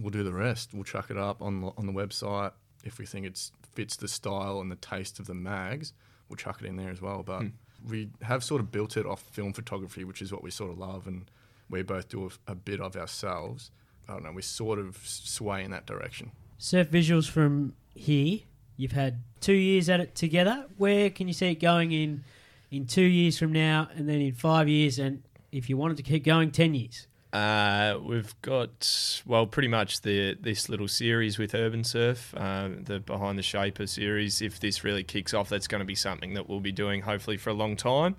we'll 0.00 0.10
do 0.10 0.24
the 0.24 0.32
rest. 0.32 0.70
We'll 0.72 0.84
chuck 0.84 1.10
it 1.10 1.18
up 1.18 1.42
on 1.42 1.60
the, 1.60 1.66
on 1.76 1.86
the 1.86 1.92
website 1.92 2.52
if 2.84 2.98
we 2.98 3.04
think 3.06 3.26
it 3.26 3.50
fits 3.74 3.96
the 3.96 4.08
style 4.08 4.60
and 4.60 4.70
the 4.70 4.76
taste 4.76 5.18
of 5.20 5.26
the 5.26 5.34
mags. 5.34 5.92
We'll 6.28 6.36
chuck 6.38 6.62
it 6.62 6.66
in 6.66 6.76
there 6.76 6.90
as 6.90 7.00
well. 7.02 7.22
But 7.22 7.42
Mm. 7.42 7.52
we 7.86 8.08
have 8.22 8.42
sort 8.42 8.60
of 8.62 8.72
built 8.72 8.96
it 8.96 9.04
off 9.06 9.20
film 9.20 9.52
photography, 9.52 10.02
which 10.04 10.22
is 10.22 10.32
what 10.32 10.42
we 10.42 10.50
sort 10.50 10.70
of 10.72 10.78
love, 10.78 11.06
and 11.06 11.30
we 11.68 11.82
both 11.82 12.08
do 12.08 12.30
a, 12.48 12.52
a 12.52 12.54
bit 12.54 12.80
of 12.80 12.96
ourselves. 12.96 13.70
I 14.08 14.12
don't 14.14 14.22
know. 14.24 14.32
We 14.32 14.42
sort 14.42 14.78
of 14.78 14.96
sway 15.04 15.62
in 15.64 15.70
that 15.72 15.84
direction. 15.84 16.30
Surf 16.58 16.90
visuals 16.90 17.28
from 17.28 17.74
here. 17.94 18.40
You've 18.76 18.92
had 18.92 19.22
two 19.40 19.54
years 19.54 19.88
at 19.88 20.00
it 20.00 20.14
together. 20.14 20.66
Where 20.76 21.10
can 21.10 21.28
you 21.28 21.34
see 21.34 21.48
it 21.48 21.60
going 21.60 21.92
in 21.92 22.24
in 22.70 22.86
two 22.86 23.02
years 23.02 23.38
from 23.38 23.52
now, 23.52 23.88
and 23.94 24.08
then 24.08 24.20
in 24.20 24.32
five 24.32 24.68
years, 24.68 24.98
and 24.98 25.22
if 25.52 25.70
you 25.70 25.76
wanted 25.76 25.96
to 25.98 26.02
keep 26.02 26.24
going, 26.24 26.50
ten 26.50 26.74
years? 26.74 27.06
Uh, 27.32 27.98
we've 28.02 28.34
got 28.40 29.22
well, 29.26 29.46
pretty 29.46 29.68
much 29.68 30.00
the 30.00 30.36
this 30.40 30.68
little 30.68 30.88
series 30.88 31.38
with 31.38 31.54
Urban 31.54 31.84
Surf, 31.84 32.34
uh, 32.36 32.68
the 32.82 33.00
Behind 33.00 33.38
the 33.38 33.42
Shaper 33.42 33.86
series. 33.86 34.40
If 34.40 34.60
this 34.60 34.84
really 34.84 35.04
kicks 35.04 35.34
off, 35.34 35.48
that's 35.48 35.66
going 35.66 35.80
to 35.80 35.86
be 35.86 35.94
something 35.94 36.34
that 36.34 36.48
we'll 36.48 36.60
be 36.60 36.72
doing 36.72 37.02
hopefully 37.02 37.36
for 37.36 37.50
a 37.50 37.54
long 37.54 37.76
time. 37.76 38.16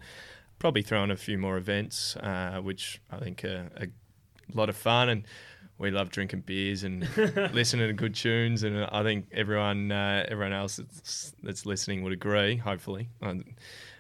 Probably 0.59 0.81
throwing 0.81 1.11
a 1.11 1.15
few 1.15 1.37
more 1.37 1.57
events, 1.57 2.15
uh, 2.17 2.59
which 2.61 3.01
I 3.11 3.17
think 3.17 3.43
are 3.43 3.69
a 3.77 3.87
lot 4.53 4.69
of 4.69 4.75
fun, 4.75 5.09
and 5.09 5.23
we 5.79 5.91
love 5.91 6.09
drinking 6.09 6.41
beers 6.41 6.83
and 6.83 7.07
listening 7.53 7.87
to 7.87 7.93
good 7.93 8.15
tunes. 8.15 8.63
And 8.63 8.85
I 8.85 9.03
think 9.03 9.27
everyone 9.31 9.91
uh, 9.91 10.25
everyone 10.27 10.53
else 10.53 10.77
that's, 10.77 11.33
that's 11.43 11.65
listening 11.65 12.03
would 12.03 12.13
agree. 12.13 12.57
Hopefully, 12.57 13.09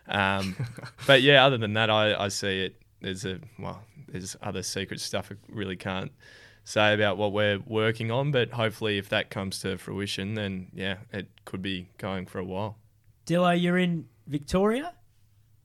um, 0.07 0.55
but 1.07 1.21
yeah, 1.21 1.45
other 1.45 1.57
than 1.57 1.73
that, 1.73 1.89
I, 1.89 2.25
I 2.25 2.27
see 2.29 2.61
it. 2.61 2.81
There's 3.01 3.25
a 3.25 3.39
well, 3.59 3.83
there's 4.07 4.35
other 4.41 4.63
secret 4.63 4.99
stuff 4.99 5.31
I 5.31 5.35
really 5.49 5.75
can't 5.75 6.11
say 6.63 6.93
about 6.93 7.17
what 7.17 7.31
we're 7.31 7.59
working 7.65 8.11
on, 8.11 8.31
but 8.31 8.51
hopefully, 8.51 8.97
if 8.97 9.09
that 9.09 9.29
comes 9.29 9.59
to 9.59 9.77
fruition, 9.77 10.33
then 10.33 10.67
yeah, 10.73 10.97
it 11.13 11.27
could 11.45 11.61
be 11.61 11.89
going 11.97 12.25
for 12.25 12.39
a 12.39 12.43
while. 12.43 12.77
Dillo, 13.25 13.59
you're 13.59 13.77
in 13.77 14.07
Victoria, 14.25 14.93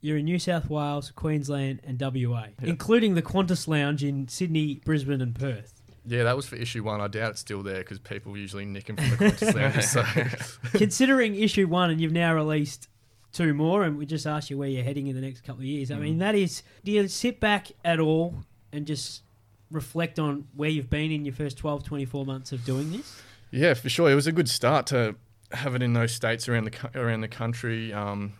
you're 0.00 0.18
in 0.18 0.24
New 0.24 0.38
South 0.38 0.68
Wales, 0.68 1.10
Queensland, 1.14 1.80
and 1.84 2.00
WA, 2.00 2.46
including 2.62 3.14
the 3.14 3.22
Qantas 3.22 3.66
Lounge 3.66 4.04
in 4.04 4.28
Sydney, 4.28 4.80
Brisbane, 4.84 5.20
and 5.20 5.34
Perth. 5.34 5.81
Yeah, 6.04 6.24
that 6.24 6.34
was 6.36 6.46
for 6.46 6.56
issue 6.56 6.82
one. 6.82 7.00
I 7.00 7.06
doubt 7.08 7.30
it's 7.32 7.40
still 7.40 7.62
there 7.62 7.78
because 7.78 7.98
people 8.00 8.36
usually 8.36 8.64
nick 8.64 8.86
them 8.86 8.96
from 8.96 9.10
the 9.10 9.16
Qantas 9.16 9.54
lounge. 9.54 9.84
So 9.84 10.68
Considering 10.78 11.34
issue 11.36 11.68
one, 11.68 11.90
and 11.90 12.00
you've 12.00 12.12
now 12.12 12.34
released 12.34 12.88
two 13.32 13.54
more, 13.54 13.84
and 13.84 13.96
we 13.96 14.04
just 14.06 14.26
asked 14.26 14.50
you 14.50 14.58
where 14.58 14.68
you're 14.68 14.82
heading 14.84 15.06
in 15.06 15.14
the 15.14 15.20
next 15.22 15.42
couple 15.42 15.60
of 15.60 15.66
years. 15.66 15.90
I 15.90 15.94
Mm. 15.96 16.00
mean, 16.00 16.18
that 16.18 16.34
is. 16.34 16.62
Do 16.84 16.90
you 16.92 17.06
sit 17.08 17.38
back 17.40 17.68
at 17.84 18.00
all 18.00 18.44
and 18.72 18.86
just 18.86 19.22
reflect 19.70 20.18
on 20.18 20.46
where 20.54 20.68
you've 20.68 20.90
been 20.90 21.10
in 21.12 21.24
your 21.24 21.34
first 21.34 21.56
12, 21.58 21.84
24 21.84 22.26
months 22.26 22.52
of 22.52 22.64
doing 22.64 22.90
this? 22.92 23.22
yeah, 23.52 23.74
for 23.74 23.88
sure, 23.88 24.10
it 24.10 24.14
was 24.14 24.26
a 24.26 24.32
good 24.32 24.48
start 24.48 24.86
to 24.88 25.14
have 25.52 25.74
it 25.74 25.82
in 25.82 25.92
those 25.92 26.12
states 26.12 26.48
around 26.48 26.64
the 26.64 27.00
around 27.00 27.20
the 27.20 27.28
country. 27.28 27.92
Um, 27.92 28.32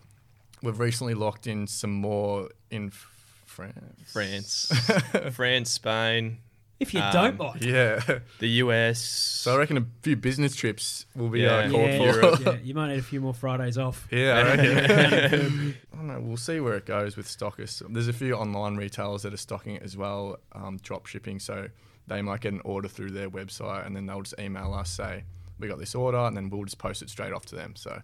we've 0.63 0.79
recently 0.81 1.15
locked 1.15 1.47
in 1.47 1.67
some 1.67 1.93
more 1.93 2.49
in 2.71 2.91
France. 2.91 3.77
France, 4.07 4.73
France, 5.33 5.71
Spain, 5.71 6.39
If 6.83 6.93
you 6.95 7.01
Um, 7.01 7.13
don't 7.13 7.39
mind. 7.39 7.65
Yeah. 7.65 8.19
the 8.41 8.49
US. 8.65 9.01
So 9.01 9.55
I 9.55 9.59
reckon 9.59 9.77
a 9.77 9.87
few 10.03 10.17
business 10.17 10.55
trips 10.57 11.07
will 11.15 11.29
be 11.29 11.41
Yeah. 11.41 11.53
uh, 11.55 11.71
called 11.71 11.91
Yeah, 11.91 12.21
for. 12.37 12.43
yeah, 12.43 12.57
you 12.63 12.75
might 12.75 12.89
need 12.89 12.99
a 12.99 13.03
few 13.03 13.21
more 13.21 13.33
Fridays 13.35 13.79
off. 13.79 14.07
Yeah, 14.11 14.35
I 14.39 14.43
reckon. 14.57 15.75
I 15.93 15.97
don't 15.97 16.07
know. 16.09 16.21
We'll 16.21 16.37
see 16.37 16.61
where 16.61 16.75
it 16.75 16.85
goes 16.87 17.17
with 17.17 17.27
stockists. 17.29 17.83
There's 17.93 18.09
a 18.09 18.13
few 18.13 18.35
online 18.35 18.77
retailers 18.77 19.23
that 19.23 19.33
are 19.33 19.37
stocking 19.39 19.77
it 19.77 19.83
as 19.83 19.97
well, 19.97 20.39
um, 20.53 20.79
drop 20.83 21.07
shipping. 21.07 21.39
So 21.39 21.69
they 22.09 22.21
might 22.23 22.41
get 22.41 22.53
an 22.53 22.61
order 22.65 22.89
through 22.89 23.13
their 23.13 23.31
website 23.31 23.87
and 23.87 23.95
then 23.97 24.07
they'll 24.07 24.23
just 24.23 24.35
email 24.39 24.75
us, 24.75 24.91
say, 24.91 25.25
we 25.59 25.69
got 25.69 25.79
this 25.79 25.95
order, 25.95 26.19
and 26.19 26.37
then 26.37 26.51
we'll 26.51 26.65
just 26.65 26.79
post 26.79 27.03
it 27.03 27.11
straight 27.11 27.33
off 27.33 27.47
to 27.47 27.55
them. 27.55 27.77
So 27.77 28.03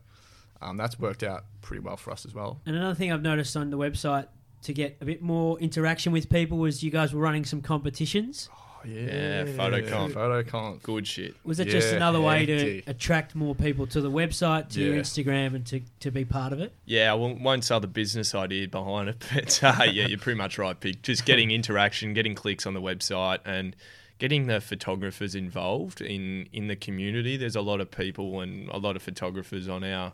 um, 0.62 0.76
that's 0.76 0.98
worked 0.98 1.24
out 1.24 1.44
pretty 1.62 1.80
well 1.82 1.96
for 1.96 2.12
us 2.12 2.24
as 2.24 2.32
well. 2.34 2.60
And 2.66 2.76
another 2.76 2.94
thing 2.94 3.10
I've 3.12 3.22
noticed 3.22 3.56
on 3.56 3.70
the 3.70 3.78
website 3.78 4.26
to 4.62 4.72
get 4.72 4.96
a 5.00 5.04
bit 5.04 5.22
more 5.22 5.58
interaction 5.60 6.12
with 6.12 6.28
people 6.28 6.58
was 6.58 6.82
you 6.82 6.90
guys 6.90 7.12
were 7.14 7.20
running 7.20 7.44
some 7.44 7.60
competitions. 7.62 8.48
Oh, 8.52 8.80
yeah. 8.84 9.00
Yeah, 9.00 9.44
photocon. 9.44 10.12
Photocon. 10.12 10.82
Good 10.82 11.06
shit. 11.06 11.34
Was 11.44 11.58
it 11.60 11.66
just 11.68 11.90
Yeah, 11.90 11.96
another 11.96 12.20
way 12.20 12.46
to 12.46 12.56
hectic. 12.56 12.88
attract 12.88 13.34
more 13.34 13.54
people 13.54 13.86
to 13.88 14.00
the 14.00 14.10
website, 14.10 14.68
to 14.70 14.80
your 14.80 14.94
Yeah. 14.94 15.00
Instagram, 15.00 15.54
and 15.54 15.66
to, 15.66 15.80
to 16.00 16.10
be 16.10 16.24
part 16.24 16.52
of 16.52 16.60
it? 16.60 16.72
Yeah, 16.84 17.10
I 17.10 17.14
won't, 17.14 17.40
won't 17.40 17.64
sell 17.64 17.80
the 17.80 17.88
business 17.88 18.34
idea 18.34 18.68
behind 18.68 19.08
it, 19.08 19.24
but 19.34 19.62
uh, 19.64 19.82
yeah, 19.84 20.06
you're 20.06 20.18
pretty 20.18 20.38
much 20.38 20.58
right, 20.58 20.78
Pig. 20.78 21.02
Just 21.02 21.24
getting 21.24 21.50
interaction, 21.50 22.14
getting 22.14 22.34
clicks 22.34 22.66
on 22.66 22.74
the 22.74 22.80
website, 22.80 23.38
and 23.44 23.74
getting 24.18 24.46
the 24.48 24.60
photographers 24.60 25.34
involved 25.36 26.00
in, 26.00 26.48
in 26.52 26.66
the 26.68 26.74
community. 26.76 27.36
There's 27.36 27.54
a 27.56 27.60
lot 27.60 27.80
of 27.80 27.90
people 27.90 28.40
and 28.40 28.68
a 28.70 28.78
lot 28.78 28.96
of 28.96 29.02
photographers 29.02 29.68
on 29.68 29.84
our 29.84 30.12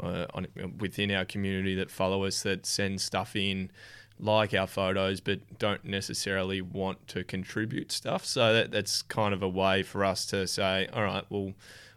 uh, 0.00 0.26
on 0.34 0.46
within 0.78 1.10
our 1.10 1.24
community 1.24 1.74
that 1.74 1.90
follow 1.90 2.24
us 2.24 2.42
that 2.42 2.66
send 2.66 3.00
stuff 3.00 3.36
in 3.36 3.70
like 4.18 4.54
our 4.54 4.66
photos 4.66 5.20
but 5.20 5.40
don't 5.58 5.84
necessarily 5.84 6.60
want 6.60 7.08
to 7.08 7.24
contribute 7.24 7.90
stuff 7.90 8.24
so 8.24 8.52
that, 8.52 8.70
that's 8.70 9.02
kind 9.02 9.34
of 9.34 9.42
a 9.42 9.48
way 9.48 9.82
for 9.82 10.04
us 10.04 10.26
to 10.26 10.46
say 10.46 10.86
all 10.92 11.02
right 11.02 11.24
well 11.28 11.52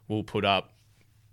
we'll 0.08 0.24
put 0.24 0.46
up 0.46 0.72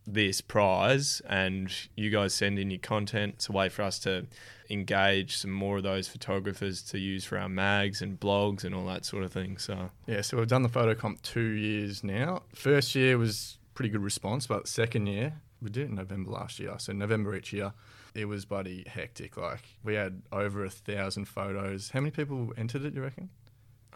this 0.06 0.40
prize 0.40 1.22
and 1.28 1.72
you 1.96 2.10
guys 2.10 2.34
send 2.34 2.58
in 2.58 2.70
your 2.70 2.80
content. 2.80 3.34
It's 3.36 3.48
a 3.48 3.52
way 3.52 3.68
for 3.68 3.82
us 3.82 3.98
to 4.00 4.26
engage 4.70 5.36
some 5.36 5.52
more 5.52 5.76
of 5.76 5.82
those 5.82 6.08
photographers 6.08 6.82
to 6.82 6.98
use 6.98 7.24
for 7.24 7.38
our 7.38 7.48
mags 7.48 8.02
and 8.02 8.18
blogs 8.18 8.64
and 8.64 8.74
all 8.74 8.86
that 8.86 9.04
sort 9.04 9.22
of 9.22 9.32
thing. 9.32 9.58
So 9.58 9.90
Yeah, 10.06 10.22
so 10.22 10.36
we've 10.38 10.48
done 10.48 10.62
the 10.62 10.68
photo 10.68 10.94
comp 10.94 11.22
two 11.22 11.40
years 11.40 12.02
now. 12.02 12.42
First 12.54 12.94
year 12.94 13.18
was 13.18 13.58
pretty 13.74 13.90
good 13.90 14.02
response, 14.02 14.46
but 14.46 14.66
second 14.66 15.06
year, 15.06 15.34
we 15.62 15.70
did 15.70 15.84
it 15.84 15.90
in 15.90 15.94
November 15.94 16.30
last 16.30 16.58
year. 16.58 16.74
So 16.78 16.92
November 16.92 17.34
each 17.36 17.52
year, 17.52 17.72
it 18.14 18.26
was 18.26 18.44
bloody 18.44 18.84
hectic. 18.86 19.36
Like 19.36 19.64
we 19.84 19.94
had 19.94 20.22
over 20.32 20.64
a 20.64 20.70
thousand 20.70 21.26
photos. 21.26 21.90
How 21.90 22.00
many 22.00 22.10
people 22.10 22.52
entered 22.56 22.84
it, 22.84 22.94
you 22.94 23.02
reckon? 23.02 23.30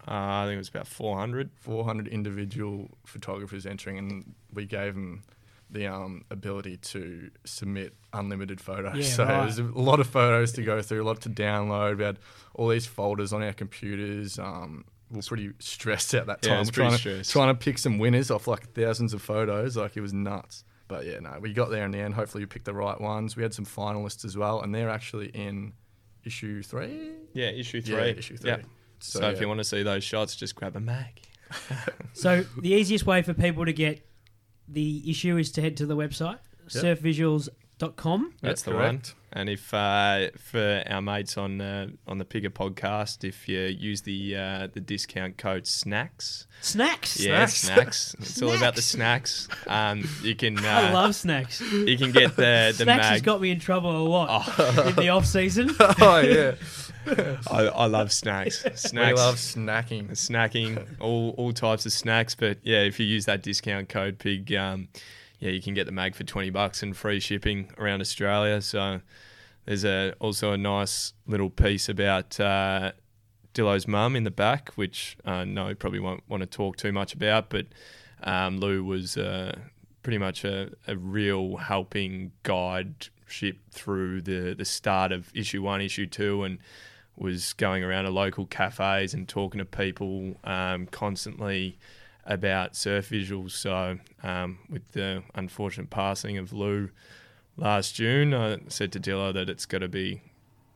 uh, 0.09 0.13
I 0.13 0.45
think 0.45 0.55
it 0.55 0.59
was 0.59 0.69
about 0.69 0.87
400. 0.87 1.51
400 1.57 2.07
individual 2.09 2.89
photographers 3.05 3.67
entering, 3.67 3.99
and 3.99 4.35
we 4.53 4.65
gave 4.65 4.95
them 4.95 5.23
the 5.69 5.87
um, 5.89 6.25
ability 6.31 6.77
to 6.77 7.29
submit 7.45 7.93
unlimited 8.13 8.61
photos. 8.61 8.97
Yeah, 8.97 9.03
so 9.15 9.25
right. 9.25 9.41
there's 9.43 9.59
a 9.59 9.63
lot 9.65 9.99
of 9.99 10.07
photos 10.07 10.53
to 10.53 10.63
go 10.63 10.81
through, 10.81 11.03
a 11.03 11.05
lot 11.05 11.21
to 11.23 11.29
download. 11.31 11.99
We 11.99 12.05
had 12.05 12.19
all 12.55 12.69
these 12.69 12.87
folders 12.87 13.33
on 13.33 13.43
our 13.43 13.53
computers. 13.53 14.39
Um, 14.39 14.85
we 15.11 15.17
were 15.17 15.23
pretty 15.23 15.51
stressed 15.59 16.15
at 16.15 16.27
that 16.27 16.39
Yeah, 16.45 16.51
time. 16.53 16.61
it's 16.63 16.71
trying, 16.71 16.91
pretty 16.91 17.03
to, 17.03 17.11
stressed. 17.11 17.31
trying 17.33 17.49
to 17.49 17.55
pick 17.59 17.79
some 17.79 17.99
winners 17.99 18.31
off 18.31 18.47
like 18.47 18.73
thousands 18.75 19.13
of 19.13 19.23
photos. 19.23 19.77
Like 19.77 19.97
it 19.97 20.03
was 20.03 20.13
nuts. 20.13 20.63
But 20.89 21.07
yeah, 21.07 21.19
no, 21.19 21.39
we 21.41 21.53
got 21.53 21.71
there 21.71 21.85
in 21.85 21.91
the 21.91 21.99
end. 21.99 22.15
Hopefully, 22.15 22.43
we 22.43 22.47
picked 22.47 22.65
the 22.65 22.75
right 22.75 23.01
ones. 23.01 23.37
We 23.37 23.43
had 23.43 23.53
some 23.53 23.65
finalists 23.65 24.25
as 24.25 24.37
well, 24.37 24.61
and 24.61 24.75
they're 24.75 24.91
actually 24.91 25.29
in 25.29 25.73
issue 26.25 26.63
three. 26.63 27.13
Yeah, 27.33 27.47
issue 27.49 27.81
three. 27.83 27.97
Yeah, 27.97 28.03
issue 28.03 28.37
three. 28.37 28.51
Yep. 28.51 28.65
So, 28.99 29.29
if 29.29 29.37
yeah. 29.37 29.41
you 29.43 29.49
want 29.49 29.59
to 29.59 29.65
see 29.65 29.83
those 29.83 30.05
shots, 30.05 30.37
just 30.37 30.55
grab 30.55 30.77
a 30.77 30.81
mag. 30.81 31.21
So 32.13 32.45
the 32.61 32.73
easiest 32.73 33.07
way 33.07 33.23
for 33.23 33.35
people 33.35 33.67
to 33.67 33.73
get 33.73 34.09
the 34.67 35.09
issue 35.09 35.37
is 35.37 35.53
to 35.53 35.61
head 35.61 35.77
to 35.77 35.87
the 35.87 35.97
website, 35.97 36.39
Yep. 36.71 36.99
surfvisuals.com. 37.79 38.33
That's 38.43 38.63
the 38.63 38.73
correct. 38.73 38.93
one. 38.93 39.03
And 39.33 39.49
if 39.51 39.75
uh, 39.75 40.29
for 40.39 40.83
our 40.89 41.03
mates 41.03 41.37
on 41.37 41.61
uh, 41.61 41.89
on 42.07 42.17
the 42.19 42.25
Pigger 42.25 42.49
podcast, 42.49 43.23
if 43.23 43.49
you 43.49 43.61
use 43.61 44.03
the 44.03 44.35
uh, 44.37 44.69
the 44.73 44.81
discount 44.81 45.37
code 45.37 45.67
snacks, 45.67 46.47
Snacks. 46.63 47.21
yeah, 47.21 47.45
Snacks. 47.47 48.15
snacks. 48.15 48.17
It's 48.21 48.41
all 48.43 48.55
about 48.57 48.77
the 48.77 48.83
snacks. 48.83 49.49
Um, 49.67 50.09
you 50.23 50.35
can 50.35 50.59
uh, 50.65 50.69
I 50.69 50.91
love 50.93 51.15
snacks. 51.15 51.61
you 51.61 51.99
can 51.99 52.13
get 52.13 52.37
the 52.37 52.73
the 52.77 52.85
snacks 52.85 53.07
has 53.09 53.21
got 53.23 53.41
me 53.43 53.51
in 53.51 53.61
trouble 53.61 53.95
a 53.95 54.07
lot 54.09 54.29
Oh, 54.59 54.89
in 54.89 54.95
the 54.97 55.11
off 55.11 55.27
season. 55.27 55.71
oh 55.81 56.21
yeah, 56.21 56.55
I, 57.51 57.67
I 57.67 57.87
love 57.87 58.13
snacks. 58.13 58.61
Snacks. 58.75 58.93
we 58.95 59.13
love 59.13 59.35
snacking. 59.35 60.11
snacking, 60.13 60.83
all 60.99 61.35
all 61.37 61.53
types 61.53 61.85
of 61.85 61.93
snacks. 61.93 62.35
But 62.35 62.59
yeah, 62.63 62.81
if 62.81 62.99
you 62.99 63.05
use 63.05 63.27
that 63.27 63.43
discount 63.43 63.91
code 63.91 64.19
Pig, 64.19 64.55
um, 64.55 64.89
yeah, 65.39 65.51
you 65.51 65.61
can 65.61 65.75
get 65.75 65.87
the 65.87 65.93
mag 65.93 66.15
for 66.15 66.25
twenty 66.25 66.51
bucks 66.51 66.83
and 66.83 66.97
free 66.97 67.21
shipping 67.21 67.73
around 67.79 68.01
Australia. 68.01 68.61
So 68.63 69.01
there's 69.65 69.85
a 69.85 70.15
also 70.19 70.53
a 70.53 70.57
nice 70.57 71.13
little 71.27 71.51
piece 71.51 71.89
about 71.89 72.39
uh, 72.41 72.93
Dillo's 73.53 73.87
mum 73.87 74.17
in 74.17 74.25
the 74.25 74.31
back, 74.31 74.71
which 74.77 75.17
uh, 75.25 75.45
no, 75.45 75.75
probably 75.75 76.01
won't 76.01 76.23
want 76.29 76.43
to 76.43 76.47
talk 76.47 76.77
too 76.77 76.93
much 76.93 77.15
about, 77.15 77.51
but 77.51 77.67
um, 78.23 78.59
Lou 78.59 78.85
was 78.85 79.17
uh, 79.17 79.59
pretty 80.03 80.19
much 80.19 80.45
a, 80.45 80.71
a 80.87 80.97
real 80.97 81.57
helping 81.57 82.33
guide 82.43 83.09
ship 83.27 83.59
through 83.71 84.23
the 84.23 84.55
the 84.55 84.65
start 84.65 85.13
of 85.13 85.31
issue 85.35 85.63
one, 85.63 85.81
issue 85.81 86.07
two, 86.07 86.45
and 86.45 86.59
was 87.17 87.55
going 87.55 87.83
around 87.83 88.05
to 88.05 88.11
local 88.11 88.47
cafes 88.47 89.15
and 89.15 89.27
talking 89.27 89.59
to 89.59 89.65
people 89.65 90.35
um, 90.45 90.87
constantly 90.87 91.79
about 92.27 92.77
surf 92.77 93.09
visuals. 93.11 93.53
So, 93.53 93.99
um, 94.23 94.59
with 94.69 94.93
the 94.93 95.23
unfortunate 95.35 95.91
passing 95.91 96.37
of 96.39 96.53
Lou 96.53 96.91
last 97.57 97.95
June, 97.95 98.35
I 98.35 98.59
said 98.69 98.93
to 98.93 99.01
Dillo 99.01 99.33
that 99.33 99.49
it's 99.49 99.65
got 99.67 99.79
to 99.79 99.89
be 99.89 100.21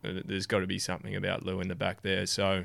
there's 0.03 0.47
got 0.47 0.61
to 0.61 0.67
be 0.67 0.79
something 0.79 1.15
about 1.15 1.45
Lou 1.45 1.61
in 1.61 1.69
the 1.69 1.75
back 1.75 2.01
there. 2.03 2.25
So, 2.25 2.65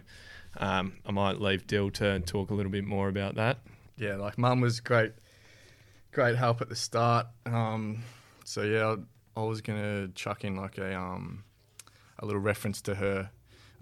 um, 0.57 0.93
I 1.05 1.11
might 1.11 1.41
leave 1.41 1.67
Dill 1.67 1.91
to 1.91 2.19
talk 2.21 2.49
a 2.49 2.53
little 2.53 2.71
bit 2.71 2.85
more 2.85 3.09
about 3.09 3.35
that. 3.35 3.57
yeah, 3.97 4.15
like 4.15 4.37
mum 4.37 4.61
was 4.61 4.79
great, 4.79 5.11
great 6.11 6.35
help 6.37 6.61
at 6.61 6.69
the 6.69 6.75
start. 6.75 7.27
Um, 7.45 8.03
so 8.45 8.61
yeah, 8.61 8.95
I, 9.35 9.41
I 9.41 9.43
was 9.43 9.61
gonna 9.61 10.07
chuck 10.09 10.43
in 10.45 10.55
like 10.55 10.77
a 10.77 10.97
um, 10.97 11.43
a 12.19 12.25
little 12.25 12.41
reference 12.41 12.81
to 12.83 12.95
her, 12.95 13.29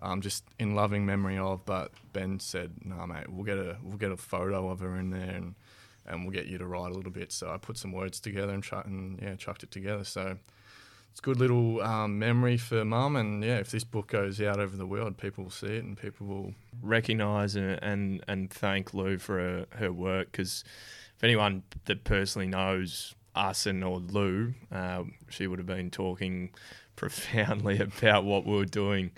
um, 0.04 0.22
just 0.22 0.44
in 0.60 0.76
loving 0.76 1.06
memory 1.06 1.38
of. 1.38 1.66
But 1.66 1.92
Ben 2.12 2.40
said, 2.40 2.72
"No, 2.84 3.08
mate, 3.08 3.30
we'll 3.30 3.46
get 3.46 3.58
a 3.58 3.78
we'll 3.82 3.98
get 3.98 4.12
a 4.12 4.18
photo 4.18 4.70
of 4.70 4.80
her 4.82 4.96
in 4.98 5.10
there 5.10 5.36
and 5.36 5.56
and 6.06 6.24
we'll 6.24 6.34
get 6.34 6.48
you 6.48 6.58
to 6.58 6.68
write 6.68 6.92
a 6.92 6.94
little 6.94 7.12
bit." 7.12 7.32
So 7.32 7.50
I 7.50 7.58
put 7.58 7.78
some 7.78 7.92
words 7.92 8.20
together 8.20 8.54
and 8.54 8.66
and 8.86 9.20
yeah, 9.22 9.36
chucked 9.36 9.64
it 9.64 9.72
together. 9.72 10.04
So. 10.04 10.38
It's 11.12 11.20
a 11.20 11.24
good 11.26 11.40
little 11.40 11.80
um, 11.84 12.18
memory 12.18 12.58
for 12.58 12.84
mum, 12.84 13.16
and 13.18 13.44
yeah, 13.44 13.60
if 13.60 13.70
this 13.70 13.84
book 13.84 14.08
goes 14.08 14.42
out 14.42 14.60
over 14.60 14.76
the 14.76 14.88
world, 14.88 15.16
people 15.16 15.44
will 15.44 15.52
see 15.52 15.76
it 15.76 15.84
and 15.84 15.96
people 15.96 16.26
will 16.26 16.56
recognize 16.82 17.56
and 17.56 17.78
and, 17.84 18.24
and 18.28 18.50
thank 18.50 18.96
Lou 18.96 19.20
for 19.20 19.38
her, 19.38 19.66
her 19.78 19.92
work 19.94 20.32
because 20.32 20.64
if 21.16 21.24
anyone 21.24 21.62
that 21.86 22.04
personally 22.04 22.48
knows 22.48 23.14
us 23.36 23.68
and 23.68 23.84
or 23.84 24.00
Lou, 24.00 24.56
uh, 24.72 25.04
she 25.30 25.46
would 25.46 25.60
have 25.60 25.68
been 25.68 25.92
talking 25.92 26.50
profoundly 26.96 27.80
about 27.80 28.24
what 28.24 28.46
we 28.46 28.56
were 28.56 28.66
doing 28.66 29.12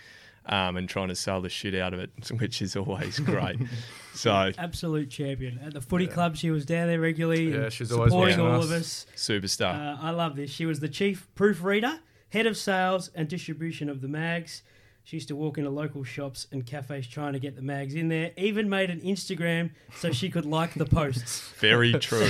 um, 0.47 0.77
and 0.77 0.87
trying 0.87 1.07
to 1.09 1.15
sell 1.15 1.41
the 1.41 1.49
shit 1.49 1.75
out 1.75 1.93
of 1.93 1.99
it, 1.99 2.09
which 2.39 2.61
is 2.61 2.75
always 2.75 3.19
great. 3.19 3.57
so 4.13 4.51
Absolute 4.57 5.09
champion. 5.09 5.59
At 5.63 5.73
the 5.73 5.81
footy 5.81 6.05
Yeah. 6.05 6.11
club, 6.11 6.35
she 6.37 6.51
was 6.51 6.65
down 6.65 6.87
there 6.87 6.99
regularly. 6.99 7.51
Yeah, 7.51 7.63
and 7.63 7.73
she's 7.73 7.91
always 7.91 8.11
supporting 8.11 8.39
all 8.39 8.59
us. 8.59 8.65
of 8.65 8.71
us. 8.71 9.05
superstar. 9.15 9.73
Uh, 9.73 10.01
I 10.01 10.11
love 10.11 10.35
this. 10.35 10.51
She 10.51 10.65
was 10.65 10.79
the 10.79 10.89
chief 10.89 11.27
proofreader, 11.35 11.99
head 12.29 12.45
of 12.45 12.57
sales 12.57 13.09
and 13.15 13.27
distribution 13.27 13.89
of 13.89 14.01
the 14.01 14.07
mags. 14.07 14.61
She 15.03 15.17
used 15.17 15.27
to 15.27 15.35
walk 15.35 15.59
into 15.59 15.69
local 15.69 16.03
shops 16.03 16.47
and 16.51 16.65
cafes 16.65 17.05
trying 17.05 17.33
to 17.33 17.39
get 17.39 17.55
the 17.55 17.61
mags 17.61 17.93
in 17.93 18.07
there. 18.07 18.31
Even 18.37 18.69
made 18.69 18.89
an 18.89 19.01
Instagram 19.01 19.69
so 19.95 20.11
she 20.11 20.31
could 20.31 20.47
like 20.47 20.73
the 20.73 20.85
posts. 20.85 21.47
Very 21.59 21.93
true. 21.93 22.25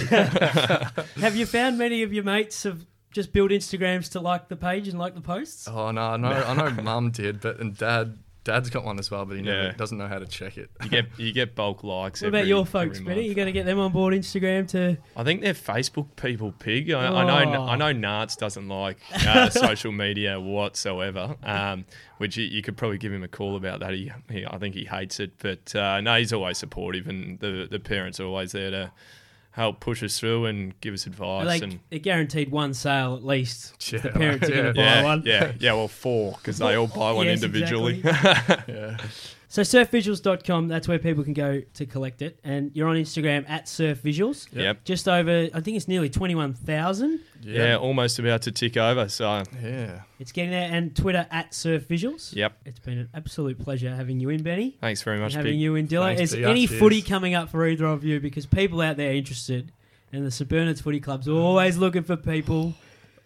Have 1.22 1.38
you 1.38 1.46
found 1.46 1.78
many 1.78 2.04
of 2.04 2.12
your 2.12 2.26
mates 2.26 2.64
have 2.64 2.86
just 3.16 3.32
build 3.34 3.50
Instagrams 3.52 4.12
to 4.12 4.20
like 4.20 4.50
the 4.50 4.56
page 4.58 4.88
and 4.90 5.00
like 5.00 5.16
the 5.16 5.22
posts? 5.22 5.68
Oh 5.68 5.90
no, 5.92 6.02
I 6.02 6.18
know, 6.18 6.28
I 6.30 6.54
know, 6.54 6.70
mum 6.84 7.10
did, 7.12 7.40
but 7.42 7.60
and 7.60 7.76
dad 7.76 8.18
Dad's 8.44 8.70
got 8.70 8.86
one 8.86 9.00
as 9.00 9.10
well, 9.10 9.26
but 9.26 9.38
he 9.38 9.42
never 9.42 9.64
Yeah. 9.64 9.72
doesn't 9.72 9.98
know 9.98 10.08
how 10.08 10.20
to 10.20 10.28
check 10.28 10.56
it. 10.60 10.70
You 10.84 10.90
get 10.90 11.06
you 11.18 11.32
get 11.34 11.56
bulk 11.56 11.84
likes. 11.84 12.22
What 12.22 12.28
about 12.28 12.38
every- 12.42 12.50
your 12.50 12.64
folks, 12.64 12.98
every 13.00 13.06
Benny? 13.06 13.22
month. 13.22 13.30
You 13.30 13.34
going 13.34 13.46
to 13.48 13.52
get 13.52 13.66
them 13.66 13.80
on 13.80 13.92
board 13.92 14.14
Instagram 14.14 14.68
to? 14.68 14.98
I 15.18 15.24
think 15.24 15.42
they're 15.42 15.56
Facebook 15.56 16.16
people, 16.16 16.52
pig. 16.52 16.92
I, 16.92 17.08
I 17.08 17.24
know 17.44 17.58
Oh. 17.58 17.64
I 17.66 17.76
know 17.76 17.92
Narts 17.92 18.38
doesn't 18.38 18.68
like 18.68 18.98
uh, 19.26 19.50
social 19.70 19.92
media 19.92 20.40
whatsoever, 20.40 21.36
um, 21.42 21.86
which 22.20 22.38
you, 22.38 22.46
you 22.46 22.62
could 22.62 22.78
probably 22.78 23.00
give 23.00 23.12
him 23.12 23.24
a 23.24 23.28
call 23.28 23.56
about 23.56 23.80
that. 23.80 23.94
He, 23.94 24.12
he 24.30 24.46
I 24.46 24.60
think 24.60 24.76
he 24.76 24.86
hates 24.86 25.20
it, 25.20 25.32
but 25.40 25.76
uh, 25.76 26.02
no, 26.02 26.16
he's 26.20 26.32
always 26.32 26.60
supportive, 26.60 27.08
and 27.08 27.40
the 27.40 27.68
the 27.72 27.80
parents 27.80 28.20
are 28.20 28.26
always 28.26 28.52
there 28.52 28.70
to 28.70 28.92
help 29.56 29.80
push 29.80 30.04
us 30.04 30.20
through 30.20 30.46
and 30.46 30.80
give 30.82 30.94
us 30.94 31.08
advice. 31.08 31.46
Like 31.46 31.62
and 31.62 31.80
it 31.90 32.00
guaranteed 32.00 32.52
one 32.52 32.74
sale 32.74 33.16
at 33.16 33.24
least. 33.24 33.92
Yeah, 33.92 34.00
the 34.00 34.10
parents 34.10 34.50
are 34.50 34.54
yeah. 34.54 34.62
going 34.62 34.74
to 34.74 34.74
buy 34.74 34.84
yeah, 34.84 35.04
one. 35.04 35.24
yeah, 35.26 35.52
yeah. 35.60 35.74
Well, 35.74 35.88
four 35.88 36.34
because 36.34 36.58
they 36.58 36.76
all 36.76 36.88
buy 36.88 37.14
one 37.14 37.26
Yes, 37.28 37.42
individually. 37.42 38.02
Yeah. 38.68 38.98
So 39.48 39.62
surfvisuals.com, 39.62 40.68
that's 40.68 40.88
where 40.88 41.00
people 41.00 41.24
can 41.24 41.34
go 41.34 41.62
to 41.76 41.86
collect 41.86 42.22
it. 42.22 42.40
And 42.44 42.72
you're 42.74 42.88
on 42.88 42.96
Instagram 42.96 43.48
at 43.50 43.66
surfvisuals. 43.66 44.48
yep. 44.54 44.84
Just 44.84 45.08
over, 45.08 45.48
I 45.54 45.60
think 45.62 45.78
it's 45.78 45.88
nearly 45.88 46.10
21,000. 46.10 47.20
Yeah. 47.42 47.76
almost 47.78 48.18
about 48.20 48.42
to 48.44 48.52
tick 48.52 48.76
over. 48.78 49.08
So, 49.08 49.44
Yeah. 49.64 50.02
It's 50.20 50.32
getting 50.32 50.52
there. 50.52 50.70
And 50.72 50.96
Twitter 50.96 51.28
at 51.32 51.52
surfvisuals. 51.52 52.36
yep. 52.36 52.58
It's 52.66 52.80
been 52.80 52.98
an 52.98 53.10
absolute 53.14 53.60
pleasure 53.60 53.94
having 53.96 54.20
you 54.20 54.30
in, 54.30 54.42
Benny. 54.44 54.78
Thanks 54.82 55.02
very 55.04 55.18
And 55.18 55.24
much, 55.24 55.34
having 55.36 55.54
Pig. 55.54 55.62
you 55.62 55.76
in, 55.76 55.86
Dillon. 55.86 56.16
Thanks, 56.18 56.32
Is 56.32 56.36
Peter. 56.38 56.48
any 56.48 56.68
Cheers. 56.68 56.80
footy 56.80 57.02
coming 57.02 57.36
up 57.36 57.50
for 57.50 57.68
either 57.68 57.86
of 57.86 58.04
you? 58.04 58.20
Because 58.20 58.46
people 58.46 58.82
out 58.82 58.98
there 58.98 59.12
are 59.12 59.14
interested. 59.16 59.72
And 60.12 60.26
the 60.26 60.32
St 60.32 60.50
Bernard's 60.50 60.82
Footy 60.82 61.00
Club's 61.00 61.28
always 61.28 61.78
looking 61.78 62.04
for 62.04 62.16
people. 62.16 62.74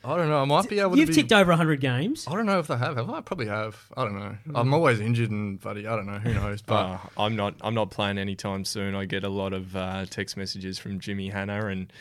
I 0.03 0.15
don't 0.15 0.29
know. 0.29 0.41
I 0.41 0.45
might 0.45 0.69
be 0.69 0.79
able 0.79 0.91
to 0.91 0.97
You've 0.97 1.09
to 1.09 1.15
be. 1.15 1.21
ticked 1.21 1.33
over 1.33 1.51
100 1.51 1.81
games. 1.81 2.25
I 2.27 2.31
don't 2.33 2.45
know 2.45 2.59
if 2.59 2.67
they 2.67 2.77
have. 2.77 2.95
Have 2.95 3.09
I? 3.09 3.19
Probably 3.21 3.47
have. 3.47 3.75
I 3.97 4.05
don't 4.05 4.17
know. 4.17 4.35
Hmm. 4.45 4.55
I'm 4.55 4.73
always 4.73 4.99
injured 5.01 5.29
and 5.29 5.59
buddy. 5.59 5.85
I 5.87 5.95
don't 5.95 6.05
know. 6.05 6.19
Who 6.19 6.33
knows? 6.33 6.61
But 6.61 6.75
Uh, 6.85 6.97
I'm 7.17 7.35
not. 7.35 7.55
I'm 7.61 7.73
not 7.73 7.89
playing 7.91 8.17
anytime 8.17 8.63
soon. 8.63 8.95
I 8.95 9.03
get 9.05 9.23
a 9.25 9.29
lot 9.29 9.51
of 9.53 9.75
uh, 9.75 10.05
text 10.09 10.37
messages 10.37 10.79
from 10.79 10.99
Jimmy 10.99 11.29
Hanna, 11.29 11.65
and 11.67 11.91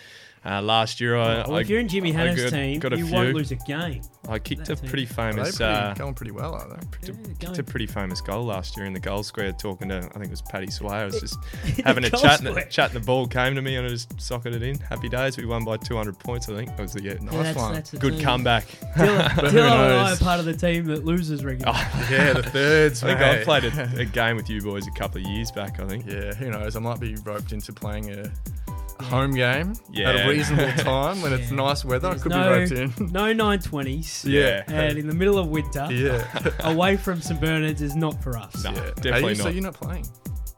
uh, 0.44 0.62
last 0.62 1.00
year 1.00 1.16
I, 1.16 1.38
Well, 1.46 1.54
I, 1.56 1.60
if 1.60 1.68
you're 1.68 1.80
in 1.80 1.88
Jimmy 1.88 2.12
I 2.14 2.16
Hanna's 2.18 2.42
got- 2.44 2.50
team, 2.50 2.80
got 2.80 2.92
a 2.92 2.98
you 2.98 3.06
few. 3.06 3.14
won't 3.14 3.34
lose 3.34 3.50
a 3.52 3.56
game. 3.56 4.02
I 4.28 4.38
kicked 4.38 4.66
that 4.66 4.78
a 4.78 4.80
team. 4.82 4.90
pretty 4.90 5.04
they're 5.06 5.32
famous. 5.32 5.56
pretty, 5.56 5.72
Uh, 5.72 5.94
going 5.94 6.14
pretty 6.14 6.32
well, 6.32 6.54
are 6.54 6.68
they? 6.68 7.08
Yeah, 7.08 7.14
kicked 7.24 7.40
going. 7.40 7.60
a 7.60 7.62
pretty 7.62 7.86
famous 7.86 8.20
goal 8.20 8.44
last 8.44 8.76
year 8.76 8.84
in 8.86 8.92
the 8.92 9.00
goal 9.00 9.22
square. 9.22 9.52
Talking 9.52 9.88
to, 9.88 9.96
I 9.98 10.00
think 10.00 10.26
it 10.26 10.30
was 10.30 10.42
Paddy 10.42 10.70
Sway. 10.70 10.92
I 10.96 11.04
was 11.06 11.18
just 11.20 11.38
having 11.84 12.04
a 12.04 12.10
chat, 12.10 12.40
and 12.40 12.54
the, 12.54 12.66
chat. 12.70 12.92
And 12.94 13.00
the 13.02 13.06
ball 13.06 13.26
came 13.26 13.54
to 13.54 13.62
me, 13.62 13.76
and 13.76 13.86
I 13.86 13.88
just 13.90 14.20
socketed 14.20 14.62
it 14.62 14.68
in. 14.68 14.78
Happy 14.80 15.08
days. 15.08 15.36
We 15.38 15.46
won 15.46 15.64
by 15.64 15.78
200 15.78 16.18
points. 16.18 16.48
I 16.48 16.54
think 16.56 16.68
that 16.76 16.82
was 16.82 16.92
the 16.92 17.02
yeah, 17.02 17.14
Nice 17.14 17.32
Yeah, 17.32 17.42
that's, 17.42 17.56
one. 17.58 17.72
that's 17.72 17.92
good 17.94 18.14
team. 18.14 18.22
comeback. 18.22 18.66
Dillon, 18.96 19.36
Dillon 19.36 19.56
and 19.56 19.92
I 19.94 20.12
are 20.12 20.16
part 20.16 20.40
of 20.40 20.44
the 20.46 20.54
team 20.54 20.84
that 20.86 21.04
loses 21.04 21.44
regularly. 21.44 21.78
Oh, 21.80 22.06
Yeah, 22.10 22.34
the 22.34 22.42
thirds. 22.42 23.02
I 23.04 23.06
think 23.08 23.20
mate. 23.20 23.40
I 23.40 23.44
played 23.44 23.64
a, 23.64 24.00
a 24.00 24.04
game 24.04 24.36
with 24.36 24.50
you 24.50 24.60
boys 24.60 24.86
a 24.86 24.90
couple 24.92 25.20
of 25.22 25.26
years 25.26 25.50
back. 25.50 25.80
I 25.80 25.86
think. 25.86 26.06
Yeah, 26.06 26.34
who 26.34 26.50
knows? 26.50 26.76
I 26.76 26.80
might 26.80 27.00
be 27.00 27.14
roped 27.24 27.52
into 27.52 27.72
playing 27.72 28.10
a 28.10 28.30
a 28.67 28.67
home 29.04 29.32
game 29.32 29.72
at 29.96 30.26
a 30.26 30.28
reasonable 30.28 30.72
time 30.82 31.20
when 31.22 31.32
it's 31.32 31.50
nice 31.50 31.84
weather. 31.84 32.08
There's 32.10 32.20
I 32.20 32.22
could 32.22 32.32
no- 32.32 32.44
be 32.44 32.58
roped 32.58 32.72
in. 33.00 33.12
No 33.12 33.32
920s. 33.34 34.24
Yeah. 34.28 34.62
And 34.68 34.98
in 34.98 35.06
the 35.06 35.14
middle 35.14 35.38
of 35.38 35.48
winter, 35.48 35.86
yeah. 35.90 36.26
away 36.60 36.96
from 36.96 37.20
St 37.20 37.40
Bernard's 37.40 37.82
is 37.82 37.96
not 37.96 38.22
for 38.22 38.36
us. 38.36 38.64
No, 38.64 38.70
yeah. 38.70 38.90
definitely 38.96 39.20
you, 39.32 39.36
not. 39.36 39.36
So 39.44 39.48
you're 39.48 39.62
not 39.62 39.74
playing? 39.74 40.06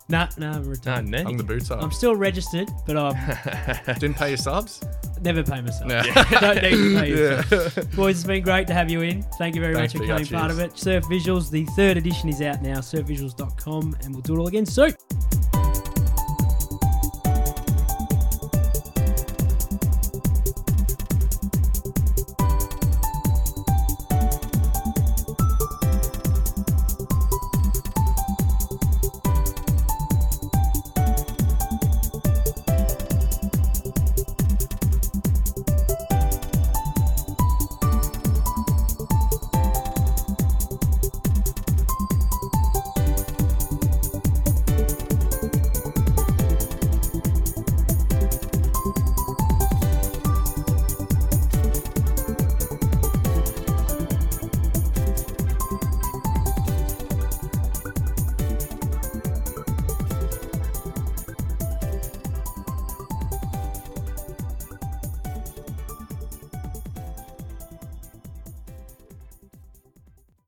Nah, 0.09 0.27
nah, 0.39 0.55
I'm 0.55 0.65
Nah, 0.65 0.71
retired. 0.71 1.07
Nick. 1.09 1.23
Hung 1.25 1.37
the 1.37 1.45
boots 1.45 1.71
up. 1.71 1.81
I'm 1.83 1.93
still 1.93 2.17
registered, 2.17 2.69
but 2.85 2.97
I 2.97 3.81
Didn't 4.01 4.15
pay 4.17 4.31
your 4.31 4.39
subs? 4.39 4.83
never 5.23 5.43
pay 5.45 5.61
myself. 5.61 5.87
No. 5.87 6.03
Don't 6.41 6.63
need 6.63 6.71
to 6.71 6.99
pay 6.99 7.09
you. 7.11 7.27
Yeah. 7.27 7.85
Boys, 7.95 8.17
it's 8.17 8.25
been 8.27 8.43
great 8.43 8.67
to 8.69 8.75
have 8.75 8.91
you 8.91 9.03
in. 9.03 9.23
Thank 9.39 9.55
you 9.55 9.61
very 9.61 9.75
Thanks, 9.75 9.95
much 9.95 10.01
for 10.01 10.07
becoming 10.07 10.27
part 10.27 10.51
of 10.51 10.59
it. 10.59 10.77
Surf 10.79 11.05
Visuals, 11.05 11.51
the 11.51 11.65
third 11.77 11.97
edition 11.97 12.29
is 12.31 12.41
out 12.43 12.61
now, 12.63 12.79
surfvisuals.com, 12.79 13.97
and 14.03 14.15
we'll 14.15 14.23
do 14.23 14.35
it 14.35 14.39
all 14.39 14.49
again 14.49 14.67
soon. 14.67 14.93